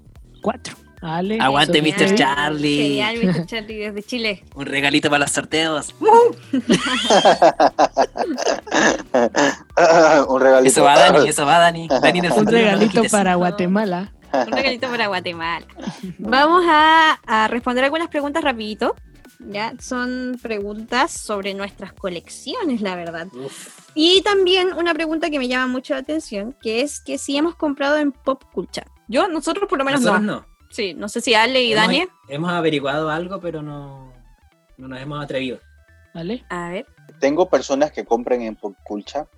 cuatro. 0.42 0.74
Ale, 1.05 1.39
Aguante, 1.41 1.83
Mr. 1.83 1.93
Freddy. 1.95 2.15
Charlie. 2.17 2.77
Genial, 2.77 3.17
Mr. 3.23 3.47
Charlie 3.51 3.77
desde 3.77 4.03
Chile. 4.03 4.45
Un 4.55 4.67
regalito 4.67 5.11
para 5.11 5.25
los 5.25 5.31
sorteos. 5.31 5.95
Un 10.29 10.41
regalito. 10.41 10.69
Eso 10.69 10.83
va, 10.85 10.99
Dani, 10.99 11.29
eso 11.29 11.45
va, 11.45 11.59
Dani. 11.59 11.89
Dani 11.89 12.21
del 12.21 12.33
Un 12.33 12.47
regalito 12.47 13.03
para 13.11 13.35
Guatemala. 13.35 14.13
Un 14.33 14.53
regalito 14.53 14.89
para 14.89 15.07
Guatemala. 15.09 15.67
Vamos 16.19 16.65
a, 16.69 17.21
a 17.27 17.49
responder 17.49 17.85
algunas 17.85 18.09
preguntas 18.09 18.43
rapidito. 18.43 18.97
Ya, 19.41 19.75
son 19.79 20.39
preguntas 20.41 21.11
sobre 21.13 21.53
nuestras 21.55 21.93
colecciones, 21.93 22.81
la 22.81 22.97
verdad. 22.97 23.27
Uf. 23.35 23.81
Y 23.95 24.23
también 24.23 24.73
una 24.73 24.95
pregunta 24.95 25.29
que 25.29 25.39
me 25.39 25.49
llama 25.49 25.67
mucho 25.67 25.93
la 25.95 26.01
atención, 26.01 26.57
que 26.63 26.81
es 26.81 27.01
que 27.01 27.19
si 27.19 27.37
hemos 27.37 27.55
comprado 27.55 27.99
en 27.99 28.13
Pop 28.13 28.43
Culture. 28.53 28.87
Yo, 29.07 29.29
nosotros 29.29 29.69
por 29.69 29.79
lo 29.79 29.85
menos 29.85 30.01
Nosotros 30.01 30.23
no. 30.25 30.37
no. 30.37 30.54
Sí, 30.75 30.93
no 30.93 31.09
sé 31.09 31.20
si 31.20 31.35
Ale 31.35 31.62
y 31.62 31.72
Hemos- 31.72 31.87
Dani. 31.87 32.05
Hemos 32.29 32.51
averiguado 32.51 33.09
algo, 33.09 33.39
pero 33.41 33.62
no, 33.62 34.12
no 34.77 34.89
nos 34.89 35.01
hemos 35.01 35.22
atrevido. 35.22 35.59
¿Vale? 36.12 36.45
A 36.49 36.70
ver. 36.70 36.87
Tengo 37.20 37.49
personas 37.49 37.93
que 37.93 38.05
compren 38.05 38.43
en 38.43 38.57
Popculcha, 38.57 39.29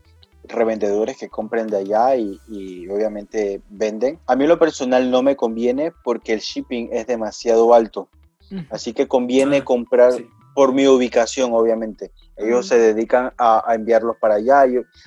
revendedores 0.45 1.19
que 1.19 1.29
compren 1.29 1.67
de 1.67 1.77
allá 1.79 2.17
y, 2.17 2.41
y 2.49 2.89
obviamente 2.89 3.61
venden. 3.69 4.19
A 4.27 4.35
mí 4.35 4.47
lo 4.47 4.59
personal 4.59 5.11
no 5.11 5.23
me 5.23 5.37
conviene 5.37 5.93
porque 6.05 6.33
el 6.33 6.41
shipping 6.41 6.89
es 6.93 7.07
demasiado 7.07 7.75
alto. 7.75 8.09
Mm. 8.51 8.61
Así 8.71 8.93
que 8.95 9.07
conviene 9.09 9.59
Ah, 9.59 9.65
comprar 9.65 10.13
Sí. 10.13 10.27
por 10.55 10.73
mi 10.73 10.87
ubicación, 10.87 11.53
obviamente. 11.53 12.13
Ellos 12.37 12.65
Mm. 12.65 12.69
se 12.69 12.79
dedican 12.79 13.33
a, 13.37 13.63
a 13.71 13.75
enviarlos 13.75 14.17
para 14.19 14.37
allá. 14.37 14.65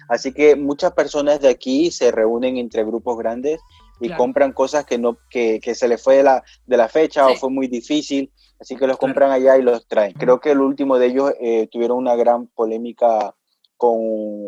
Así 0.10 0.32
que 0.32 0.56
muchas 0.56 0.92
personas 0.94 1.40
de 1.40 1.50
aquí 1.50 1.90
se 1.90 2.12
reúnen 2.12 2.58
entre 2.58 2.84
grupos 2.84 3.18
grandes 3.18 3.60
y 4.00 4.08
Claro. 4.08 4.18
compran 4.20 4.54
cosas 4.54 4.86
que 4.86 4.98
no 4.98 5.18
que, 5.30 5.60
que 5.60 5.76
se 5.76 5.88
les 5.88 6.02
fue 6.02 6.18
de 6.18 6.24
la, 6.24 6.44
de 6.66 6.78
la 6.78 6.88
fecha 6.88 7.28
o 7.28 7.36
fue 7.36 7.50
muy 7.50 7.68
difícil. 7.68 8.32
Así 8.60 8.76
que 8.76 8.88
los 8.88 8.98
Claro. 8.98 9.14
compran 9.14 9.32
allá 9.32 9.58
y 9.58 9.62
los 9.62 9.88
traen. 9.88 10.14
Creo 10.14 10.40
que 10.40 10.52
el 10.52 10.60
último 10.60 10.98
de 11.00 11.08
ellos 11.08 11.34
eh, 11.40 11.68
tuvieron 11.72 11.98
una 11.98 12.16
gran 12.16 12.48
polémica 12.48 13.34
con 13.78 13.96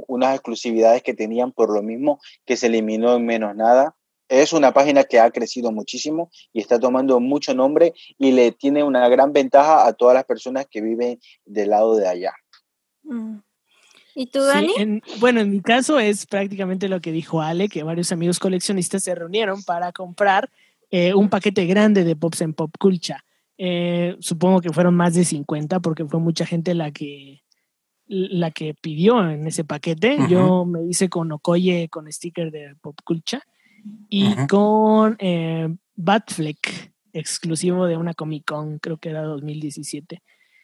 unas 0.08 0.34
exclusividades 0.36 1.04
que 1.04 1.14
tenían 1.14 1.54
por 1.54 1.74
lo 1.74 1.82
mismo 1.82 2.20
que 2.46 2.58
se 2.58 2.68
eliminó 2.68 3.16
en 3.16 3.26
menos 3.26 3.56
nada. 3.56 3.96
Es 4.28 4.52
una 4.54 4.74
página 4.74 5.04
que 5.06 5.20
ha 5.20 5.30
crecido 5.32 5.72
muchísimo 5.72 6.30
y 6.54 6.60
está 6.62 6.80
tomando 6.80 7.20
mucho 7.20 7.54
nombre 7.54 7.94
y 8.18 8.32
le 8.32 8.52
tiene 8.52 8.84
una 8.84 9.08
gran 9.10 9.32
ventaja 9.34 9.86
a 9.88 9.94
todas 9.94 10.14
las 10.16 10.26
personas 10.26 10.68
que 10.70 10.82
viven 10.82 11.20
del 11.46 11.70
lado 11.70 11.96
de 11.96 12.08
allá. 12.08 12.34
Mm. 13.04 13.38
¿Y 14.16 14.28
tú, 14.28 14.40
Sí, 14.42 14.48
Dani? 14.48 14.74
en- 14.78 15.02
bueno, 15.20 15.40
en 15.42 15.50
mi 15.52 15.62
caso 15.62 16.00
es 16.00 16.26
prácticamente 16.26 16.90
lo 16.90 17.00
que 17.02 17.12
dijo 17.12 17.42
Ale, 17.42 17.70
que 17.70 17.84
varios 17.84 18.12
amigos 18.12 18.40
coleccionistas 18.40 19.04
se 19.04 19.16
reunieron 19.16 19.64
para 19.64 19.92
comprar 19.92 20.50
eh, 20.90 21.14
un 21.14 21.30
paquete 21.30 21.66
grande 21.66 22.04
de 22.04 22.16
Pops 22.18 22.42
en 22.42 22.54
Pop 22.54 22.74
Culture. 22.78 23.20
Eh, 23.58 24.18
supongo 24.20 24.60
que 24.60 24.72
fueron 24.74 24.96
más 24.96 25.14
de 25.14 25.24
50 25.24 25.80
porque 25.80 26.04
fue 26.06 26.20
mucha 26.20 26.46
gente 26.46 26.74
la 26.74 26.92
que 26.92 27.44
la 28.08 28.52
que 28.52 28.74
pidió 28.74 29.30
en 29.30 29.48
ese 29.48 29.64
paquete. 29.64 30.18
Yo 30.30 30.66
me 30.66 30.84
hice 30.84 31.08
con 31.08 31.32
Okoye 31.32 31.88
con 31.90 32.12
sticker 32.12 32.52
de 32.52 32.76
Pop 32.82 32.98
Culture 33.06 33.42
y 34.10 34.36
con 34.48 35.16
eh, 35.20 35.74
Batfleck, 35.96 36.92
exclusivo 37.14 37.86
de 37.86 37.96
una 37.96 38.14
Comic 38.14 38.44
Con, 38.46 38.80
creo 38.80 38.98
que 38.98 39.10
era 39.10 39.22
2017. 39.24 40.22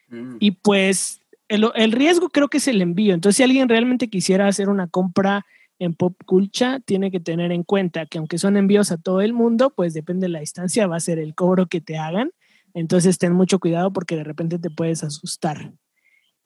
Mm. 0.10 0.36
Y 0.42 0.52
pues 0.52 1.22
el, 1.48 1.70
el 1.76 1.92
riesgo 1.92 2.30
creo 2.30 2.48
que 2.48 2.58
es 2.58 2.68
el 2.68 2.82
envío. 2.82 3.14
Entonces, 3.14 3.38
si 3.38 3.44
alguien 3.44 3.70
realmente 3.70 4.10
quisiera 4.10 4.48
hacer 4.48 4.70
una 4.70 4.88
compra 4.88 5.46
en 5.80 5.94
Pop 5.94 6.16
Culture, 6.26 6.80
tiene 6.82 7.12
que 7.12 7.20
tener 7.20 7.52
en 7.52 7.64
cuenta 7.64 8.06
que 8.06 8.18
aunque 8.18 8.38
son 8.38 8.58
envíos 8.58 8.92
a 8.92 8.98
todo 8.98 9.22
el 9.22 9.34
mundo, 9.34 9.72
pues 9.76 9.94
depende 9.94 10.26
de 10.26 10.34
la 10.34 10.40
distancia, 10.40 10.88
va 10.88 10.98
a 10.98 11.02
ser 11.02 11.20
el 11.20 11.36
cobro 11.36 11.68
que 11.68 11.82
te 11.82 11.98
hagan. 11.98 12.32
Entonces, 12.74 13.18
ten 13.18 13.34
mucho 13.34 13.60
cuidado 13.60 13.92
porque 13.92 14.16
de 14.16 14.24
repente 14.24 14.60
te 14.60 14.70
puedes 14.70 15.04
asustar. 15.04 15.74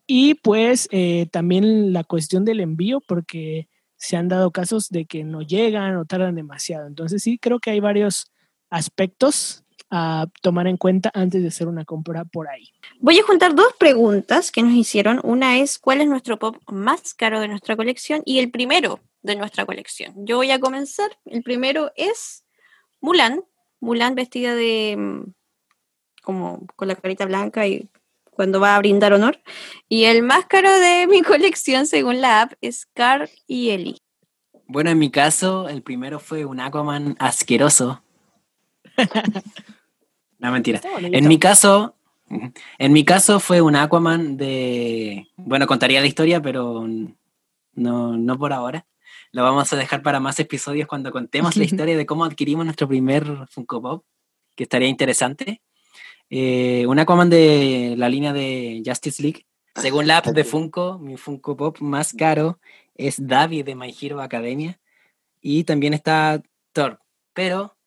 Y 0.08 0.36
pues 0.36 0.88
eh, 0.92 1.28
también 1.32 1.94
la 1.94 2.04
cuestión 2.04 2.44
del 2.44 2.60
envío, 2.60 3.02
porque 3.08 3.70
se 3.96 4.18
han 4.18 4.28
dado 4.28 4.52
casos 4.52 4.90
de 4.90 5.06
que 5.06 5.24
no 5.24 5.42
llegan 5.42 5.96
o 5.96 6.06
tardan 6.06 6.36
demasiado. 6.36 6.88
Entonces, 6.88 7.24
sí, 7.24 7.38
creo 7.38 7.60
que 7.60 7.72
hay 7.72 7.80
varios 7.80 8.32
aspectos 8.70 9.64
a 9.92 10.28
tomar 10.42 10.68
en 10.68 10.78
cuenta 10.78 11.12
antes 11.14 11.42
de 11.42 11.50
hacer 11.50 11.68
una 11.68 11.84
compra 11.84 12.24
por 12.24 12.48
ahí. 12.48 12.70
Voy 13.00 13.20
a 13.20 13.24
juntar 13.24 13.54
dos 13.54 13.74
preguntas 13.78 14.52
que 14.52 14.64
nos 14.64 14.74
hicieron. 14.74 15.20
Una 15.24 15.58
es, 15.58 15.78
¿cuál 15.78 16.00
es 16.00 16.08
nuestro 16.08 16.40
pop 16.40 16.58
más 16.68 17.14
caro 17.14 17.42
de 17.42 17.50
nuestra 17.50 17.76
colección? 17.76 18.22
Y 18.26 18.40
el 18.40 18.50
primero 18.50 19.02
de 19.22 19.36
nuestra 19.36 19.66
colección. 19.66 20.14
Yo 20.26 20.38
voy 20.38 20.50
a 20.52 20.60
comenzar. 20.60 21.12
El 21.26 21.44
primero 21.44 21.92
es 21.96 22.46
Mulan. 23.02 23.44
Mulan 23.82 24.16
vestida 24.16 24.56
de... 24.56 24.96
mm, 24.98 25.34
como 26.24 26.66
con 26.76 26.88
la 26.88 26.96
carita 26.96 27.26
blanca 27.26 27.68
y 27.68 27.90
cuando 28.32 28.60
va 28.60 28.76
a 28.76 28.80
brindar 28.80 29.14
honor. 29.14 29.42
Y 29.90 30.06
el 30.06 30.24
más 30.24 30.46
caro 30.46 30.72
de 30.72 31.08
mi 31.08 31.22
colección, 31.22 31.86
según 31.86 32.22
la 32.22 32.44
app, 32.44 32.54
es 32.62 32.86
Car 32.94 33.30
y 33.46 33.72
Ellie. 33.72 33.98
Bueno, 34.68 34.90
en 34.90 35.00
mi 35.00 35.12
caso, 35.12 35.68
el 35.68 35.82
primero 35.82 36.20
fue 36.20 36.46
un 36.46 36.62
Aquaman 36.62 37.18
asqueroso. 37.20 38.02
no, 40.42 40.52
mentira. 40.52 40.82
En 41.00 41.28
mi 41.28 41.38
caso, 41.38 41.96
en 42.80 42.94
mi 42.94 43.06
caso 43.06 43.40
fue 43.40 43.62
un 43.62 43.76
Aquaman 43.76 44.38
de. 44.38 45.28
Bueno, 45.38 45.68
contaría 45.68 46.02
la 46.02 46.08
historia, 46.08 46.42
pero 46.42 46.88
no, 47.74 48.18
no 48.18 48.38
por 48.40 48.52
ahora. 48.52 48.88
Lo 49.32 49.44
vamos 49.44 49.72
a 49.72 49.78
dejar 49.78 50.02
para 50.02 50.20
más 50.20 50.40
episodios 50.40 50.88
cuando 50.88 51.12
contemos 51.12 51.56
la 51.56 51.64
historia 51.66 51.96
de 51.96 52.08
cómo 52.08 52.26
adquirimos 52.26 52.66
nuestro 52.66 52.88
primer 52.88 53.48
Funko 53.50 53.82
Pop, 53.84 54.06
que 54.56 54.64
estaría 54.64 54.88
interesante. 54.88 55.62
Eh, 56.32 56.86
un 56.88 56.98
Aquaman 56.98 57.30
de 57.30 57.94
la 57.98 58.10
línea 58.10 58.34
de 58.34 58.82
Justice 58.84 59.22
League. 59.22 59.46
Según 59.76 60.08
la 60.08 60.18
app 60.18 60.26
de 60.26 60.44
Funko, 60.44 60.98
mi 60.98 61.18
Funko 61.18 61.56
Pop 61.56 61.78
más 61.82 62.14
caro 62.14 62.60
es 62.96 63.28
Davi 63.28 63.62
de 63.62 63.76
My 63.76 63.96
Hero 64.02 64.22
Academia. 64.22 64.80
Y 65.40 65.66
también 65.66 65.94
está 65.94 66.42
Thor. 66.74 67.00
Pero 67.34 67.78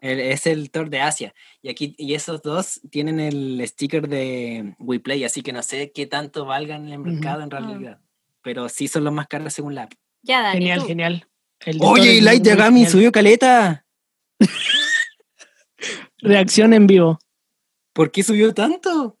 el- 0.00 0.20
es 0.20 0.46
el 0.46 0.70
Thor 0.70 0.90
de 0.90 1.00
Asia. 1.00 1.34
Y 1.60 1.68
aquí, 1.68 1.94
y 1.98 2.14
esos 2.14 2.42
dos 2.42 2.80
tienen 2.90 3.20
el 3.20 3.62
sticker 3.66 4.08
de 4.08 4.74
WePlay, 4.78 5.24
así 5.24 5.42
que 5.42 5.52
no 5.52 5.62
sé 5.62 5.92
qué 5.92 6.06
tanto 6.06 6.44
valgan 6.44 6.86
en 6.86 6.92
el 6.94 6.98
mercado 6.98 7.42
en 7.42 7.50
realidad. 7.50 8.00
Pero 8.42 8.68
sí 8.68 8.88
son 8.88 9.04
los 9.04 9.12
más 9.12 9.28
caros 9.28 9.52
según 9.52 9.74
la 9.74 9.84
app. 9.84 9.92
Ya, 10.22 10.42
Dani. 10.42 10.58
Genial, 10.58 10.80
tú. 10.80 10.86
genial. 10.86 11.28
El 11.60 11.78
Oye, 11.80 12.14
y 12.14 12.20
Light 12.20 12.42
Yagami 12.42 12.78
genial. 12.80 12.92
subió 12.92 13.12
caleta. 13.12 13.86
Reacción 16.18 16.72
en 16.72 16.86
vivo. 16.86 17.18
¿Por 17.92 18.10
qué 18.10 18.22
subió 18.22 18.54
tanto? 18.54 19.18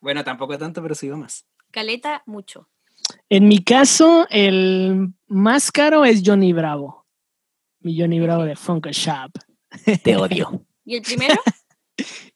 Bueno, 0.00 0.24
tampoco 0.24 0.56
tanto, 0.58 0.82
pero 0.82 0.94
subió 0.94 1.16
más. 1.16 1.46
Caleta, 1.70 2.22
mucho. 2.26 2.68
En 3.28 3.48
mi 3.48 3.62
caso, 3.62 4.26
el 4.30 5.12
más 5.26 5.70
caro 5.72 6.04
es 6.04 6.22
Johnny 6.24 6.52
Bravo. 6.52 7.06
Mi 7.80 7.98
Johnny 7.98 8.20
Bravo 8.20 8.44
de 8.44 8.56
Funko 8.56 8.90
Shop. 8.90 9.30
Te 10.02 10.16
odio. 10.16 10.64
¿Y 10.84 10.96
el 10.96 11.02
primero? 11.02 11.34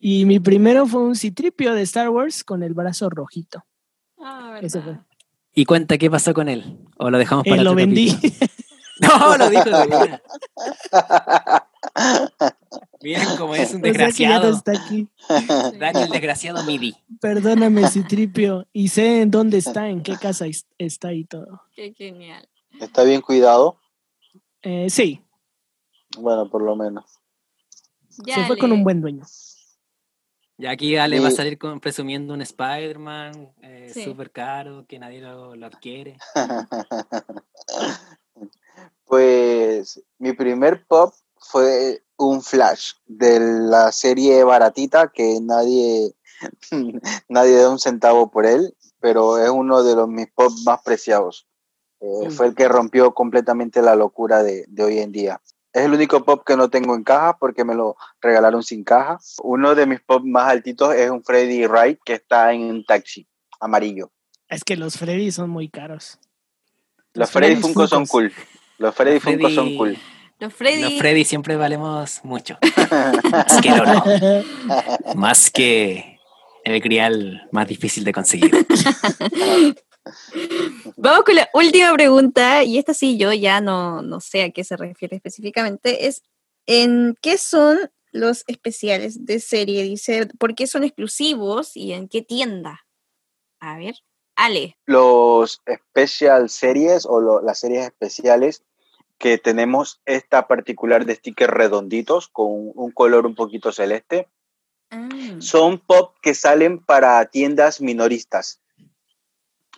Y 0.02 0.24
mi 0.24 0.40
primero 0.40 0.86
fue 0.86 1.02
un 1.02 1.14
citripio 1.14 1.74
de 1.74 1.82
Star 1.82 2.08
Wars 2.08 2.42
con 2.44 2.62
el 2.62 2.72
brazo 2.72 3.10
rojito. 3.10 3.66
Ah, 4.18 4.58
Ese 4.62 4.78
verdad. 4.78 5.04
¿Y 5.54 5.66
cuenta 5.66 5.98
qué 5.98 6.10
pasó 6.10 6.32
con 6.32 6.48
él? 6.48 6.78
¿O 6.96 7.10
lo 7.10 7.18
dejamos 7.18 7.46
Eh, 7.46 7.50
para 7.50 7.62
lo 7.62 7.72
otro 7.72 7.76
vendí. 7.84 8.10
capítulo? 8.10 8.46
No, 9.00 9.36
lo 9.38 9.48
dijo. 9.50 9.64
Miren 13.02 13.28
cómo 13.38 13.54
es 13.54 13.72
un 13.74 13.80
O 13.80 13.92
sea 13.94 14.08
que 14.10 14.12
ya 14.22 14.38
no 14.40 14.50
desgraciado. 14.50 14.50
está 14.50 14.72
aquí. 14.72 15.08
Dani, 15.78 16.02
el 16.02 16.10
desgraciado 16.10 16.62
MIDI. 16.64 16.94
Perdóname, 17.20 17.88
Citripio. 17.88 18.66
Y 18.72 18.88
sé 18.88 19.22
en 19.22 19.30
dónde 19.30 19.58
está, 19.58 19.88
en 19.88 20.02
qué 20.02 20.16
casa 20.16 20.46
está 20.78 21.12
y 21.12 21.24
todo. 21.24 21.62
Qué 21.74 21.92
genial. 21.94 22.46
Está 22.80 23.02
bien 23.04 23.20
cuidado, 23.20 23.78
Eh, 24.62 24.88
sí, 24.90 25.22
bueno, 26.18 26.48
por 26.50 26.62
lo 26.62 26.76
menos. 26.76 27.19
Ya, 28.24 28.34
se 28.36 28.46
fue 28.46 28.58
con 28.58 28.72
un 28.72 28.82
buen 28.84 29.00
dueño. 29.00 29.24
Ya 30.58 30.72
aquí 30.72 30.96
Ale 30.96 31.20
va 31.20 31.28
a 31.28 31.30
Y- 31.30 31.34
salir 31.34 31.58
con, 31.58 31.80
presumiendo 31.80 32.34
un 32.34 32.42
Spider-Man 32.42 33.52
eh, 33.62 33.90
Sí. 33.94 34.14
caro, 34.32 34.84
que 34.86 34.98
nadie 34.98 35.20
lo, 35.20 35.56
lo 35.56 35.66
adquiere. 35.66 36.18
Pues 39.04 40.00
mi 40.18 40.32
primer 40.34 40.86
pop 40.86 41.12
fue 41.36 42.04
un 42.16 42.42
flash 42.42 42.92
de 43.06 43.40
la 43.40 43.90
serie 43.92 44.44
baratita 44.44 45.10
que 45.12 45.40
nadie, 45.42 46.14
nadie 47.28 47.56
da 47.56 47.70
un 47.70 47.78
centavo 47.80 48.30
por 48.30 48.46
él, 48.46 48.76
pero 49.00 49.38
es 49.38 49.50
uno 49.50 49.82
de 49.82 49.96
los 49.96 50.08
mis 50.08 50.28
pop 50.30 50.52
más 50.64 50.80
preciados. 50.82 51.46
Eh, 52.00 52.28
Mm. 52.28 52.30
Fue 52.30 52.46
el 52.46 52.54
que 52.54 52.66
rompió 52.68 53.12
completamente 53.12 53.82
la 53.82 53.94
locura 53.94 54.42
de, 54.42 54.64
de 54.68 54.82
hoy 54.84 54.98
en 55.00 55.12
día. 55.12 55.40
Es 55.72 55.84
el 55.84 55.92
único 55.92 56.24
pop 56.24 56.42
que 56.44 56.56
no 56.56 56.68
tengo 56.68 56.94
en 56.94 57.04
caja 57.04 57.36
porque 57.38 57.64
me 57.64 57.74
lo 57.74 57.96
regalaron 58.20 58.62
sin 58.62 58.82
caja. 58.82 59.18
Uno 59.42 59.74
de 59.74 59.86
mis 59.86 60.00
pop 60.00 60.22
más 60.24 60.48
altitos 60.48 60.94
es 60.94 61.10
un 61.10 61.22
Freddy 61.22 61.66
Wright 61.66 62.00
que 62.04 62.14
está 62.14 62.52
en 62.52 62.62
un 62.62 62.84
taxi 62.84 63.26
amarillo. 63.60 64.10
Es 64.48 64.64
que 64.64 64.76
los 64.76 64.96
Freddy 64.96 65.30
son 65.30 65.50
muy 65.50 65.68
caros. 65.68 66.18
Los 67.14 67.30
Freddy 67.30 67.56
Funko 67.56 67.86
son 67.86 68.06
cool. 68.06 68.32
Los 68.78 68.94
Freddy 68.94 69.14
Los 69.14 69.22
Funko 69.22 69.50
son 69.50 69.76
cool. 69.76 69.98
Los 70.40 70.54
Freddy. 70.54 70.82
Los 70.82 70.92
Freddy 70.94 71.24
siempre 71.24 71.56
valemos 71.56 72.20
mucho. 72.24 72.58
Más 73.30 73.60
que 73.60 73.68
el 73.68 73.80
oro. 73.80 74.02
Más 75.14 75.50
que 75.50 76.18
el 76.64 76.80
grial 76.80 77.48
más 77.52 77.68
difícil 77.68 78.04
de 78.04 78.12
conseguir. 78.12 78.52
Vamos 80.96 81.24
con 81.24 81.34
la 81.34 81.48
última 81.54 81.92
pregunta, 81.92 82.62
y 82.64 82.78
esta 82.78 82.94
sí 82.94 83.16
yo 83.18 83.32
ya 83.32 83.60
no, 83.60 84.02
no 84.02 84.20
sé 84.20 84.42
a 84.42 84.50
qué 84.50 84.64
se 84.64 84.76
refiere 84.76 85.16
específicamente, 85.16 86.06
es 86.06 86.22
¿en 86.66 87.16
qué 87.20 87.38
son 87.38 87.90
los 88.12 88.44
especiales 88.48 89.24
de 89.24 89.40
serie? 89.40 89.82
Dice, 89.84 90.26
¿por 90.38 90.54
qué 90.54 90.66
son 90.66 90.84
exclusivos 90.84 91.76
y 91.76 91.92
en 91.92 92.08
qué 92.08 92.22
tienda? 92.22 92.86
A 93.60 93.76
ver, 93.76 93.94
Ale. 94.36 94.76
los 94.86 95.60
special 95.92 96.48
series 96.48 97.04
o 97.06 97.20
lo- 97.20 97.42
las 97.42 97.60
series 97.60 97.84
especiales 97.86 98.62
que 99.18 99.36
tenemos 99.36 100.00
esta 100.06 100.48
particular 100.48 101.04
de 101.04 101.14
stickers 101.14 101.52
redonditos 101.52 102.28
con 102.28 102.46
un 102.74 102.90
color 102.90 103.26
un 103.26 103.34
poquito 103.34 103.70
celeste 103.70 104.28
son 105.40 105.78
pop 105.78 106.16
que 106.22 106.34
salen 106.34 106.78
para 106.78 107.24
tiendas 107.26 107.80
minoristas 107.80 108.60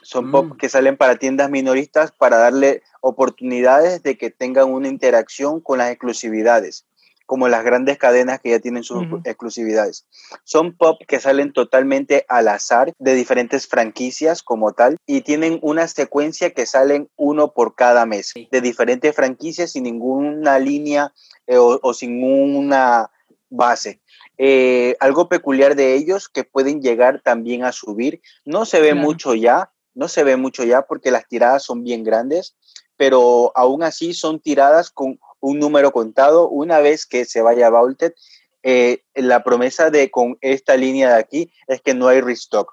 son 0.02 0.30
pop 0.30 0.46
Mm. 0.46 0.56
que 0.56 0.68
salen 0.68 0.96
para 0.96 1.16
tiendas 1.16 1.48
minoristas 1.50 2.12
para 2.12 2.36
darle 2.38 2.82
oportunidades 3.00 4.02
de 4.02 4.18
que 4.18 4.30
tengan 4.30 4.70
una 4.72 4.88
interacción 4.88 5.60
con 5.60 5.78
las 5.78 5.90
exclusividades 5.90 6.84
como 7.24 7.48
las 7.48 7.64
grandes 7.64 7.96
cadenas 7.96 8.40
que 8.40 8.50
ya 8.50 8.58
tienen 8.58 8.82
sus 8.84 9.04
exclusividades. 9.24 10.04
Son 10.44 10.76
pop 10.76 11.00
que 11.08 11.18
salen 11.18 11.52
totalmente 11.54 12.26
al 12.28 12.46
azar 12.48 12.92
de 12.98 13.14
diferentes 13.14 13.66
franquicias 13.66 14.42
como 14.42 14.72
tal 14.72 14.98
y 15.06 15.22
tienen 15.22 15.58
una 15.62 15.88
secuencia 15.88 16.50
que 16.52 16.66
salen 16.66 17.08
uno 17.16 17.52
por 17.52 17.74
cada 17.74 18.04
mes 18.04 18.32
Sí. 18.34 18.48
de 18.52 18.60
diferentes 18.60 19.14
franquicias 19.16 19.72
sin 19.72 19.84
ninguna 19.84 20.58
línea 20.58 21.14
eh, 21.46 21.56
o, 21.56 21.80
o 21.82 21.94
sin 21.94 22.22
una 22.22 23.10
base. 23.48 24.00
Eh, 24.36 24.96
algo 25.00 25.28
peculiar 25.30 25.74
de 25.74 25.94
ellos 25.94 26.28
que 26.28 26.44
pueden 26.44 26.82
llegar 26.82 27.22
también 27.22 27.64
a 27.64 27.72
subir. 27.72 28.20
No 28.44 28.66
se 28.66 28.80
ve 28.80 28.90
Claro. 28.90 29.00
mucho 29.06 29.34
ya, 29.34 29.70
no 29.94 30.08
se 30.08 30.24
ve 30.24 30.36
mucho 30.36 30.64
ya 30.64 30.82
porque 30.82 31.10
las 31.10 31.26
tiradas 31.28 31.64
son 31.64 31.82
bien 31.82 32.04
grandes, 32.04 32.56
pero 32.96 33.52
aún 33.54 33.82
así 33.82 34.14
son 34.14 34.40
tiradas 34.40 34.90
con 34.90 35.18
un 35.40 35.58
número 35.58 35.92
contado. 35.92 36.48
Una 36.48 36.80
vez 36.80 37.06
que 37.06 37.24
se 37.24 37.42
vaya 37.42 37.66
a 37.66 37.70
Vaulted, 37.70 38.14
eh, 38.62 39.02
la 39.14 39.42
promesa 39.42 39.90
de 39.90 40.10
con 40.10 40.38
esta 40.40 40.76
línea 40.76 41.14
de 41.14 41.18
aquí 41.18 41.52
es 41.66 41.80
que 41.80 41.94
no 41.94 42.08
hay 42.08 42.20
restock. 42.20 42.72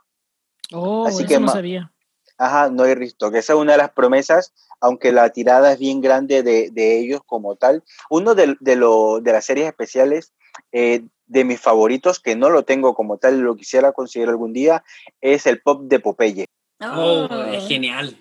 Oh, 0.71 1.05
Así 1.07 1.23
eso 1.23 1.27
que 1.27 1.39
no 1.39 1.47
sabía. 1.47 1.91
Ajá, 2.37 2.69
no 2.69 2.83
hay 2.83 2.95
restock. 2.95 3.35
Esa 3.35 3.53
es 3.53 3.59
una 3.59 3.73
de 3.73 3.79
las 3.79 3.91
promesas, 3.91 4.53
aunque 4.79 5.11
la 5.11 5.29
tirada 5.31 5.73
es 5.73 5.79
bien 5.79 5.99
grande 5.99 6.43
de, 6.43 6.69
de 6.71 6.99
ellos 6.99 7.21
como 7.25 7.55
tal. 7.55 7.83
Uno 8.09 8.35
de, 8.35 8.55
de, 8.59 8.75
lo, 8.75 9.19
de 9.19 9.33
las 9.33 9.45
series 9.45 9.67
especiales 9.67 10.31
eh, 10.71 11.03
de 11.27 11.43
mis 11.43 11.59
favoritos, 11.59 12.19
que 12.19 12.35
no 12.35 12.49
lo 12.49 12.63
tengo 12.63 12.95
como 12.95 13.17
tal, 13.17 13.39
lo 13.39 13.55
quisiera 13.55 13.91
conseguir 13.91 14.29
algún 14.29 14.53
día, 14.53 14.83
es 15.21 15.45
el 15.47 15.61
pop 15.61 15.83
de 15.83 15.99
Popeye. 15.99 16.45
Oh, 16.81 17.27
es 17.51 17.67
genial. 17.67 18.15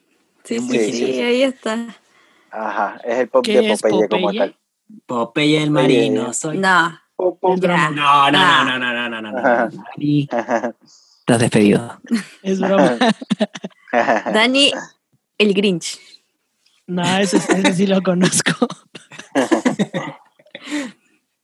Sí, 0.45 0.57
Es 0.57 0.63
sí, 0.63 0.67
muy 0.69 0.79
sí, 0.79 0.93
genial. 1.07 1.27
ahí 1.29 1.43
está. 1.43 1.97
Ajá, 2.51 3.01
es 3.05 3.19
el 3.19 3.29
pop 3.29 3.45
¿Qué 3.45 3.61
de 3.61 3.77
Popeye, 3.77 4.09
como 4.09 4.33
tal. 4.33 4.57
Popeye 5.07 5.63
el 5.63 5.71
marino, 5.71 6.33
soy. 6.33 6.59
No, 6.59 6.99
Pop, 7.17 7.39
pop. 7.41 7.55
Es 7.55 7.61
broma. 7.61 7.91
No, 7.91 8.31
no, 8.31 8.65
no, 8.65 8.79
no, 8.79 8.93
no, 8.93 9.09
no, 9.09 9.21
no, 9.21 9.33
no, 9.33 9.69
no. 9.69 9.83
Y 9.97 10.29
estás 10.33 11.39
despedido. 11.41 12.01
Es 12.43 12.59
broma. 12.61 12.97
Dani, 14.33 14.73
el 15.37 15.55
Grinch. 15.55 15.99
No, 16.87 17.03
ese, 17.19 17.37
ese 17.37 17.75
sí 17.75 17.87
lo 17.87 18.01
conozco. 18.03 18.67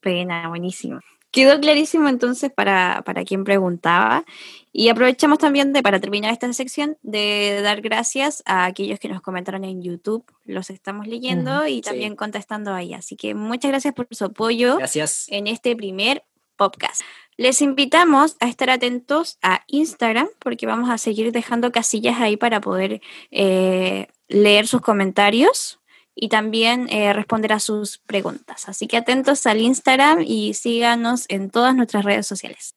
Pena, 0.01 0.49
buenísimo. 0.49 1.01
Quedó 1.35 1.59
clarísimo 1.59 2.09
entonces 2.09 2.53
para, 2.53 3.03
para 3.05 3.25
quien 3.25 3.43
preguntaba. 3.43 4.25
Y 4.73 4.89
aprovechamos 4.89 5.39
también 5.39 5.73
de, 5.73 5.83
para 5.83 5.99
terminar 5.99 6.33
esta 6.33 6.53
sección, 6.53 6.97
de 7.03 7.59
dar 7.61 7.81
gracias 7.81 8.45
a 8.47 8.67
aquellos 8.67 9.01
que 9.01 9.09
nos 9.09 9.21
comentaron 9.21 9.65
en 9.65 9.83
YouTube. 9.83 10.25
Los 10.45 10.71
estamos 10.71 11.09
leyendo 11.09 11.67
y 11.67 11.75
Sí. 11.77 11.81
también 11.83 12.15
contestando 12.15 12.73
ahí. 12.73 12.95
Así 12.95 13.17
que 13.17 13.35
muchas 13.35 13.73
gracias 13.73 13.95
por 13.95 14.07
su 14.13 14.27
apoyo 14.27 14.77
Gracias. 14.79 15.27
en 15.29 15.49
este 15.49 15.75
primer 15.75 16.23
podcast. 16.57 17.03
Les 17.37 17.61
invitamos 17.63 18.37
a 18.39 18.47
estar 18.49 18.71
atentos 18.71 19.39
a 19.43 19.63
Instagram 19.67 20.29
porque 20.39 20.67
vamos 20.67 20.89
a 20.89 20.99
seguir 20.99 21.33
dejando 21.33 21.73
casillas 21.73 22.21
ahí 22.21 22.37
para 22.37 22.61
poder 22.61 23.01
eh, 23.33 24.07
leer 24.29 24.69
sus 24.69 24.81
comentarios 24.83 25.81
y 26.15 26.29
también 26.29 26.89
eh, 26.91 27.13
responder 27.13 27.53
a 27.53 27.61
sus 27.61 27.99
preguntas. 27.99 28.69
Así 28.69 28.87
que 28.87 28.97
atentos 28.97 29.47
al 29.47 29.61
Instagram 29.61 30.23
y 30.27 30.55
síganos 30.55 31.27
en 31.29 31.51
todas 31.51 31.75
nuestras 31.75 32.05
redes 32.05 32.27
sociales. 32.27 32.75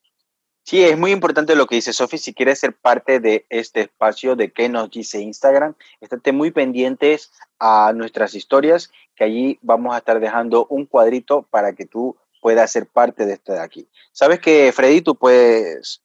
Sí, 0.64 0.84
es 0.84 0.98
muy 0.98 1.12
importante 1.12 1.56
lo 1.56 1.66
que 1.66 1.76
dice 1.76 1.94
Sofi. 1.94 2.18
Si 2.18 2.34
quieres 2.34 2.60
ser 2.60 2.76
parte 2.76 3.22
de 3.22 3.46
este 3.50 3.82
espacio 3.82 4.36
de 4.36 4.52
qué 4.52 4.68
nos 4.68 4.92
dice 4.92 5.22
Instagram, 5.22 5.76
estate 6.02 6.34
muy 6.34 6.52
pendientes 6.52 7.32
a 7.58 7.94
nuestras 7.96 8.36
historias, 8.36 8.92
que 9.16 9.24
allí 9.24 9.60
vamos 9.62 9.96
a 9.96 10.00
estar 10.00 10.20
dejando 10.20 10.68
un 10.70 10.86
cuadrito 10.86 11.44
para 11.44 11.74
que 11.74 11.86
tú 11.86 12.18
puedas 12.42 12.70
ser 12.70 12.86
parte 12.88 13.26
de 13.26 13.34
esto 13.34 13.54
de 13.54 13.62
aquí. 13.62 13.88
Sabes 14.12 14.40
que, 14.40 14.72
Freddy, 14.74 15.02
tú 15.02 15.16
puedes 15.16 16.02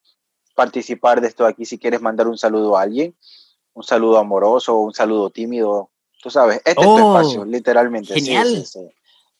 participar 0.54 1.20
de 1.20 1.28
esto 1.28 1.44
de 1.44 1.50
aquí 1.50 1.64
si 1.64 1.78
quieres 1.78 2.00
mandar 2.00 2.28
un 2.28 2.38
saludo 2.38 2.76
a 2.76 2.82
alguien, 2.82 3.16
un 3.72 3.82
saludo 3.82 4.18
amoroso, 4.18 4.78
un 4.78 4.94
saludo 4.94 5.30
tímido. 5.30 5.90
Tú 6.22 6.30
sabes, 6.30 6.58
este 6.64 6.70
es 6.70 6.76
tu 6.76 6.82
Oh, 6.84 7.18
espacio, 7.18 7.44
literalmente. 7.44 8.14
sí, 8.14 8.20
genial. 8.20 8.46
sí, 8.48 8.64
sí. 8.64 8.80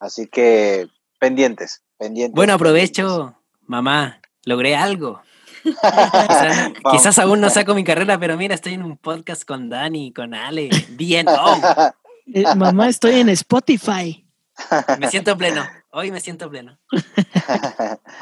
Así 0.01 0.27
que 0.27 0.89
pendientes, 1.21 1.81
pendientes. 1.97 2.35
Bueno, 2.35 2.59
pendientes. 2.59 2.99
aprovecho, 2.99 3.37
mamá, 3.67 4.21
logré 4.45 4.75
algo. 4.75 5.23
Quizás, 5.63 6.73
quizás 6.91 7.19
aún 7.21 7.41
no 7.41 7.49
saco 7.49 7.73
mi 7.77 7.85
carrera, 7.85 8.19
pero 8.19 8.37
mira, 8.37 8.57
estoy 8.57 8.75
en 8.75 8.83
un 8.83 8.97
podcast 8.97 9.45
con 9.45 9.69
Dani, 9.71 10.13
con 10.13 10.35
Ale, 10.35 10.71
bien, 10.91 11.27
oh, 11.29 11.93
Eh, 12.35 12.43
mamá, 12.57 12.89
estoy 12.89 13.21
en 13.21 13.29
Spotify. 13.29 14.27
me 14.99 15.09
siento 15.09 15.37
pleno, 15.39 15.65
hoy 15.93 16.11
me 16.11 16.21
siento 16.21 16.51
pleno. 16.51 16.79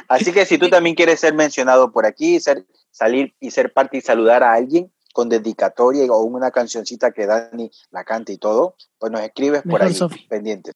Así 0.08 0.32
que 0.32 0.44
si 0.44 0.58
tú 0.58 0.68
también 0.68 0.94
quieres 0.94 1.20
ser 1.20 1.32
mencionado 1.34 1.92
por 1.92 2.04
aquí, 2.04 2.38
ser, 2.40 2.66
salir 2.90 3.34
y 3.40 3.50
ser 3.50 3.72
parte 3.72 3.96
y 3.96 4.00
saludar 4.02 4.42
a 4.42 4.52
alguien 4.52 4.92
con 5.12 5.28
dedicatoria 5.28 6.04
o 6.12 6.22
una 6.24 6.50
cancioncita 6.50 7.12
que 7.12 7.26
Dani 7.26 7.70
la 7.90 8.04
cante 8.04 8.32
y 8.32 8.38
todo, 8.38 8.74
pues 8.98 9.10
nos 9.12 9.22
escribes 9.22 9.62
por 9.62 9.82
ahí, 9.82 9.96
pendientes. 10.28 10.74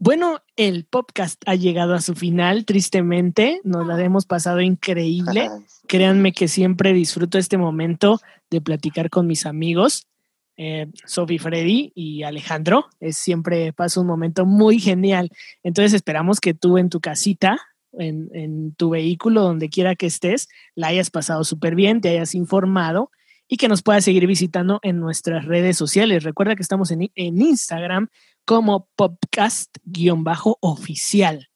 Bueno, 0.00 0.42
el 0.54 0.84
podcast 0.84 1.42
ha 1.46 1.56
llegado 1.56 1.94
a 1.94 2.00
su 2.00 2.14
final, 2.14 2.64
tristemente. 2.64 3.60
Nos 3.64 3.84
la 3.84 4.00
hemos 4.00 4.26
pasado 4.26 4.60
increíble. 4.60 5.50
Créanme 5.88 6.32
que 6.32 6.46
siempre 6.46 6.92
disfruto 6.92 7.36
este 7.36 7.58
momento 7.58 8.20
de 8.48 8.60
platicar 8.60 9.10
con 9.10 9.26
mis 9.26 9.44
amigos, 9.44 10.06
eh, 10.56 10.86
Sofi 11.04 11.38
Freddy 11.38 11.90
y 11.96 12.22
Alejandro. 12.22 12.86
Es 13.00 13.18
siempre 13.18 13.72
paso 13.72 14.00
un 14.00 14.06
momento 14.06 14.46
muy 14.46 14.78
genial. 14.78 15.32
Entonces 15.64 15.94
esperamos 15.94 16.38
que 16.38 16.54
tú 16.54 16.78
en 16.78 16.90
tu 16.90 17.00
casita, 17.00 17.58
en, 17.92 18.74
tu 18.76 18.90
vehículo, 18.90 19.42
donde 19.42 19.68
quiera 19.68 19.96
que 19.96 20.06
estés, 20.06 20.48
la 20.74 20.88
hayas 20.88 21.10
pasado 21.10 21.44
súper 21.44 21.74
bien, 21.74 22.00
te 22.00 22.08
hayas 22.10 22.34
informado 22.34 23.10
y 23.48 23.56
que 23.56 23.68
nos 23.68 23.82
puedas 23.82 24.04
seguir 24.04 24.26
visitando 24.26 24.80
en 24.82 25.00
nuestras 25.00 25.46
redes 25.46 25.76
sociales. 25.76 26.24
Recuerda 26.24 26.56
que 26.56 26.62
estamos 26.62 26.90
en, 26.90 27.10
en 27.14 27.40
Instagram 27.40 28.08
como 28.44 28.88
podcast-oficial 28.96 31.48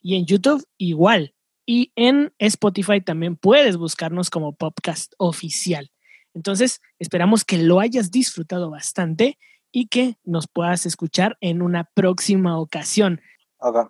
y 0.00 0.16
en 0.16 0.26
YouTube 0.26 0.66
igual. 0.76 1.34
Y 1.66 1.92
en 1.96 2.32
Spotify 2.38 3.00
también 3.02 3.36
puedes 3.36 3.76
buscarnos 3.76 4.30
como 4.30 4.54
podcast 4.54 5.12
oficial. 5.18 5.90
Entonces, 6.32 6.80
esperamos 6.98 7.44
que 7.44 7.58
lo 7.58 7.80
hayas 7.80 8.10
disfrutado 8.10 8.70
bastante 8.70 9.38
y 9.70 9.88
que 9.88 10.16
nos 10.24 10.48
puedas 10.48 10.86
escuchar 10.86 11.36
en 11.40 11.62
una 11.62 11.84
próxima 11.84 12.58
ocasión. 12.58 13.20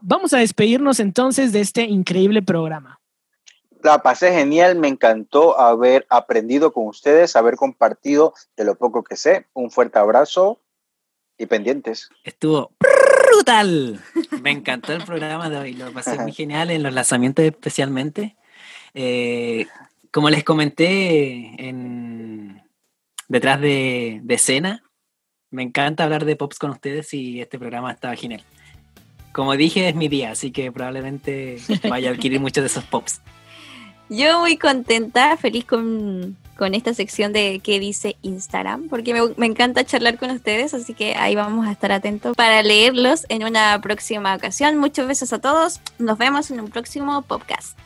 Vamos 0.01 0.33
a 0.33 0.39
despedirnos 0.39 1.01
entonces 1.01 1.53
de 1.53 1.61
este 1.61 1.83
increíble 1.83 2.43
programa. 2.43 3.01
La 3.83 4.03
pasé 4.03 4.33
genial, 4.33 4.77
me 4.77 4.89
encantó 4.89 5.59
haber 5.59 6.07
aprendido 6.11 6.73
con 6.73 6.87
ustedes, 6.87 7.37
haber 7.37 7.57
compartido 7.57 8.35
de 8.57 8.65
lo 8.65 8.77
poco 8.77 9.05
que 9.05 9.17
sé. 9.17 9.47
Un 9.53 9.71
fuerte 9.71 9.99
abrazo 9.99 10.61
y 11.37 11.47
pendientes. 11.47 12.11
Estuvo 12.25 12.73
brutal. 13.31 14.03
Me 14.43 14.51
encantó 14.51 14.93
el 14.93 15.05
programa 15.05 15.49
de 15.49 15.59
hoy, 15.59 15.75
lo 15.75 15.93
pasé 15.93 16.19
muy 16.19 16.33
genial 16.33 16.71
en 16.71 16.83
los 16.83 16.93
lanzamientos 16.93 17.45
especialmente. 17.45 18.37
Eh, 18.95 19.67
como 20.11 20.31
les 20.31 20.43
comenté 20.43 21.69
en, 21.69 22.63
detrás 23.29 23.61
de, 23.61 24.21
de 24.25 24.35
escena, 24.35 24.83
me 25.51 25.63
encanta 25.63 26.05
hablar 26.05 26.25
de 26.25 26.37
pops 26.37 26.59
con 26.59 26.71
ustedes 26.71 27.15
y 27.15 27.41
este 27.41 27.59
programa 27.59 27.93
estaba 27.93 28.17
genial. 28.17 28.43
Como 29.39 29.57
dije, 29.57 29.89
es 29.89 29.95
mi 29.95 30.09
día, 30.09 30.33
así 30.33 30.51
que 30.51 30.73
probablemente 30.73 31.59
vaya 31.89 32.11
a 32.11 32.13
adquirir 32.13 32.41
muchos 32.41 32.61
de 32.61 32.67
esos 32.67 32.83
pops. 32.83 33.21
Yo 34.09 34.41
muy 34.41 34.57
contenta, 34.57 35.37
feliz 35.37 35.65
con, 35.65 36.37
con 36.57 36.75
esta 36.75 36.93
sección 36.93 37.33
de 37.33 37.61
qué 37.63 37.79
dice 37.79 38.17
Instagram, 38.23 38.89
porque 38.89 39.15
me, 39.15 39.21
me, 39.37 39.47
encanta 39.47 39.85
charlar 39.85 40.19
con 40.19 40.33
ustedes, 40.33 40.75
así 40.75 40.93
que 40.93 41.15
ahí 41.15 41.37
vamos 41.37 41.69
a 41.69 41.71
estar 41.71 41.93
atentos 41.93 42.37
para 42.37 42.65
leerlos 42.65 43.27
en 43.29 43.45
una 43.45 43.81
próxima 43.81 44.35
ocasión. 44.35 44.77
Muchos 44.77 45.07
besos 45.07 45.33
a 45.33 45.39
todos, 45.39 45.81
nos 46.01 46.19
vemos 46.19 46.51
en 46.51 46.59
un 46.59 46.69
próximo 46.69 47.23
podcast. 47.23 47.79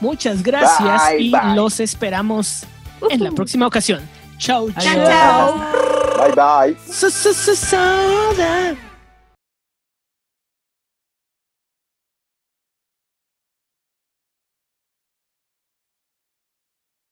Muchas 0.00 0.42
gracias 0.42 1.12
Bye, 1.12 1.22
y 1.22 1.30
bye. 1.30 1.54
los 1.54 1.80
esperamos 1.80 2.64
en 3.08 3.24
la 3.24 3.30
próxima 3.30 3.66
ocasión. 3.66 4.06
Chau, 4.36 4.70
Chao, 4.72 4.82
chau. 4.82 5.06
chao. 5.06 5.54
Bye 6.18 6.76
bye. 8.36 8.85